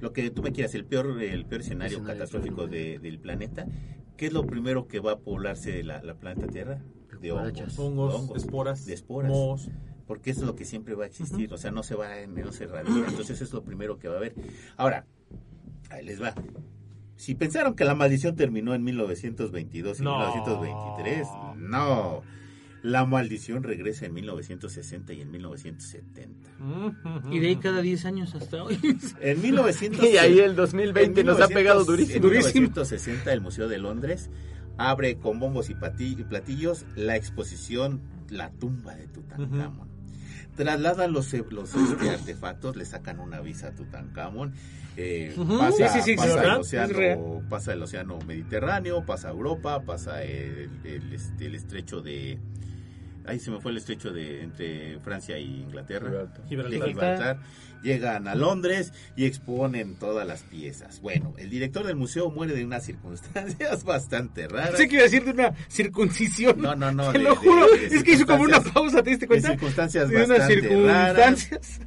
lo 0.01 0.13
que 0.13 0.31
tú 0.31 0.43
me 0.43 0.53
quieras, 0.53 0.75
el 0.75 0.85
peor, 0.85 1.21
el 1.23 1.45
peor 1.47 1.61
escenario 1.61 1.99
Escenario 1.99 2.19
catastrófico 2.21 2.67
de- 2.67 2.99
del 2.99 3.19
planeta, 3.19 3.67
¿qué 4.17 4.27
es 4.27 4.33
lo 4.33 4.47
primero 4.47 4.87
que 4.89 5.01
va 5.01 5.13
a 5.13 5.19
poblarse 5.19 5.83
la, 5.83 6.03
la 6.03 6.15
planeta 6.15 6.47
Tierra? 6.49 6.81
De 7.21 7.33
hongos. 7.33 7.79
Hongos, 7.79 8.13
de 8.13 8.19
hongos, 8.21 8.37
esporas, 8.37 8.87
de 8.87 8.95
esporas. 8.95 9.31
mohos. 9.31 9.69
porque 10.07 10.31
eso 10.31 10.41
es 10.43 10.47
lo 10.47 10.55
que 10.57 10.65
siempre 10.65 10.95
va 10.95 11.05
a 11.05 11.07
existir, 11.09 11.53
o 11.53 11.59
sea, 11.59 11.71
no 11.71 11.83
se 11.83 11.95
va, 11.95 12.09
no 12.27 12.53
se 12.53 12.65
erradica, 12.65 12.93
entonces 13.09 13.31
eso 13.31 13.45
es 13.45 13.53
lo 13.53 13.63
primero 13.63 13.99
que 13.99 14.09
va 14.09 14.15
a 14.15 14.19
haber. 14.19 14.35
Ahora, 14.77 15.05
ahí 15.91 16.05
les 16.05 16.23
va. 16.23 16.33
Si 17.17 17.35
pensaron 17.35 17.75
que 17.75 17.85
la 17.85 17.97
maldición 17.97 18.37
terminó 18.37 18.75
en 18.75 18.85
1922 18.85 19.99
y 19.99 20.03
No. 20.05 20.17
1923, 20.19 21.27
no. 21.57 22.23
La 22.83 23.05
maldición 23.05 23.65
regresa 23.65 24.07
en 24.07 24.15
1960 24.15 25.13
y 25.13 25.21
en 25.23 25.31
1970. 25.33 26.49
Y 27.31 27.39
de 27.41 27.49
ahí 27.49 27.57
cada 27.57 27.81
10 27.83 28.05
años 28.05 28.35
hasta 28.35 28.63
hoy. 28.63 28.79
En 29.21 29.43
1900 29.43 30.05
Y 30.05 30.17
ahí 30.17 30.39
el 30.39 30.55
2020 30.55 31.21
en 31.21 31.27
nos 31.27 31.37
ha 31.41 31.49
1900 31.49 31.55
pegado 31.55 31.85
durísimo. 31.85 32.17
En 32.27 32.33
1960 32.33 33.33
el 33.33 33.41
Museo 33.41 33.69
de 33.69 33.79
Londres 33.79 34.31
abre 34.77 35.17
con 35.17 35.41
bombos 35.41 35.71
y 35.71 35.75
platillos 35.75 36.85
la 36.95 37.17
exposición 37.17 38.01
La 38.31 38.51
tumba 38.51 38.95
de 38.95 39.09
Tutankamón. 39.09 39.89
Trasladan 40.57 41.13
los, 41.13 41.33
e- 41.35 41.45
los 41.51 41.73
este, 41.75 42.11
artefactos, 42.11 42.77
le 42.77 42.85
sacan 42.85 43.21
una 43.21 43.41
visa 43.41 43.69
a 43.69 43.71
Tutankamón. 43.75 44.55
eh, 44.97 45.33
pasa, 45.37 45.89
Sí, 45.93 46.01
sí, 46.01 46.11
sí, 46.13 46.17
pasa 46.17 46.43
el 46.43 46.51
océano, 46.61 47.43
pasa 47.49 47.73
el 47.73 47.83
océano 47.83 48.19
Mediterráneo, 48.27 49.05
pasa 49.07 49.31
Europa, 49.31 49.81
pasa 49.85 50.23
el, 50.25 50.69
el, 50.85 51.13
este, 51.13 51.47
el 51.47 51.55
estrecho 51.55 52.01
de 52.01 52.39
ahí 53.29 53.39
se 53.39 53.51
me 53.51 53.61
fue 53.61 53.71
el 53.73 53.77
estrecho 53.79 54.13
de 54.13 54.43
entre 54.43 54.99
Francia 55.01 55.37
e 55.37 55.43
Inglaterra. 55.43 56.27
Gibraltar. 56.49 56.71
De 56.81 56.87
Gibraltar, 56.89 57.39
llegan 57.83 58.27
a 58.27 58.35
Londres 58.35 58.93
y 59.17 59.25
exponen 59.27 59.97
todas 59.97 60.27
las 60.27 60.43
piezas. 60.43 61.01
Bueno, 61.01 61.35
el 61.39 61.49
director 61.51 61.87
del 61.87 61.95
museo 61.97 62.31
muere 62.31 62.55
de 62.55 62.65
unas 62.65 62.85
circunstancias 62.85 63.85
bastante 63.85 64.49
raras. 64.49 64.71
Pensé 64.71 64.89
que 64.89 64.95
iba 64.97 65.03
a 65.03 65.05
decir 65.05 65.25
de 65.25 65.31
una 65.31 65.55
circuncisión. 65.69 66.61
No, 66.61 66.75
no, 66.75 66.91
no. 66.93 67.13
Te 67.13 67.19
de- 67.19 67.25
lo 67.25 67.31
de- 67.31 67.37
juro. 67.37 67.67
de 67.69 67.87
es 67.87 68.03
que 68.03 68.13
hizo 68.13 68.27
como 68.27 68.43
una 68.43 68.57
circunstancias- 68.61 68.75
pausa, 68.75 69.03
¿te 69.03 69.11
diste 69.11 69.25
de 69.25 69.29
cuenta? 69.29 69.49
circunstancias 69.51 70.09
De 70.09 70.17
unas 70.17 70.29
bastante 70.29 70.69
raras. 70.87 71.39
circunstancias. 71.41 71.81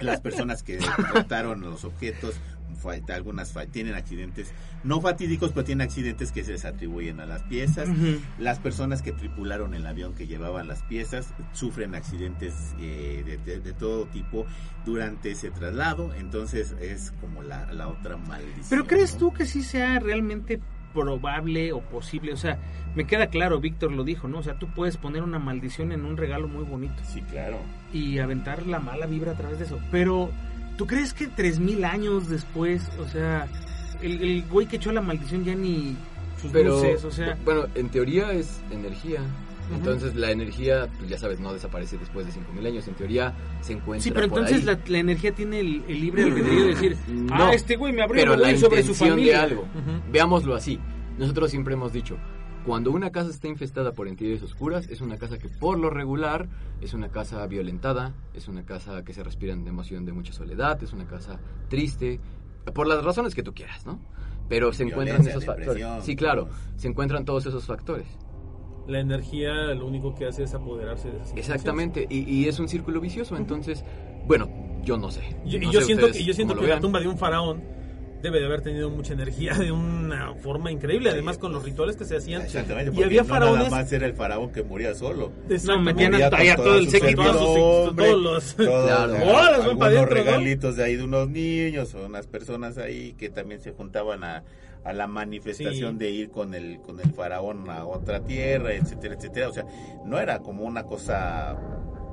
Las 0.00 0.20
personas 0.20 0.62
que 0.62 0.78
portaron 1.12 1.60
los 1.62 1.84
objetos, 1.84 2.34
algunas 3.14 3.54
tienen 3.70 3.94
accidentes, 3.94 4.52
no 4.84 5.00
fatídicos, 5.00 5.52
pero 5.52 5.64
tienen 5.64 5.86
accidentes 5.86 6.32
que 6.32 6.44
se 6.44 6.52
les 6.52 6.64
atribuyen 6.64 7.20
a 7.20 7.26
las 7.26 7.42
piezas. 7.42 7.88
Las 8.38 8.58
personas 8.58 9.02
que 9.02 9.12
tripularon 9.12 9.74
el 9.74 9.86
avión 9.86 10.14
que 10.14 10.26
llevaban 10.26 10.68
las 10.68 10.82
piezas 10.82 11.32
sufren 11.52 11.94
accidentes 11.94 12.54
eh, 12.80 13.22
de, 13.24 13.38
de- 13.38 13.60
de 13.60 13.72
todo 13.72 14.06
tipo 14.06 14.46
durante 14.84 15.30
ese 15.32 15.50
traslado, 15.50 16.12
entonces 16.14 16.74
es 16.80 17.12
como 17.20 17.42
la, 17.42 17.72
la 17.72 17.88
otra 17.88 18.16
maldición. 18.16 18.66
Pero 18.70 18.86
¿crees 18.86 19.12
¿no? 19.14 19.18
tú 19.20 19.32
que 19.32 19.46
sí 19.46 19.62
sea 19.62 19.98
realmente 20.00 20.60
probable 20.92 21.72
o 21.72 21.80
posible? 21.80 22.32
O 22.32 22.36
sea, 22.36 22.58
me 22.94 23.06
queda 23.06 23.28
claro, 23.28 23.60
Víctor 23.60 23.92
lo 23.92 24.04
dijo, 24.04 24.28
¿no? 24.28 24.38
O 24.38 24.42
sea, 24.42 24.58
tú 24.58 24.68
puedes 24.74 24.96
poner 24.96 25.22
una 25.22 25.38
maldición 25.38 25.92
en 25.92 26.04
un 26.04 26.16
regalo 26.16 26.48
muy 26.48 26.64
bonito 26.64 26.94
Sí, 27.04 27.22
claro. 27.22 27.56
y 27.92 28.18
aventar 28.18 28.66
la 28.66 28.78
mala 28.80 29.06
vibra 29.06 29.32
a 29.32 29.36
través 29.36 29.58
de 29.58 29.64
eso. 29.64 29.78
Pero, 29.90 30.30
¿tú 30.82 30.88
crees 30.88 31.14
que 31.14 31.28
tres 31.28 31.60
mil 31.60 31.84
años 31.84 32.28
después, 32.28 32.82
o 32.98 33.06
sea, 33.08 33.46
el, 34.02 34.20
el 34.20 34.42
güey 34.48 34.66
que 34.66 34.76
echó 34.76 34.90
la 34.90 35.00
maldición 35.00 35.44
ya 35.44 35.54
ni 35.54 35.96
sus 36.40 36.50
Pero, 36.50 36.70
luces, 36.70 37.04
o 37.04 37.10
sea... 37.12 37.38
bueno, 37.44 37.66
en 37.76 37.88
teoría 37.88 38.32
es 38.32 38.60
energía. 38.72 39.20
Entonces 39.72 40.16
la 40.16 40.32
energía, 40.32 40.88
pues 40.98 41.08
ya 41.08 41.18
sabes, 41.18 41.38
no 41.38 41.52
desaparece 41.52 41.96
después 41.98 42.26
de 42.26 42.32
5.000 42.32 42.66
años. 42.66 42.88
En 42.88 42.94
teoría 42.94 43.32
se 43.60 43.74
encuentra 43.74 44.02
Sí, 44.02 44.10
pero 44.10 44.28
por 44.28 44.40
entonces 44.40 44.68
ahí. 44.68 44.74
la, 44.76 44.90
la 44.90 44.98
energía 44.98 45.32
tiene 45.32 45.60
el, 45.60 45.84
el 45.86 46.00
libre 46.00 46.24
albedrío 46.24 46.62
de 46.62 46.68
decir, 46.74 46.96
No, 47.06 47.32
ah, 47.46 47.54
este 47.54 47.76
güey 47.76 47.92
me 47.92 48.02
abrió 48.02 48.22
pero 48.24 48.36
la 48.36 48.56
sobre 48.56 48.82
su 48.82 48.92
familia. 48.92 49.38
de 49.38 49.42
algo. 49.44 49.62
Ujú. 49.62 50.10
Veámoslo 50.10 50.56
así. 50.56 50.80
Nosotros 51.16 51.48
siempre 51.52 51.74
hemos 51.74 51.92
dicho, 51.92 52.16
cuando 52.64 52.90
una 52.90 53.10
casa 53.10 53.30
está 53.30 53.48
infestada 53.48 53.92
por 53.92 54.08
entidades 54.08 54.42
oscuras, 54.42 54.88
es 54.88 55.00
una 55.00 55.16
casa 55.18 55.38
que 55.38 55.48
por 55.48 55.78
lo 55.78 55.90
regular 55.90 56.48
es 56.80 56.94
una 56.94 57.08
casa 57.08 57.44
violentada, 57.46 58.14
es 58.34 58.48
una 58.48 58.64
casa 58.64 59.04
que 59.04 59.12
se 59.12 59.22
respira 59.22 59.52
en 59.52 59.66
emoción 59.66 60.04
de 60.04 60.12
mucha 60.12 60.32
soledad, 60.32 60.82
es 60.82 60.92
una 60.92 61.06
casa 61.06 61.40
triste, 61.68 62.20
por 62.74 62.86
las 62.86 63.04
razones 63.04 63.34
que 63.34 63.42
tú 63.42 63.52
quieras, 63.54 63.84
¿no? 63.86 64.00
Pero 64.48 64.72
se 64.72 64.84
encuentran 64.84 65.26
esos 65.26 65.44
factores. 65.44 65.86
Sí, 66.04 66.14
claro, 66.14 66.48
se 66.76 66.88
encuentran 66.88 67.24
todos 67.24 67.46
esos 67.46 67.64
factores. 67.64 68.06
La 68.86 69.00
energía 69.00 69.52
lo 69.74 69.86
único 69.86 70.14
que 70.14 70.26
hace 70.26 70.42
es 70.42 70.54
apoderarse 70.54 71.10
de 71.10 71.16
esas. 71.18 71.36
Exactamente, 71.36 72.06
y, 72.08 72.20
y 72.20 72.48
es 72.48 72.58
un 72.58 72.68
círculo 72.68 73.00
vicioso, 73.00 73.36
entonces, 73.36 73.84
bueno, 74.26 74.48
yo 74.82 74.96
no 74.96 75.10
sé. 75.10 75.36
Y, 75.44 75.56
y 75.56 75.60
No 75.60 75.72
yo 75.72 75.80
sé 75.80 75.86
siento, 75.86 76.10
que, 76.10 76.24
yo 76.24 76.34
siento 76.34 76.56
que 76.56 76.66
la 76.66 76.80
tumba 76.80 77.00
de 77.00 77.08
un 77.08 77.16
faraón 77.16 77.62
debe 78.22 78.38
de 78.40 78.46
haber 78.46 78.60
tenido 78.62 78.88
mucha 78.88 79.12
energía 79.14 79.52
de 79.54 79.72
una 79.72 80.32
forma 80.34 80.70
increíble, 80.70 81.10
además 81.10 81.38
con 81.38 81.52
los 81.52 81.64
rituales 81.64 81.96
que 81.96 82.04
se 82.04 82.16
hacían. 82.16 82.42
Exactamente, 82.42 82.90
Y 82.90 82.94
porque 82.94 83.04
había 83.06 83.22
no 83.22 83.28
faraones. 83.28 83.64
nada 83.64 83.70
más 83.82 83.92
era 83.92 84.06
el 84.06 84.14
faraón 84.14 84.52
que 84.52 84.62
moría 84.62 84.94
solo. 84.94 85.32
No, 85.66 85.80
metían 85.80 86.14
allá 86.14 86.56
todo 86.56 86.78
el 86.78 86.88
séquito. 86.88 87.22
todos 87.22 88.20
los- 88.20 88.54
todos, 88.56 88.86
Claro. 88.86 89.14
eh, 89.16 89.20
¡Oh, 89.24 89.32
las 89.32 89.34
van 89.34 89.54
algunos 89.54 89.78
pa' 89.78 89.86
adentro, 89.86 90.16
¿no? 90.16 90.24
regalitos 90.24 90.76
de 90.76 90.84
ahí 90.84 90.96
de 90.96 91.04
unos 91.04 91.28
niños 91.28 91.94
o 91.94 92.06
unas 92.06 92.26
personas 92.26 92.78
ahí 92.78 93.12
que 93.14 93.28
también 93.28 93.60
se 93.60 93.72
juntaban 93.72 94.22
a, 94.24 94.44
a 94.84 94.92
la 94.92 95.06
manifestación 95.06 95.92
Sí. 95.92 95.98
de 95.98 96.10
ir 96.10 96.30
con 96.30 96.54
el 96.54 96.78
con 96.80 97.00
el 97.00 97.12
faraón 97.12 97.68
a 97.70 97.84
otra 97.86 98.20
tierra, 98.24 98.72
etcétera, 98.74 99.14
etcétera. 99.14 99.48
O 99.48 99.52
sea, 99.52 99.64
no 100.04 100.18
era 100.18 100.38
como 100.40 100.64
una 100.64 100.84
cosa 100.84 101.56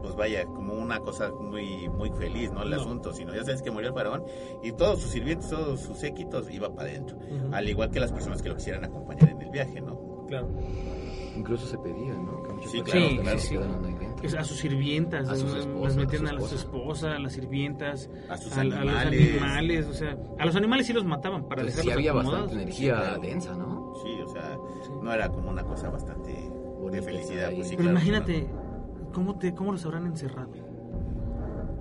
pues 0.02 0.16
vaya, 0.16 0.46
como 0.46 0.74
una 0.74 1.00
cosa 1.00 1.32
muy 1.32 1.88
muy 1.90 2.10
feliz, 2.12 2.52
¿no? 2.52 2.64
El 2.64 2.70
No. 2.72 2.78
asunto, 2.78 3.14
sino 3.14 3.34
ya 3.34 3.44
sabes 3.44 3.62
que 3.62 3.72
murió 3.72 3.90
el 3.90 3.94
faraón 3.96 4.24
y 4.64 4.72
todos 4.72 5.02
sus 5.02 5.12
sirvientes, 5.12 5.50
todos 5.50 5.80
sus 5.82 5.98
séquitos 5.98 6.50
iba 6.52 6.74
para 6.74 6.90
adentro. 6.90 7.18
Al 7.52 7.68
igual 7.70 7.90
que 7.92 8.00
las 8.00 8.12
personas 8.12 8.42
que 8.42 8.50
lo 8.50 8.56
quisieran 8.56 8.84
acompañar 8.86 9.30
en 9.30 9.42
el 9.42 9.50
viaje, 9.50 9.82
¿no? 9.82 10.26
Claro. 10.28 10.48
Incluso 11.36 11.66
se 11.68 11.78
pedía, 11.78 12.14
¿no? 12.14 12.44
Que 12.44 12.68
Sí, 12.68 12.82
claro, 12.82 13.08
claro. 13.22 13.38
a 14.40 14.44
sus 14.44 14.58
sirvientas, 14.58 15.30
A 15.30 15.36
sus 15.36 15.52
las 15.54 15.60
esposas, 15.66 15.96
metían 15.96 16.28
a 16.28 16.30
a, 16.32 16.34
su 16.34 16.36
las 16.40 16.52
esposa. 16.52 16.56
esposas, 16.66 17.16
a 17.16 17.20
las 17.20 17.34
sirvientas, 17.34 18.10
A 18.30 18.38
sus 18.38 18.58
a, 18.58 18.62
a 18.62 18.64
los 18.66 18.74
animales. 18.76 19.42
animales, 19.42 19.88
o 19.88 19.94
sea, 19.94 20.18
a 20.38 20.46
los 20.46 20.56
animales 20.56 20.86
sí 20.88 20.94
los 20.94 21.06
mataban 21.06 21.48
para 21.48 21.62
Entonces, 21.62 21.86
dejarlos 21.86 21.94
sí 21.94 21.98
había 22.10 22.12
acomodados. 22.12 22.42
bastante 22.48 22.64
energía 22.64 22.96
Sí, 22.96 23.02
claro. 23.02 23.22
densa, 23.22 23.54
¿no? 23.56 23.94
Sí, 24.04 24.22
o 24.22 24.28
sea, 24.28 24.58
no 25.02 25.14
era 25.14 25.30
como 25.30 25.50
una 25.50 25.64
cosa 25.64 25.90
bastante 25.90 26.52
de 26.92 27.02
felicidad. 27.02 27.52
Pues 27.56 27.68
sí, 27.70 27.76
Pero 27.78 27.90
claro, 27.90 27.92
imagínate, 27.92 28.48
¿cómo, 29.14 29.38
te, 29.38 29.54
¿cómo 29.54 29.72
los 29.72 29.86
habrán 29.86 30.06
encerrado? 30.06 30.52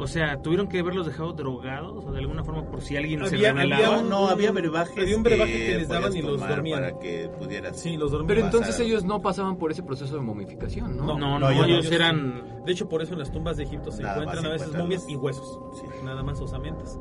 O 0.01 0.07
sea, 0.07 0.41
¿tuvieron 0.43 0.69
que 0.69 0.79
haberlos 0.79 1.07
dejado 1.07 1.33
drogados 1.33 2.05
o 2.05 2.13
de 2.13 2.21
alguna 2.21 2.45
forma 2.45 2.65
por 2.71 2.81
si 2.83 2.97
alguien 2.97 3.27
se 3.27 3.35
Había- 3.35 3.53
rebelaba? 3.53 3.85
había 3.87 3.97
No, 3.97 4.03
un- 4.05 4.09
no, 4.09 4.29
había 4.29 4.53
brebajes. 4.53 4.97
había 4.97 5.17
un 5.17 5.25
brebaje 5.25 5.53
que 5.67 5.75
les 5.79 5.89
daban 5.89 6.17
y 6.17 6.23
los 6.23 6.39
dormían. 6.41 6.79
Para 6.81 6.99
que 7.01 7.29
pudieras. 7.37 7.77
Sí, 7.81 7.97
los 7.97 8.13
dormían. 8.13 8.29
Pero 8.29 8.41
Pasar. 8.43 8.61
entonces 8.61 8.87
ellos 8.87 9.05
no 9.05 9.21
pasaban 9.21 9.57
por 9.57 9.73
ese 9.73 9.83
proceso 9.83 10.15
de 10.15 10.21
momificación, 10.23 10.97
¿no? 10.97 11.05
No, 11.05 11.19
no, 11.19 11.39
No, 11.41 11.51
no. 11.51 11.65
ellos 11.65 11.91
eran... 11.91 12.63
De 12.65 12.71
hecho, 12.73 12.89
por 12.89 13.03
eso 13.03 13.15
en 13.15 13.19
las 13.19 13.33
tumbas 13.33 13.57
de 13.57 13.65
Egipto 13.65 13.91
se 13.91 14.03
encuentran 14.05 14.47
a 14.47 14.49
veces 14.51 14.73
momias 14.73 15.05
y 15.09 15.17
huesos. 15.17 15.59
Sí. 15.81 15.87
Nada 16.05 16.23
más 16.23 16.41
osamentas. 16.41 16.97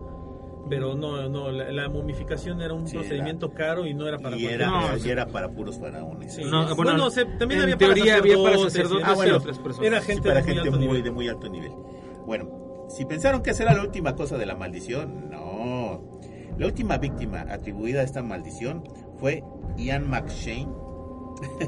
Pero 0.69 0.95
no, 0.95 1.29
no, 1.29 1.51
la, 1.51 1.71
la 1.71 1.89
momificación 1.89 2.61
era 2.61 2.73
un 2.73 2.87
Sí, 2.87 2.95
procedimiento 2.97 3.51
caro 3.53 3.85
y 3.85 3.93
no 3.93 4.07
era 4.07 4.17
para 4.19 4.35
Y 4.37 4.45
era, 4.45 4.67
No, 4.67 4.97
y 4.97 4.99
sí. 4.99 5.09
era 5.09 5.27
para 5.27 5.49
puros 5.49 5.79
faraones. 5.79 6.33
Sí. 6.35 6.43
No, 6.43 6.67
No, 6.67 6.75
bueno, 6.75 7.09
se- 7.09 7.25
también 7.25 7.59
en 7.59 7.63
había 7.63 7.77
teoría 7.77 8.03
para 8.05 8.17
había 8.17 8.43
para 8.43 8.57
sacerdotes, 8.57 9.05
Ah, 9.07 9.11
y 9.13 9.15
bueno. 9.15 9.37
otras 9.37 9.59
personas. 9.59 9.87
Era 9.87 10.01
Sí, 10.01 10.07
gente 10.07 10.29
para 10.29 10.41
de 10.41 10.45
muy 10.45 10.53
gente 10.55 10.67
alto 10.69 10.77
muy, 10.79 10.87
nivel. 10.87 11.03
de 11.03 11.11
muy 11.11 11.27
alto 11.27 11.49
nivel. 11.49 11.71
Bueno, 12.25 12.85
si 12.89 13.05
pensaron 13.05 13.41
que 13.41 13.51
esa 13.51 13.63
era 13.63 13.73
la 13.73 13.81
última 13.81 14.15
cosa 14.15 14.37
de 14.37 14.45
la 14.45 14.55
maldición, 14.55 15.29
no. 15.29 16.01
La 16.57 16.65
última 16.65 16.97
víctima 16.97 17.41
atribuida 17.49 18.01
a 18.01 18.03
esta 18.03 18.21
maldición 18.23 18.83
fue 19.19 19.43
Ian 19.77 20.09
McShane, 20.09 20.67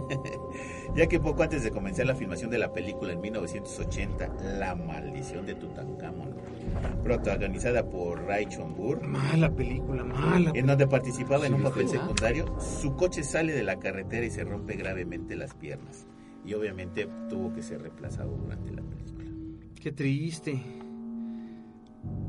ya 0.96 1.08
que 1.08 1.20
poco 1.20 1.44
antes 1.44 1.64
de 1.64 1.72
comenzar 1.72 2.06
la 2.06 2.16
filmación 2.16 2.50
de 2.50 2.58
la 2.58 2.72
película 2.72 3.14
en 3.14 3.22
1980, 3.22 4.58
La 4.60 4.76
maldición 4.76 5.46
de 5.46 5.56
Tutankamón, 5.56 6.36
protagonizada 7.04 7.90
por 7.90 8.22
Ray 8.24 8.46
Chonbur, 8.48 9.06
Mala 9.06 9.52
película, 9.54 10.04
mala. 10.04 10.52
en 10.54 10.68
donde 10.68 10.88
participaba 10.88 11.48
en 11.48 11.54
un 11.54 11.64
papel 11.64 11.88
secundario, 11.88 12.60
su 12.60 12.96
coche 12.96 13.24
sale 13.24 13.54
de 13.54 13.64
la 13.64 13.80
carretera 13.80 14.26
y 14.26 14.32
se 14.32 14.44
rompe 14.44 14.76
gravemente 14.76 15.36
las 15.36 15.54
piernas. 15.54 16.08
Y 16.46 16.54
obviamente 16.54 17.08
tuvo 17.30 17.54
que 17.54 17.62
ser 17.62 17.82
reemplazado 17.82 18.32
durante 18.36 18.72
la 18.72 18.82
película. 18.82 19.26
Qué 19.82 19.92
triste. 19.92 20.62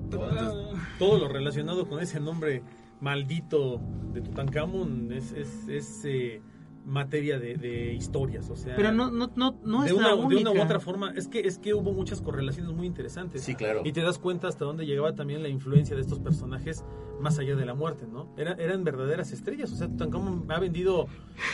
Entonces, 0.04 0.78
todo 0.98 1.18
lo 1.18 1.28
relacionado 1.28 1.88
con 1.88 2.00
ese 2.00 2.20
nombre 2.20 2.62
maldito 3.00 3.80
de 4.12 4.20
Tutankamón 4.20 5.10
es, 5.12 5.32
es, 5.32 5.68
es, 5.68 6.04
eh, 6.04 6.42
materia 6.86 7.38
de, 7.38 7.54
de 7.56 7.92
historias, 7.92 8.48
o 8.50 8.56
sea... 8.56 8.74
Pero 8.74 8.90
no, 8.92 9.10
no, 9.10 9.30
no, 9.36 9.58
no 9.64 9.82
de, 9.82 9.88
es 9.88 9.92
una, 9.92 10.08
la 10.14 10.16
de 10.16 10.36
una 10.36 10.50
u 10.50 10.60
otra 10.62 10.80
forma, 10.80 11.12
es 11.14 11.28
que, 11.28 11.40
es 11.40 11.58
que 11.58 11.74
hubo 11.74 11.92
muchas 11.92 12.20
correlaciones 12.22 12.72
muy 12.72 12.86
interesantes. 12.86 13.42
Sí, 13.42 13.54
claro. 13.54 13.82
Y 13.84 13.92
te 13.92 14.00
das 14.02 14.18
cuenta 14.18 14.48
hasta 14.48 14.64
dónde 14.64 14.86
llegaba 14.86 15.14
también 15.14 15.42
la 15.42 15.48
influencia 15.48 15.94
de 15.94 16.02
estos 16.02 16.18
personajes 16.20 16.84
más 17.20 17.38
allá 17.38 17.54
de 17.54 17.66
la 17.66 17.74
muerte, 17.74 18.06
¿no? 18.10 18.32
Era- 18.38 18.54
eran 18.54 18.82
verdaderas 18.82 19.30
estrellas, 19.32 19.70
o 19.72 19.76
sea, 19.76 19.88
Tutankamón 19.88 20.46
ha 20.50 20.58
vendido 20.58 21.06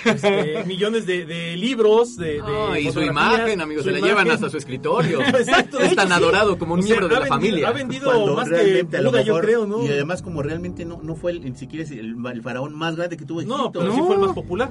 este, 0.04 0.64
millones 0.66 1.06
de, 1.06 1.26
de 1.26 1.56
libros, 1.56 2.16
de, 2.16 2.34
de 2.34 2.42
Ah, 2.44 2.78
y 2.78 2.90
su 2.92 3.02
imagen, 3.02 3.60
amigos, 3.60 3.84
su 3.84 3.90
se 3.90 3.98
la 4.00 4.06
llevan 4.06 4.30
hasta 4.30 4.48
su 4.48 4.56
escritorio. 4.58 5.20
Exacto, 5.26 5.78
es 5.80 5.86
hecho, 5.88 5.96
tan 5.96 6.08
sí. 6.08 6.14
adorado 6.14 6.56
como 6.56 6.74
un 6.74 6.80
O 6.80 6.82
sea, 6.82 6.90
miembro 7.00 7.08
de 7.08 7.14
la 7.14 7.20
vendido- 7.20 7.34
familia. 7.34 7.68
Ha 7.68 7.72
vendido 7.72 8.04
Cuando 8.12 8.34
más 8.36 8.48
que 8.48 8.54
realmente 8.54 8.96
a 8.96 9.00
lo 9.02 9.10
Buda, 9.10 9.22
yo 9.22 9.34
mejor- 9.34 9.44
creo, 9.44 9.66
¿no? 9.66 9.82
Y 9.84 9.88
además 9.88 10.22
como 10.22 10.42
realmente 10.42 10.84
no, 10.84 11.00
no 11.02 11.16
fue 11.16 11.32
el- 11.32 11.44
ni 11.44 11.54
siquiera 11.56 11.84
el, 11.90 12.16
el 12.24 12.42
faraón 12.42 12.74
más 12.74 12.94
grande 12.96 13.16
que 13.16 13.24
tuvo 13.24 13.40
Egipto. 13.40 13.58
No, 13.58 13.72
pero 13.72 13.86
No. 13.86 13.94
sí 13.94 14.00
fue 14.06 14.14
el 14.14 14.20
más 14.20 14.32
popular. 14.34 14.70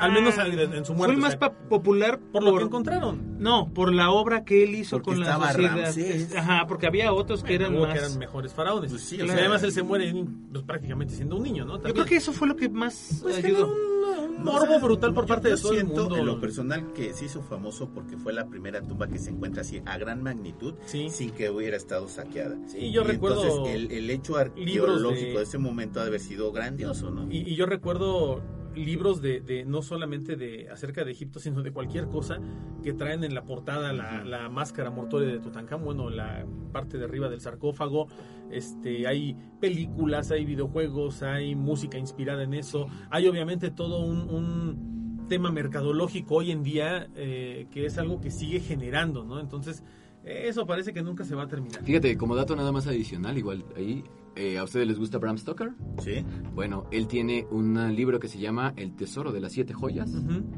Al 0.00 0.12
menos 0.12 0.36
en, 0.38 0.58
en 0.58 0.84
su 0.84 0.94
muerte. 0.94 0.94
Fue 0.94 1.06
el 1.14 1.18
o 1.18 1.22
más 1.22 1.30
sea, 1.38 1.52
popular 1.68 2.18
por 2.32 2.42
lo 2.42 2.56
que 2.56 2.64
encontraron. 2.64 3.38
No, 3.38 3.72
por 3.72 3.92
la 3.92 4.10
obra 4.10 4.44
que 4.44 4.64
él 4.64 4.74
hizo 4.74 4.96
Porque 4.96 5.10
con 5.10 5.20
la 5.20 5.26
estaba 5.26 5.52
sociedad. 5.52 5.76
Ramsés. 5.84 6.34
Ajá, 6.36 6.66
porque 6.66 6.86
había 6.86 7.12
otros 7.12 7.42
que 7.44 7.54
eran 7.54 7.78
más. 7.78 7.92
que 7.92 7.98
eran 7.98 8.18
mejores 8.18 8.52
faraones. 8.52 8.90
Pues 8.90 9.02
sí, 9.02 9.20
o 9.20 9.24
Y 9.24 9.28
sea- 9.28 9.38
además 9.38 9.62
él 9.62 9.72
se 9.72 9.82
muere 9.82 10.12
pues, 10.52 10.64
prácticamente 10.64 11.14
siendo 11.14 11.36
un 11.36 11.42
niño, 11.42 11.64
¿no? 11.64 11.76
Yo 11.82 11.92
creo 11.94 12.04
que 12.06 12.16
eso 12.16 12.32
fue 12.32 12.48
lo 12.48 12.56
que 12.56 12.68
más 12.68 13.20
Pues 13.22 13.36
ayudó. 13.38 13.66
generó 13.66 14.24
un, 14.28 14.44
morbo 14.44 14.64
o 14.64 14.68
sea, 14.68 14.78
brutal 14.78 15.14
por 15.14 15.24
yo- 15.24 15.28
parte 15.28 15.48
yo 15.50 15.56
de 15.56 15.62
todo 15.62 15.72
el 15.72 15.78
siento, 15.80 16.00
mundo. 16.02 16.16
En 16.18 16.26
lo 16.26 16.40
personal 16.40 16.92
que 16.92 17.12
se 17.14 17.24
hizo 17.26 17.42
famoso 17.42 17.88
porque 17.90 18.16
fue 18.16 18.32
la 18.32 18.46
primera 18.46 18.80
tumba 18.82 19.08
que 19.08 19.18
se 19.18 19.30
encuentra 19.30 19.62
así 19.62 19.80
a 19.86 19.96
gran 19.98 20.22
magnitud 20.22 20.74
Sí. 20.86 21.08
sin 21.10 21.30
que 21.30 21.50
hubiera 21.50 21.76
estado 21.76 22.08
saqueada. 22.08 22.56
Sí, 22.66 22.90
yo 22.92 23.02
Y 23.02 23.04
recuerdo 23.04 23.42
Entonces 23.42 23.74
el, 23.74 23.90
el 23.92 24.10
hecho 24.10 24.36
arqueológico 24.36 25.26
de- 25.32 25.36
de... 25.38 25.42
ese 25.42 25.58
momento 25.58 26.00
ha 26.00 26.02
de 26.02 26.08
haber 26.08 26.20
sido 26.20 26.52
grandioso, 26.52 27.10
¿no? 27.10 27.30
Y, 27.30 27.38
y 27.50 27.54
yo 27.56 27.66
recuerdo 27.66 28.42
libros 28.74 29.22
de, 29.22 29.40
de 29.40 29.64
no 29.64 29.82
solamente 29.82 30.36
de 30.36 30.68
acerca 30.70 31.04
de 31.04 31.12
Egipto, 31.12 31.38
sino 31.38 31.62
de 31.62 31.72
cualquier 31.72 32.06
cosa 32.08 32.38
que 32.82 32.92
traen 32.92 33.24
en 33.24 33.34
la 33.34 33.44
portada 33.44 33.92
la, 33.92 34.24
la 34.24 34.48
máscara 34.48 34.90
mortuoria 34.90 35.28
de 35.28 35.38
Tutankamón, 35.38 35.84
bueno, 35.84 36.10
la 36.10 36.46
parte 36.72 36.98
de 36.98 37.04
arriba 37.04 37.28
del 37.28 37.40
sarcófago. 37.40 38.08
Este, 38.50 39.06
hay 39.06 39.36
películas, 39.60 40.30
hay 40.30 40.44
videojuegos, 40.44 41.22
hay 41.22 41.54
música 41.54 41.98
inspirada 41.98 42.42
en 42.42 42.54
eso. 42.54 42.88
Hay 43.10 43.26
obviamente 43.26 43.70
todo 43.70 44.04
un, 44.04 44.28
un, 44.28 44.94
tema 45.28 45.50
mercadológico 45.50 46.34
hoy 46.34 46.50
en 46.50 46.62
día 46.62 47.08
eh, 47.16 47.66
que 47.70 47.86
es 47.86 47.96
algo 47.96 48.20
que 48.20 48.30
sigue 48.30 48.60
generando, 48.60 49.24
¿no? 49.24 49.40
Entonces, 49.40 49.82
eso 50.24 50.66
parece 50.66 50.92
que 50.92 51.02
nunca 51.02 51.24
se 51.24 51.34
va 51.34 51.44
a 51.44 51.48
terminar. 51.48 51.82
Fíjate, 51.84 52.16
como 52.16 52.34
dato 52.34 52.56
nada 52.56 52.72
más 52.72 52.86
adicional, 52.86 53.36
igual 53.36 53.64
ahí, 53.76 54.04
eh, 54.36 54.58
¿a 54.58 54.64
ustedes 54.64 54.86
les 54.86 54.98
gusta 54.98 55.18
Bram 55.18 55.38
Stoker? 55.38 55.72
Sí. 56.02 56.24
Bueno, 56.54 56.86
él 56.90 57.06
tiene 57.06 57.46
un 57.50 57.94
libro 57.94 58.18
que 58.18 58.28
se 58.28 58.38
llama 58.38 58.72
El 58.76 58.94
Tesoro 58.96 59.32
de 59.32 59.40
las 59.40 59.52
Siete 59.52 59.74
Joyas, 59.74 60.10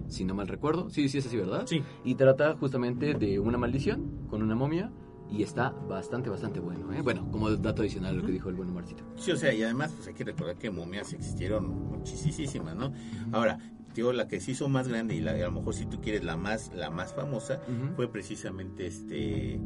si 0.09 0.25
no 0.25 0.35
mal 0.35 0.49
recuerdo. 0.49 0.89
Sí, 0.91 1.09
sí, 1.09 1.19
es 1.19 1.27
así, 1.27 1.37
¿verdad? 1.37 1.65
Sí. 1.67 1.83
Y 2.05 2.15
trata 2.15 2.57
justamente 2.57 3.15
de 3.15 3.39
una 3.39 3.59
maldición 3.59 4.27
con 4.29 4.43
una 4.43 4.55
momia 4.55 4.93
y 5.31 5.43
está 5.43 5.71
bastante, 5.71 6.31
bastante 6.31 6.61
bueno. 6.61 6.93
¿eh? 6.93 7.03
Bueno, 7.03 7.29
como 7.31 7.51
dato 7.51 7.83
adicional 7.83 8.15
a 8.15 8.19
lo 8.19 8.25
que 8.25 8.33
dijo 8.33 8.49
el 8.49 8.55
buen 8.55 8.73
Marcito. 8.73 9.05
Sí, 9.17 9.33
o 9.33 9.37
sea, 9.37 9.53
y 9.53 9.63
además 9.63 9.93
pues 9.93 10.09
hay 10.09 10.15
que 10.15 10.25
recordar 10.25 10.57
que 10.57 10.71
momias 10.71 11.13
existieron 11.13 11.69
muchísimas, 11.91 12.77
¿no? 12.77 12.93
Ahora, 13.33 13.59
la 13.97 14.29
que 14.29 14.41
se 14.41 14.53
hizo 14.53 14.69
más 14.69 14.89
grande 14.89 15.15
y 15.15 15.21
la, 15.21 15.33
a 15.33 15.39
lo 15.39 15.53
mejor 15.53 15.75
si 15.75 15.87
tú 15.87 16.01
quieres 16.01 16.25
la 16.25 16.37
más 16.37 16.73
la 16.75 16.91
más 16.91 17.15
famosa 17.15 17.61
fue 17.97 18.11
precisamente 18.11 18.87
este 18.87 19.61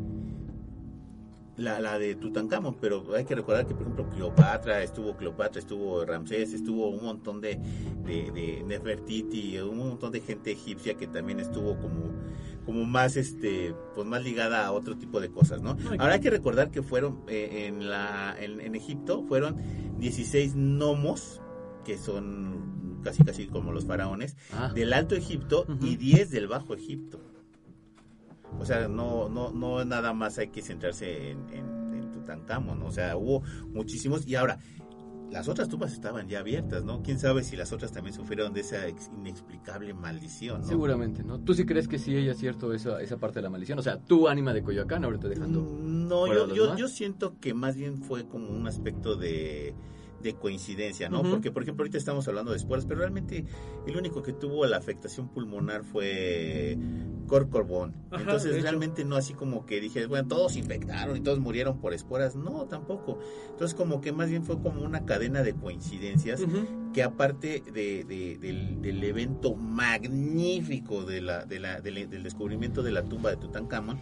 la, 1.60 1.78
la 1.78 1.98
de 1.98 2.14
Tutankamón, 2.14 2.76
pero 2.80 3.14
hay 3.14 3.24
que 3.24 3.34
recordar 3.34 3.66
que 3.66 3.74
por 3.74 3.82
ejemplo 3.82 4.08
Cleopatra, 4.08 4.82
estuvo 4.82 5.16
Cleopatra, 5.16 5.60
estuvo 5.60 6.04
Ramsés, 6.04 6.54
estuvo 6.54 6.88
un 6.88 7.04
montón 7.04 7.40
de, 7.40 7.60
de, 8.04 8.30
de 8.30 8.62
Nefertiti, 8.66 9.58
un 9.58 9.78
montón 9.78 10.10
de 10.10 10.20
gente 10.20 10.52
egipcia 10.52 10.94
que 10.94 11.06
también 11.06 11.38
estuvo 11.38 11.78
como, 11.78 12.14
como 12.64 12.84
más 12.86 13.16
este 13.16 13.74
pues 13.94 14.06
más 14.06 14.24
ligada 14.24 14.66
a 14.66 14.72
otro 14.72 14.96
tipo 14.96 15.20
de 15.20 15.30
cosas, 15.30 15.60
¿no? 15.60 15.76
Ay, 15.90 15.98
Ahora 16.00 16.14
hay 16.14 16.20
que 16.20 16.30
recordar 16.30 16.70
que 16.70 16.82
fueron 16.82 17.20
eh, 17.28 17.66
en 17.66 17.90
la 17.90 18.34
en, 18.40 18.60
en 18.60 18.74
Egipto 18.74 19.22
fueron 19.24 19.56
16 19.98 20.54
gnomos 20.54 21.42
que 21.84 21.98
son 21.98 22.89
casi 23.02 23.24
casi 23.24 23.46
como 23.46 23.72
los 23.72 23.84
faraones 23.86 24.36
Ah, 24.52 24.72
del 24.74 24.92
Alto 24.92 25.14
Egipto 25.14 25.66
y 25.80 25.96
10 25.96 26.30
del 26.30 26.48
Bajo 26.48 26.74
Egipto. 26.74 27.20
O 28.58 28.64
sea, 28.64 28.88
no, 28.88 29.28
no, 29.28 29.52
no 29.52 29.84
nada 29.84 30.12
más 30.12 30.38
hay 30.38 30.48
que 30.48 30.60
centrarse 30.62 31.30
en, 31.30 31.48
en, 31.50 31.94
en 31.94 32.10
Tutankamón, 32.12 32.82
o 32.82 32.90
sea, 32.90 33.16
hubo 33.16 33.42
muchísimos 33.72 34.26
y 34.26 34.34
ahora 34.34 34.58
las 35.30 35.48
otras 35.48 35.68
tumbas 35.68 35.92
estaban 35.92 36.28
ya 36.28 36.40
abiertas, 36.40 36.82
¿no? 36.82 37.02
Quién 37.04 37.20
sabe 37.20 37.44
si 37.44 37.54
las 37.54 37.72
otras 37.72 37.92
también 37.92 38.12
sufrieron 38.12 38.52
de 38.52 38.62
esa 38.62 38.88
ex- 38.88 39.08
inexplicable 39.16 39.94
maldición, 39.94 40.62
¿no? 40.62 40.66
seguramente, 40.66 41.22
¿no? 41.22 41.38
¿Tú 41.38 41.54
sí 41.54 41.64
crees 41.64 41.86
que 41.86 42.00
sí 42.00 42.16
ella 42.16 42.32
es 42.32 42.38
cierto 42.38 42.72
esa, 42.74 43.00
esa 43.00 43.16
parte 43.18 43.38
de 43.38 43.44
la 43.44 43.50
maldición? 43.50 43.78
O 43.78 43.82
sea, 43.82 44.00
tú, 44.00 44.26
ánima 44.26 44.52
de 44.52 44.64
Coyoacán, 44.64 45.04
ahorita 45.04 45.28
dejando... 45.28 45.60
Mm, 45.62 46.08
No, 46.08 46.26
yo, 46.26 46.52
yo, 46.52 46.76
yo 46.76 46.88
siento 46.88 47.38
que 47.38 47.54
más 47.54 47.76
bien 47.76 48.02
fue 48.02 48.26
como 48.26 48.48
un 48.50 48.66
aspecto 48.66 49.14
de, 49.14 49.72
de 50.22 50.34
coincidencia, 50.34 51.08
¿no? 51.08 51.22
Porque, 51.30 51.50
por 51.50 51.62
ejemplo, 51.62 51.82
ahorita 51.82 51.98
estamos 51.98 52.26
hablando 52.28 52.50
de 52.50 52.58
esporas, 52.58 52.84
pero 52.86 53.00
realmente 53.00 53.44
el 53.86 53.96
único 53.96 54.22
que 54.22 54.32
tuvo 54.32 54.66
la 54.66 54.76
afectación 54.76 55.28
pulmonar 55.28 55.84
fue 55.84 56.76
Corcorbón. 57.26 57.94
Entonces, 58.20 58.52
realmente 58.62 59.04
no 59.04 59.16
así 59.16 59.34
como 59.34 59.64
que 59.66 59.80
dije, 59.80 60.06
bueno, 60.06 60.26
todos 60.28 60.56
infectaron 60.56 61.16
y 61.16 61.20
todos 61.20 61.38
murieron 61.38 61.78
por 61.80 61.94
esporas. 61.94 62.34
No, 62.36 62.66
tampoco. 62.66 63.18
Entonces, 63.50 63.74
como 63.76 64.00
que 64.00 64.12
más 64.12 64.28
bien 64.28 64.44
fue 64.44 64.60
como 64.60 64.82
una 64.82 65.04
cadena 65.06 65.42
de 65.42 65.54
coincidencias 65.54 66.40
que 66.92 67.02
aparte 67.02 67.62
de, 67.72 68.04
de- 68.04 68.36
del, 68.38 68.82
del 68.82 69.04
evento 69.04 69.54
magnífico 69.54 71.04
de 71.04 71.20
la, 71.20 71.44
de 71.44 71.60
la- 71.60 71.80
del, 71.80 72.10
del 72.10 72.22
descubrimiento 72.22 72.82
de 72.82 72.90
la 72.92 73.04
tumba 73.04 73.30
de 73.30 73.36
Tutankamón, 73.36 73.98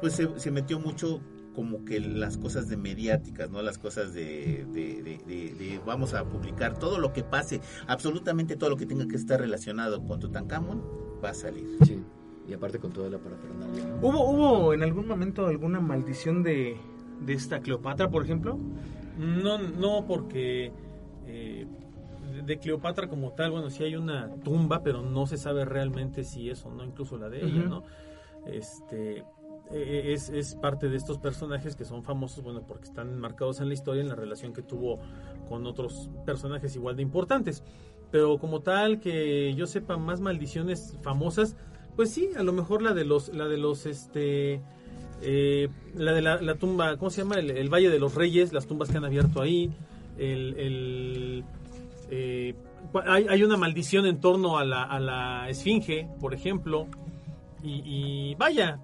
pues 0.00 0.14
se, 0.14 0.28
se 0.38 0.50
metió 0.50 0.80
mucho 0.80 1.20
como 1.54 1.84
que 1.84 2.00
las 2.00 2.38
cosas 2.38 2.68
de 2.68 2.76
mediáticas, 2.76 3.50
¿no? 3.50 3.60
Las 3.62 3.78
cosas 3.78 4.14
de, 4.14 4.64
de- 4.72 5.02
de- 5.02 5.18
de- 5.26 5.54
de 5.54 5.80
vamos 5.84 6.14
a 6.14 6.24
publicar 6.24 6.78
todo 6.78 6.98
lo 6.98 7.12
que 7.12 7.22
pase, 7.22 7.60
absolutamente 7.86 8.56
todo 8.56 8.70
lo 8.70 8.76
que 8.76 8.86
tenga 8.86 9.06
que 9.06 9.16
estar 9.16 9.38
relacionado 9.40 10.02
con 10.04 10.18
Tutankamón 10.20 10.82
va 11.22 11.30
a 11.30 11.34
salir. 11.34 11.66
Sí, 11.84 12.00
y 12.48 12.52
aparte 12.54 12.78
con 12.78 12.92
toda 12.92 13.08
la 13.10 13.18
parafernalia. 13.18 13.84
¿Hubo, 14.00 14.30
¿Hubo 14.30 14.74
en 14.74 14.82
algún 14.82 15.06
momento 15.06 15.46
alguna 15.46 15.78
maldición 15.80 16.42
de, 16.42 16.76
de 17.20 17.32
esta 17.34 17.60
Cleopatra, 17.60 18.08
por 18.10 18.24
ejemplo? 18.24 18.58
No, 19.18 19.58
no, 19.58 20.06
porque 20.06 20.72
eh, 21.26 21.66
de- 22.46 22.58
Cleopatra 22.58 23.08
como 23.08 23.32
tal, 23.32 23.50
bueno, 23.50 23.68
sí 23.68 23.84
hay 23.84 23.94
una 23.94 24.34
tumba, 24.42 24.82
pero 24.82 25.02
no 25.02 25.26
se 25.26 25.36
sabe 25.36 25.64
realmente 25.66 26.24
si 26.24 26.48
es 26.48 26.64
o 26.64 26.70
no, 26.70 26.82
incluso 26.84 27.18
la 27.18 27.28
de 27.28 27.44
ella. 27.44 27.62
¿no? 27.64 27.82
Este 28.46 29.22
es, 29.72 30.28
es 30.28 30.54
parte 30.54 30.88
de 30.88 30.96
estos 30.96 31.18
personajes 31.18 31.76
que 31.76 31.84
son 31.84 32.02
famosos, 32.02 32.44
bueno, 32.44 32.62
porque 32.66 32.84
están 32.84 33.18
marcados 33.18 33.60
en 33.60 33.68
la 33.68 33.74
historia 33.74 34.02
en 34.02 34.08
la 34.08 34.14
relación 34.14 34.52
que 34.52 34.62
tuvo 34.62 34.98
con 35.48 35.66
otros 35.66 36.10
personajes 36.24 36.74
igual 36.76 36.96
de 36.96 37.02
importantes. 37.02 37.62
Pero 38.10 38.38
como 38.38 38.60
tal, 38.60 39.00
que 39.00 39.54
yo 39.54 39.66
sepa 39.66 39.96
más 39.96 40.20
maldiciones 40.20 40.98
famosas, 41.02 41.56
pues 41.96 42.10
sí, 42.10 42.30
a 42.36 42.42
lo 42.42 42.52
mejor 42.52 42.82
la 42.82 42.92
de 42.92 43.04
los, 43.04 43.34
la 43.34 43.48
de 43.48 43.56
los, 43.56 43.86
este, 43.86 44.60
eh, 45.22 45.68
la 45.94 46.12
de 46.12 46.22
la, 46.22 46.54
tumba, 46.56 46.96
¿cómo 46.98 47.10
se 47.10 47.22
llama? 47.22 47.36
El, 47.36 47.68
Valle 47.70 47.88
de 47.88 47.98
los 47.98 48.14
Reyes, 48.14 48.52
las 48.52 48.66
tumbas 48.66 48.90
que 48.90 48.98
han 48.98 49.04
abierto 49.06 49.40
ahí, 49.40 49.72
el, 50.18 51.44
eh, 52.10 52.54
hay, 53.06 53.26
hay 53.28 53.42
una 53.42 53.56
maldición 53.56 54.04
en 54.04 54.20
torno 54.20 54.58
a 54.58 54.64
la, 54.64 54.82
a 54.82 55.00
la 55.00 55.48
Esfinge, 55.48 56.08
por 56.20 56.34
ejemplo, 56.34 56.86
y 57.64 58.34
vaya, 58.34 58.80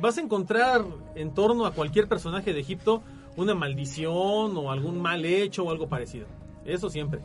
vas 0.00 0.18
a 0.18 0.20
encontrar 0.20 0.84
en 1.14 1.34
torno 1.34 1.66
a 1.66 1.72
cualquier 1.72 2.08
personaje 2.08 2.52
de 2.52 2.60
Egipto 2.60 3.02
una 3.36 3.54
maldición 3.54 4.56
o 4.56 4.70
algún 4.70 5.00
mal 5.00 5.24
hecho 5.24 5.64
o 5.64 5.70
algo 5.70 5.88
parecido. 5.88 6.26
Eso 6.64 6.88
siempre. 6.90 7.20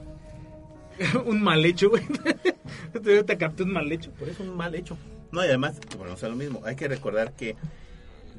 un 1.25 1.41
mal 1.41 1.63
hecho, 1.65 1.89
güey. 1.89 2.03
Te 3.03 3.23
te 3.23 3.37
capté 3.37 3.63
un 3.63 3.73
mal 3.73 3.91
hecho. 3.91 4.11
Por 4.11 4.29
eso 4.29 4.43
un 4.43 4.55
mal 4.55 4.73
hecho. 4.75 4.97
No, 5.31 5.43
y 5.43 5.47
además, 5.47 5.79
bueno, 5.97 6.13
o 6.13 6.17
sea, 6.17 6.29
lo 6.29 6.35
mismo, 6.35 6.61
hay 6.65 6.75
que 6.75 6.87
recordar 6.87 7.33
que, 7.33 7.55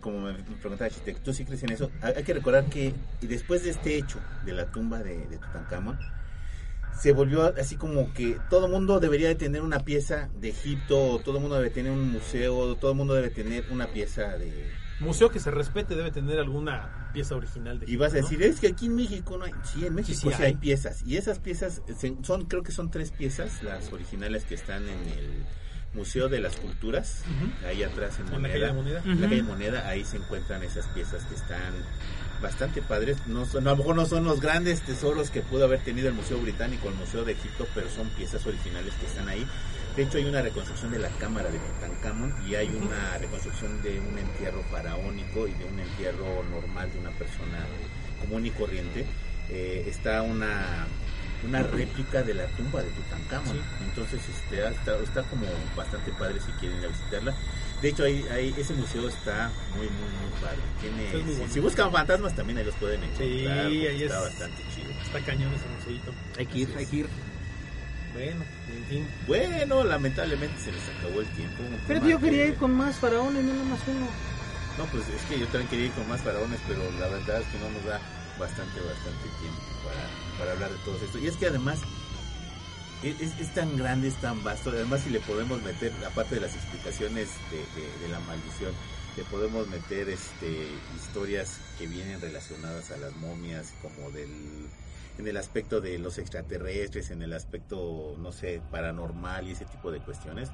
como 0.00 0.20
me 0.20 0.34
preguntaba 0.34 0.90
Chiste, 0.90 1.14
¿tú 1.14 1.32
sí 1.32 1.44
crees 1.44 1.62
en 1.62 1.70
eso? 1.70 1.90
Hay, 2.02 2.24
que 2.24 2.34
recordar 2.34 2.64
que 2.66 2.92
y 3.20 3.26
después 3.26 3.62
de 3.62 3.70
este 3.70 3.96
hecho 3.96 4.18
de 4.44 4.52
la 4.52 4.66
tumba 4.66 4.98
de, 4.98 5.26
de 5.26 5.38
Tutankamón, 5.38 5.98
se 7.00 7.12
volvió 7.12 7.54
así 7.58 7.76
como 7.76 8.12
que 8.12 8.38
todo 8.50 8.68
mundo 8.68 9.00
debería 9.00 9.28
de 9.28 9.34
tener 9.34 9.62
una 9.62 9.80
pieza 9.80 10.28
de 10.38 10.50
Egipto, 10.50 11.12
o 11.12 11.18
todo 11.18 11.40
mundo 11.40 11.56
debe 11.56 11.70
tener 11.70 11.92
un 11.92 12.12
museo, 12.12 12.76
todo 12.76 12.90
el 12.90 12.96
mundo 12.96 13.14
debe 13.14 13.30
tener 13.30 13.64
una 13.70 13.86
pieza 13.86 14.36
de... 14.36 14.70
Museo 15.00 15.30
que 15.30 15.40
se 15.40 15.50
respete 15.50 15.94
debe 15.94 16.10
tener 16.10 16.38
alguna 16.38 17.10
pieza 17.14 17.34
original 17.34 17.80
de 17.80 17.90
Y 17.90 17.96
vas 17.96 18.12
a 18.12 18.16
¿no? 18.16 18.22
decir, 18.22 18.42
es 18.42 18.60
que 18.60 18.66
aquí 18.66 18.86
en 18.86 18.96
México 18.96 19.38
no 19.38 19.46
hay... 19.46 19.52
Sí, 19.64 19.86
en 19.86 19.94
México 19.94 20.20
sí, 20.20 20.28
sí 20.28 20.42
hay. 20.42 20.52
hay. 20.52 20.56
piezas. 20.56 21.02
Y 21.06 21.16
esas 21.16 21.38
piezas 21.38 21.80
son, 22.22 22.44
creo 22.44 22.62
que 22.62 22.72
son 22.72 22.90
tres 22.90 23.10
piezas, 23.12 23.62
las 23.62 23.90
originales 23.94 24.44
que 24.44 24.54
están 24.54 24.82
en 24.82 24.98
el 25.08 25.46
Museo 25.94 26.28
de 26.28 26.40
las 26.40 26.56
Culturas, 26.56 27.22
ahí 27.66 27.82
atrás 27.82 28.18
en 28.20 28.32
En 28.32 28.42
la 28.42 28.48
calle 28.48 28.66
de 28.66 28.72
Moneda. 28.72 29.00
Moneda. 29.00 29.12
En 29.12 29.20
la 29.20 29.28
calle 29.28 29.42
Moneda, 29.42 29.88
ahí 29.88 30.04
se 30.04 30.18
encuentran 30.18 30.62
esas 30.62 30.86
piezas 30.88 31.24
que 31.24 31.34
están 31.34 31.74
bastante 32.40 32.80
padres. 32.80 33.18
No 33.26 33.44
son, 33.44 33.66
a 33.66 33.72
lo 33.72 33.76
mejor 33.78 33.96
no 33.96 34.06
son 34.06 34.24
los 34.24 34.40
grandes 34.40 34.80
tesoros 34.82 35.30
que 35.30 35.42
pudo 35.42 35.64
haber 35.64 35.80
tenido 35.80 36.08
el 36.08 36.14
Museo 36.14 36.38
Británico, 36.38 36.88
el 36.88 36.94
Museo 36.94 37.24
de 37.24 37.32
Egipto, 37.32 37.66
pero 37.74 37.88
son 37.90 38.08
piezas 38.10 38.46
originales 38.46 38.94
que 38.94 39.06
están 39.06 39.28
ahí. 39.28 39.46
De 39.96 40.04
hecho, 40.04 40.18
hay 40.18 40.24
una 40.24 40.40
reconstrucción 40.40 40.92
de 40.92 41.00
la 41.00 41.08
cámara 41.08 41.50
de 41.50 41.58
Tutankamón 41.58 42.34
y 42.48 42.54
hay 42.54 42.68
una 42.68 43.18
reconstrucción 43.18 43.82
de 43.82 43.98
un 43.98 44.16
entierro 44.16 44.62
faraónico 44.70 45.48
y 45.48 45.52
de 45.52 45.64
un 45.64 45.80
entierro 45.80 46.44
normal 46.44 46.92
de 46.92 46.98
una 47.00 47.10
persona 47.10 47.66
común 48.20 48.46
y 48.46 48.50
corriente. 48.50 49.04
Eh, 49.48 49.86
está 49.88 50.22
una 50.22 50.86
una 51.44 51.62
réplica 51.62 52.22
de 52.22 52.34
la 52.34 52.46
tumba 52.48 52.82
de 52.82 52.90
Tutankamón. 52.90 53.54
Sí. 53.56 53.60
Entonces 53.84 54.20
este, 54.28 54.66
está, 54.68 54.96
está 54.98 55.22
como 55.24 55.46
bastante 55.76 56.12
padre 56.12 56.40
si 56.44 56.52
quieren 56.52 56.78
ir 56.78 56.84
a 56.86 56.88
visitarla. 56.88 57.34
De 57.80 57.88
hecho, 57.88 58.04
ahí, 58.04 58.24
ahí 58.30 58.54
ese 58.58 58.74
museo 58.74 59.08
está 59.08 59.50
muy, 59.74 59.86
muy, 59.88 60.10
muy 60.20 60.40
padre. 60.40 60.58
Tiene, 60.82 61.16
Es 61.16 61.24
muy 61.38 61.48
si- 61.48 61.60
buscan 61.60 61.90
fantasmas 61.90 62.34
también 62.36 62.58
ahí 62.58 62.64
los 62.64 62.74
pueden 62.74 63.02
encontrar. 63.02 63.26
Sí, 63.28 63.46
ahí 63.86 64.02
está 64.02 64.16
es- 64.18 64.22
bastante 64.24 64.62
chido. 64.74 64.90
Está 65.02 65.20
cañón 65.24 65.52
ese 65.54 65.66
museito. 65.68 66.12
Hay 66.38 66.46
que 66.46 66.58
ir, 66.58 66.74
hay 66.76 66.86
que 66.86 66.96
ir. 66.96 67.08
Bueno, 68.12 68.44
en 68.68 68.84
fin. 68.86 69.08
Bueno, 69.26 69.84
lamentablemente 69.84 70.60
se 70.60 70.72
les 70.72 70.82
acabó 70.98 71.20
el 71.20 71.26
tiempo. 71.28 71.62
Pero 71.86 72.06
yo 72.06 72.18
quería 72.20 72.42
que- 72.44 72.48
ir 72.50 72.54
con 72.56 72.74
más 72.74 72.96
faraones, 72.96 73.44
no 73.44 73.54
nomás 73.54 73.80
uno. 73.86 74.08
No, 74.78 74.84
pues 74.86 75.04
es 75.08 75.22
que 75.28 75.38
yo 75.38 75.46
también 75.46 75.68
quería 75.68 75.86
ir 75.86 75.92
con 75.92 76.08
más 76.08 76.20
faraones, 76.20 76.58
pero 76.66 76.82
la 76.98 77.06
verdad 77.08 77.40
es 77.40 77.46
que 77.48 77.58
no 77.58 77.70
nos 77.70 77.84
da 77.84 78.00
bastante, 78.38 78.80
bastante 78.80 79.26
tiempo 79.40 79.62
para, 79.84 80.04
para 80.40 80.52
hablar 80.52 80.70
de 80.70 80.78
todo 80.84 80.96
esto. 81.04 81.18
Y 81.18 81.28
es 81.28 81.36
que 81.36 81.46
además 81.46 81.78
es, 83.02 83.20
es- 83.40 83.54
tan 83.54 83.76
grande, 83.76 84.08
es 84.08 84.16
tan 84.16 84.42
vasto. 84.42 84.70
Además, 84.70 85.02
si 85.02 85.10
le 85.10 85.20
podemos 85.20 85.62
meter, 85.62 85.92
aparte 86.06 86.34
de 86.34 86.40
las 86.40 86.54
explicaciones 86.56 87.28
de 88.00 88.08
la 88.08 88.18
maldición, 88.20 88.72
le 89.16 89.24
podemos 89.24 89.68
meter 89.68 90.08
este 90.08 90.68
historias 90.96 91.58
que 91.78 91.86
vienen 91.86 92.20
relacionadas 92.20 92.90
a 92.90 92.96
las 92.96 93.14
momias, 93.16 93.74
como 93.82 94.10
del 94.10 94.30
en 95.18 95.26
el 95.28 95.36
aspecto 95.36 95.80
de 95.82 95.98
los 95.98 96.16
extraterrestres, 96.18 97.10
en 97.10 97.20
el 97.20 97.34
aspecto, 97.34 98.14
no 98.18 98.32
sé, 98.32 98.62
paranormal 98.70 99.46
y 99.48 99.52
ese 99.52 99.66
tipo 99.66 99.90
de 99.90 99.98
cuestiones 100.00 100.48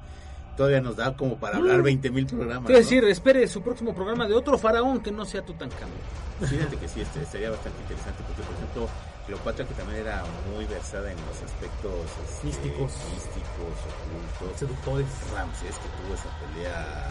todavía 0.57 0.81
nos 0.81 0.95
da 0.97 1.15
como 1.15 1.37
para 1.37 1.57
hablar 1.57 1.81
20 1.83 2.09
mil 2.09 2.25
programas. 2.25 2.65
Quiero 2.65 2.79
¿no? 2.79 2.83
decir, 2.83 3.03
espere 3.05 3.47
su 3.47 3.61
próximo 3.61 3.93
programa 3.93 4.27
de 4.27 4.33
otro 4.33 4.57
faraón 4.57 4.99
que 4.99 5.11
no 5.11 5.23
sea 5.23 5.45
Tutankamón. 5.45 5.95
Fíjate 6.41 6.75
que 6.75 6.87
sí, 6.87 7.01
este, 7.01 7.25
sería 7.25 7.51
bastante 7.51 7.79
interesante 7.81 8.23
porque, 8.27 8.43
por 8.43 8.55
ejemplo, 8.55 8.89
Cleopatra, 9.25 9.65
que 9.65 9.73
también 9.75 10.01
era 10.01 10.23
muy 10.53 10.65
versada 10.65 11.11
en 11.11 11.17
los 11.17 11.41
aspectos 11.41 11.93
este, 12.25 12.47
Místicos. 12.47 12.91
místicos, 13.13 13.75
ocultos. 13.85 14.59
Seductores. 14.59 15.07
Ramsés, 15.33 15.75
que 15.77 15.89
tuvo 16.01 16.13
esa 16.13 16.29
pelea 16.41 17.09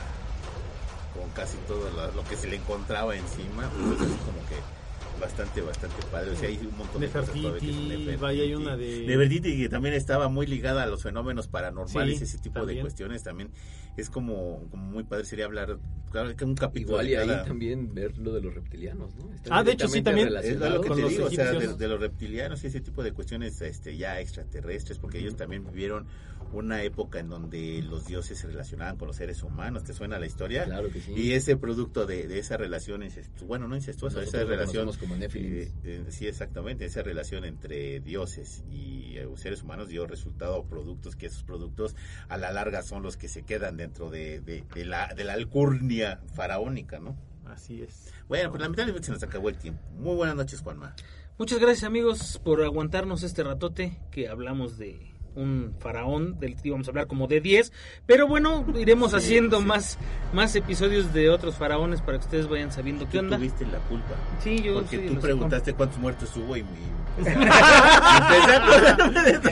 con 1.14 1.30
casi 1.30 1.56
todo 1.66 1.88
lo, 1.90 2.12
lo 2.12 2.24
que 2.28 2.36
se 2.36 2.48
le 2.48 2.56
encontraba 2.56 3.16
encima, 3.16 3.70
pues 3.70 4.00
así 4.00 4.18
como 4.26 4.38
que 4.48 4.58
bastante, 5.20 5.60
bastante 5.60 5.96
padre. 6.10 6.30
O 6.30 6.36
sea, 6.36 6.48
hay 6.48 6.58
un 6.58 6.76
montón 6.76 7.00
de 7.00 7.08
cosas 7.08 7.26
todavía 7.30 7.60
que- 7.60 7.66
Nefertiti, 7.66 7.88
Nefertiti. 7.88 8.16
vaya, 8.16 8.42
hay 8.42 8.54
una 8.54 8.76
de... 8.76 9.04
Nefertiti, 9.06 9.56
que 9.56 9.68
también 9.68 9.94
estaba 9.94 10.28
muy 10.28 10.46
ligada 10.46 10.82
a 10.82 10.86
los 10.86 11.02
fenómenos 11.02 11.48
paranormales, 11.48 12.18
Sí, 12.18 12.24
ese 12.24 12.38
tipo 12.38 12.54
también. 12.60 12.78
de 12.78 12.82
cuestiones 12.82 13.22
también. 13.22 13.50
Es 13.96 14.10
como, 14.10 14.66
como 14.70 14.82
muy 14.84 15.04
padre, 15.04 15.24
sería 15.24 15.46
hablar, 15.46 15.78
claro, 16.10 16.34
que 16.36 16.44
un 16.44 16.54
capítulo 16.54 16.94
Igual 17.02 17.06
y 17.08 17.10
de 17.12 17.18
ahí 17.18 17.28
cada- 17.28 17.44
también 17.44 17.94
ver 17.94 18.16
lo 18.18 18.32
de 18.32 18.40
los 18.42 18.54
reptilianos, 18.54 19.14
¿no? 19.16 19.32
Están 19.34 19.52
Ah, 19.52 19.64
de 19.64 19.72
hecho, 19.72 19.88
sí, 19.88 20.02
también. 20.02 20.28
Es 20.42 20.58
lo 20.58 20.80
que 20.82 20.90
te 20.90 21.08
digo, 21.08 21.26
o 21.26 21.30
sea, 21.30 21.52
de, 21.52 21.74
de 21.74 21.88
los 21.88 22.00
reptilianos 22.00 22.62
y 22.64 22.66
ese 22.66 22.80
tipo 22.80 23.02
de 23.02 23.12
cuestiones 23.12 23.60
este, 23.62 23.96
ya 23.96 24.20
extraterrestres, 24.20 24.98
porque 24.98 25.18
ellos 25.18 25.36
también 25.36 25.64
vivieron 25.66 26.06
una 26.52 26.82
época 26.84 27.18
en 27.18 27.28
donde 27.28 27.82
los 27.82 28.06
dioses 28.06 28.38
se 28.38 28.46
relacionaban 28.46 28.96
con 28.96 29.08
los 29.08 29.16
seres 29.16 29.42
humanos. 29.42 29.82
¿Te 29.82 29.92
suena 29.92 30.18
la 30.18 30.26
historia? 30.26 30.64
Claro 30.64 30.90
que 30.90 31.00
sí. 31.00 31.12
Y 31.12 31.32
ese 31.32 31.56
producto 31.56 32.06
de, 32.06 32.28
de 32.28 32.38
esa 32.38 32.56
relación 32.56 33.02
incestuosa, 33.02 33.46
bueno, 33.46 33.66
no 33.66 33.74
incestuosa, 33.74 34.22
esa 34.22 34.38
Nosotros 34.44 34.48
relación, 34.50 34.92
como 35.00 35.16
eh, 35.16 35.72
eh, 35.84 36.04
sí, 36.08 36.26
exactamente, 36.28 36.84
esa 36.84 37.02
relación 37.02 37.44
entre 37.44 37.98
dioses 38.00 38.62
y 38.70 39.16
eh, 39.16 39.26
seres 39.36 39.62
humanos 39.64 39.88
dio 39.88 40.06
resultado 40.06 40.54
a 40.56 40.64
productos 40.66 41.16
que 41.16 41.26
esos 41.26 41.42
productos 41.42 41.96
a 42.28 42.36
la 42.38 42.52
larga 42.52 42.82
son 42.82 43.02
los 43.02 43.16
que 43.16 43.28
se 43.28 43.42
quedan 43.42 43.76
dentro 43.86 44.10
de, 44.10 44.40
de, 44.40 44.64
de 44.74 44.84
la, 44.84 45.14
de 45.14 45.24
la 45.24 45.34
alcurnia 45.34 46.20
faraónica, 46.34 46.98
¿no? 46.98 47.16
Así 47.46 47.82
es. 47.82 48.12
Bueno, 48.28 48.50
pues 48.50 48.60
lamentablemente 48.60 49.06
se 49.06 49.12
nos 49.12 49.22
acabó 49.22 49.48
el 49.48 49.56
tiempo. 49.56 49.80
Muy 49.92 50.16
buenas 50.16 50.34
noches, 50.34 50.60
Juanma. 50.60 50.94
Muchas 51.38 51.58
gracias 51.60 51.84
amigos 51.84 52.40
por 52.42 52.62
aguantarnos 52.62 53.22
este 53.22 53.44
ratote 53.44 53.98
que 54.10 54.28
hablamos 54.28 54.78
de 54.78 55.14
un 55.36 55.74
faraón 55.78 56.40
del 56.40 56.56
que 56.56 56.68
íbamos 56.68 56.88
a 56.88 56.90
hablar 56.90 57.06
como 57.06 57.26
de 57.28 57.40
10, 57.40 57.72
pero 58.06 58.26
bueno, 58.26 58.64
iremos 58.78 59.10
Sí, 59.12 59.16
haciendo 59.18 59.60
sí. 59.60 59.64
más 59.66 59.98
más 60.32 60.56
episodios 60.56 61.12
de 61.12 61.30
otros 61.30 61.54
faraones 61.56 62.00
para 62.00 62.18
que 62.18 62.24
ustedes 62.24 62.48
vayan 62.48 62.72
sabiendo 62.72 63.08
qué 63.08 63.20
onda. 63.20 63.36
tuviste 63.36 63.64
la 63.66 63.78
culpa. 63.78 64.14
Sí, 64.42 64.60
yo 64.62 64.74
Porque 64.74 64.98
sí, 64.98 65.06
tú 65.14 65.20
preguntaste 65.20 65.72
cuántos 65.74 65.98
muertos 65.98 66.34
hubo 66.36 66.56
y 66.56 66.62
me 66.62 66.96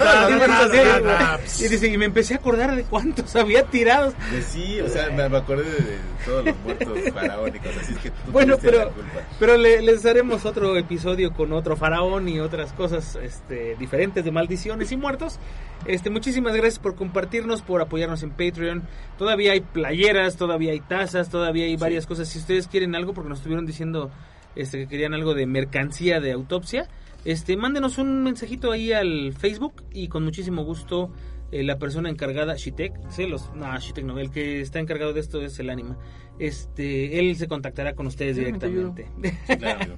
Ah, 0.07 1.39
y 1.59 1.69
dice, 1.69 1.89
y 1.89 1.97
me 1.99 2.05
empecé 2.07 2.35
a 2.35 2.37
acordar 2.39 2.75
de 2.77 2.83
cuántos 2.85 3.35
había 3.37 3.65
tirado. 3.65 4.13
De 4.31 4.43
sí, 4.43 4.81
o 4.81 4.89
sea, 4.89 5.11
me, 5.11 5.29
me 5.29 5.37
acordé 5.39 5.65
de, 5.65 5.71
de 5.93 5.99
todos 6.25 6.45
los 6.45 6.57
muertos 6.59 6.99
faraónicos, 7.13 7.71
así 7.81 7.93
es 7.95 7.99
que 8.01 8.11
tú 8.11 8.33
Bueno, 8.33 8.57
tuviste 8.57 8.71
pero, 8.79 8.85
la 8.87 8.93
culpa. 8.93 9.21
pero 9.39 9.57
le- 9.57 9.83
les 9.83 10.05
haremos 10.07 10.45
otro 10.45 10.77
episodio 10.77 11.33
con 11.33 11.53
otro 11.53 11.77
faraón 11.77 12.29
y 12.29 12.41
otras 12.41 12.73
cosas 12.73 13.17
este, 13.23 13.77
diferentes 13.77 14.25
de 14.25 14.31
maldiciones 14.31 14.93
y 14.93 14.97
muertos. 14.97 15.39
Este, 15.87 16.09
muchísimas 16.09 16.55
gracias 16.55 16.79
por 16.79 16.95
compartirnos, 16.95 17.63
por 17.63 17.83
apoyarnos 17.83 18.23
en 18.23 18.31
Patreon. 18.31 18.85
Todavía 19.19 19.53
hay 19.53 19.61
playeras, 19.61 20.37
todavía 20.37 20.73
hay 20.73 20.81
tazas, 20.81 21.29
todavía 21.29 21.67
hay 21.67 21.77
varias 21.77 22.07
cosas. 22.07 22.29
Si 22.29 22.39
ustedes 22.39 22.69
quieren 22.69 22.95
algo, 22.95 23.13
porque 23.13 23.29
nos 23.29 23.39
estuvieron 23.39 23.67
diciendo 23.67 24.11
este, 24.57 24.79
que 24.79 24.89
querían 24.89 25.15
algo 25.15 25.35
de 25.35 25.47
mercancía 25.47 26.21
de 26.21 26.33
autopsia, 26.33 26.89
este, 27.25 27.57
mándenos 27.57 27.99
un 27.99 28.23
mensajito 28.23 28.73
ahí 28.73 28.93
al 28.93 29.33
Facebook 29.33 29.83
y 29.93 30.09
con 30.09 30.25
muchísimo 30.25 30.65
gusto 30.65 31.11
eh, 31.55 31.63
la 31.63 31.79
persona 31.79 32.11
encargada, 32.11 32.57
Shitek, 32.57 32.93
celos, 33.11 33.53
no, 33.55 33.79
Shitek 33.79 34.05
no, 34.05 34.19
el 34.19 34.33
que 34.33 34.61
está 34.61 34.81
encargado 34.81 35.13
de 35.13 35.21
esto 35.21 35.41
es 35.41 35.57
el 35.61 35.71
ánima. 35.71 35.97
Este, 36.41 37.21
él 37.21 37.37
se 37.37 37.47
contactará 37.47 37.95
con 37.95 38.09
ustedes 38.09 38.37
Sí, 38.37 38.45
directamente. 38.45 39.09
Claro. 39.59 39.95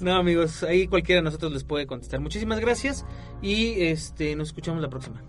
No, 0.00 0.16
amigos, 0.16 0.62
ahí 0.62 0.86
cualquiera 0.86 1.20
de 1.20 1.24
nosotros 1.24 1.50
les 1.52 1.64
puede 1.64 1.86
contestar. 1.86 2.20
Muchísimas 2.20 2.60
gracias 2.60 3.06
y 3.40 3.80
este 3.84 4.36
nos 4.36 4.48
escuchamos 4.48 4.82
la 4.82 4.90
próxima. 4.90 5.22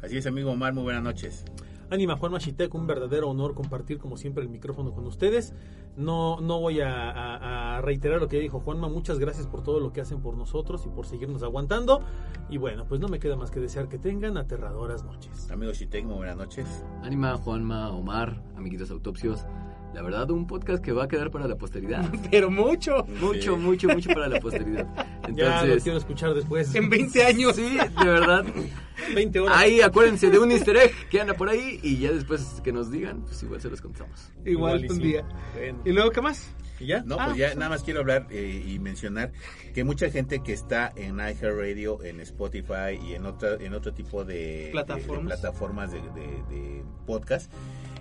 Así 0.00 0.16
es, 0.16 0.26
amigo 0.28 0.52
Omar, 0.52 0.72
muy 0.74 0.84
buenas 0.84 1.02
noches. 1.02 1.44
Anima 1.90 2.16
Juan 2.16 2.32
Machitek, 2.32 2.74
un 2.74 2.86
verdadero 2.86 3.30
honor 3.30 3.54
compartir 3.54 3.98
como 3.98 4.16
siempre 4.18 4.42
el 4.42 4.50
micrófono 4.50 4.92
con 4.92 5.06
ustedes. 5.06 5.54
No, 5.96 6.38
no 6.40 6.60
voy 6.60 6.80
a, 6.80 7.10
a- 7.10 7.76
a 7.78 7.80
reiterar 7.80 8.20
lo 8.20 8.28
que 8.28 8.38
dijo 8.38 8.60
Juanma, 8.60 8.88
muchas 8.88 9.18
gracias 9.18 9.46
por 9.46 9.62
todo 9.62 9.80
lo 9.80 9.92
que 9.92 10.00
hacen 10.02 10.20
por 10.20 10.36
nosotros 10.36 10.84
y 10.86 10.90
por 10.90 11.06
seguirnos 11.06 11.42
aguantando. 11.42 12.02
Y 12.50 12.58
bueno, 12.58 12.84
pues 12.86 13.00
no 13.00 13.08
me 13.08 13.18
queda 13.18 13.36
más 13.36 13.50
que 13.50 13.60
desear 13.60 13.88
que 13.88 13.98
tengan 13.98 14.36
aterradoras 14.36 15.02
noches. 15.04 15.50
Amigo 15.50 15.72
Shitek, 15.72 16.04
muy 16.04 16.16
buenas 16.16 16.36
noches. 16.36 16.84
Anima, 17.02 17.36
Juanma, 17.38 17.90
Omar, 17.90 18.42
amiguitos 18.56 18.90
autopsios. 18.90 19.46
La 19.94 20.02
verdad, 20.02 20.30
un 20.30 20.46
podcast 20.46 20.82
que 20.84 20.92
va 20.92 21.04
a 21.04 21.08
quedar 21.08 21.30
para 21.30 21.48
la 21.48 21.56
posteridad. 21.56 22.08
Pero 22.30 22.50
mucho. 22.50 23.04
Mucho, 23.20 23.54
Sí. 23.54 23.60
mucho, 23.60 23.88
mucho 23.88 24.10
para 24.10 24.28
la 24.28 24.38
posteridad. 24.40 24.86
Ya 25.34 25.44
lo 25.48 25.52
Entonces, 25.62 25.82
quiero 25.82 25.98
escuchar 25.98 26.34
después. 26.34 26.74
En 26.74 26.88
20 26.88 27.24
años. 27.24 27.56
sí, 27.56 27.76
de 27.76 28.04
verdad. 28.10 28.44
20 29.14 29.40
horas. 29.40 29.56
Ahí 29.56 29.80
acuérdense 29.80 30.30
de 30.30 30.38
un 30.38 30.50
easter 30.52 30.76
egg 30.76 30.92
que 31.10 31.20
anda 31.20 31.34
por 31.34 31.48
ahí 31.48 31.80
y 31.82 31.98
ya 31.98 32.12
después 32.12 32.60
que 32.62 32.72
nos 32.72 32.90
digan, 32.90 33.22
pues 33.22 33.42
igual 33.42 33.60
se 33.60 33.70
los 33.70 33.80
contamos. 33.80 34.30
Igual, 34.44 34.84
y 34.84 34.88
un 34.88 34.96
sí. 34.96 35.02
día. 35.02 35.24
Bueno. 35.54 35.78
¿Y 35.84 35.92
luego 35.92 36.10
qué 36.10 36.20
más? 36.20 36.50
¿Y 36.80 36.86
ya? 36.86 37.02
No, 37.04 37.16
Ah, 37.18 37.26
pues 37.26 37.38
ya 37.38 37.46
pues- 37.48 37.56
nada 37.56 37.70
más 37.70 37.82
quiero 37.82 38.00
hablar 38.00 38.26
eh, 38.30 38.62
y 38.66 38.78
mencionar 38.78 39.32
que 39.74 39.82
mucha 39.84 40.10
gente 40.10 40.42
que 40.44 40.52
está 40.52 40.92
en 40.94 41.16
iHeartRadio, 41.18 42.04
en 42.04 42.20
Spotify 42.20 42.98
y 43.04 43.14
en 43.14 43.26
otra, 43.26 43.54
en 43.58 43.74
otro 43.74 43.92
tipo 43.94 44.24
de 44.24 44.68
Plataformas. 44.72 45.08
de- 45.08 45.22
de 45.22 45.40
plataformas 45.40 45.90
de, 45.92 45.98
de- 46.00 46.54
de 46.54 46.82
podcast, 47.06 47.50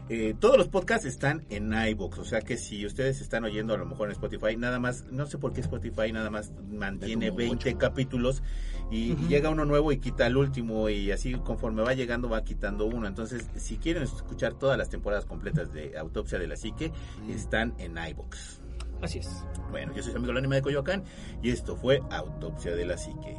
eh, 0.09 0.35
todos 0.39 0.57
los 0.57 0.69
podcasts 0.69 1.05
están 1.05 1.45
en 1.49 1.73
iBox, 1.73 2.19
o 2.19 2.25
sea 2.25 2.41
que 2.41 2.57
si 2.57 2.85
ustedes 2.85 3.21
están 3.21 3.43
oyendo 3.43 3.73
a 3.73 3.77
lo 3.77 3.85
mejor 3.85 4.07
en 4.07 4.13
Spotify, 4.13 4.55
nada 4.55 4.79
más, 4.79 5.05
no 5.11 5.25
sé 5.25 5.37
por 5.37 5.53
qué 5.53 5.61
Spotify 5.61 6.11
nada 6.11 6.29
más 6.29 6.51
mantiene 6.69 7.27
como 7.27 7.39
20 7.39 7.69
ocho. 7.69 7.77
capítulos 7.77 8.43
y, 8.89 9.13
y 9.13 9.27
llega 9.27 9.49
uno 9.49 9.65
nuevo 9.65 9.91
y 9.91 9.97
quita 9.97 10.25
el 10.27 10.37
último 10.37 10.89
y 10.89 11.11
así 11.11 11.33
conforme 11.33 11.81
va 11.81 11.93
llegando 11.93 12.29
va 12.29 12.43
quitando 12.43 12.85
uno. 12.85 13.07
Entonces, 13.07 13.49
si 13.55 13.77
quieren 13.77 14.03
escuchar 14.03 14.53
todas 14.53 14.77
las 14.77 14.89
temporadas 14.89 15.25
completas 15.25 15.73
de 15.73 15.97
Autopsia 15.97 16.39
de 16.39 16.47
la 16.47 16.55
Psique, 16.55 16.91
están 17.29 17.73
en 17.77 17.97
iBox. 17.97 18.61
Así 19.01 19.19
es. 19.19 19.45
Bueno, 19.69 19.93
yo 19.93 20.01
soy 20.01 20.11
su 20.11 20.17
amigo 20.17 20.31
el 20.31 20.37
anime 20.37 20.55
de 20.55 20.61
Coyoacán 20.61 21.03
y 21.43 21.51
esto 21.51 21.75
fue 21.75 22.01
Autopsia 22.09 22.75
de 22.75 22.85
la 22.85 22.97
Psique. 22.97 23.37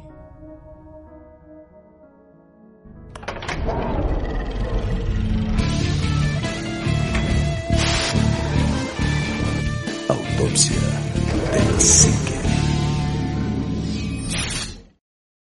Autopsia 10.39 10.75
de 11.51 11.57
la 11.57 11.77
psique. 11.77 12.38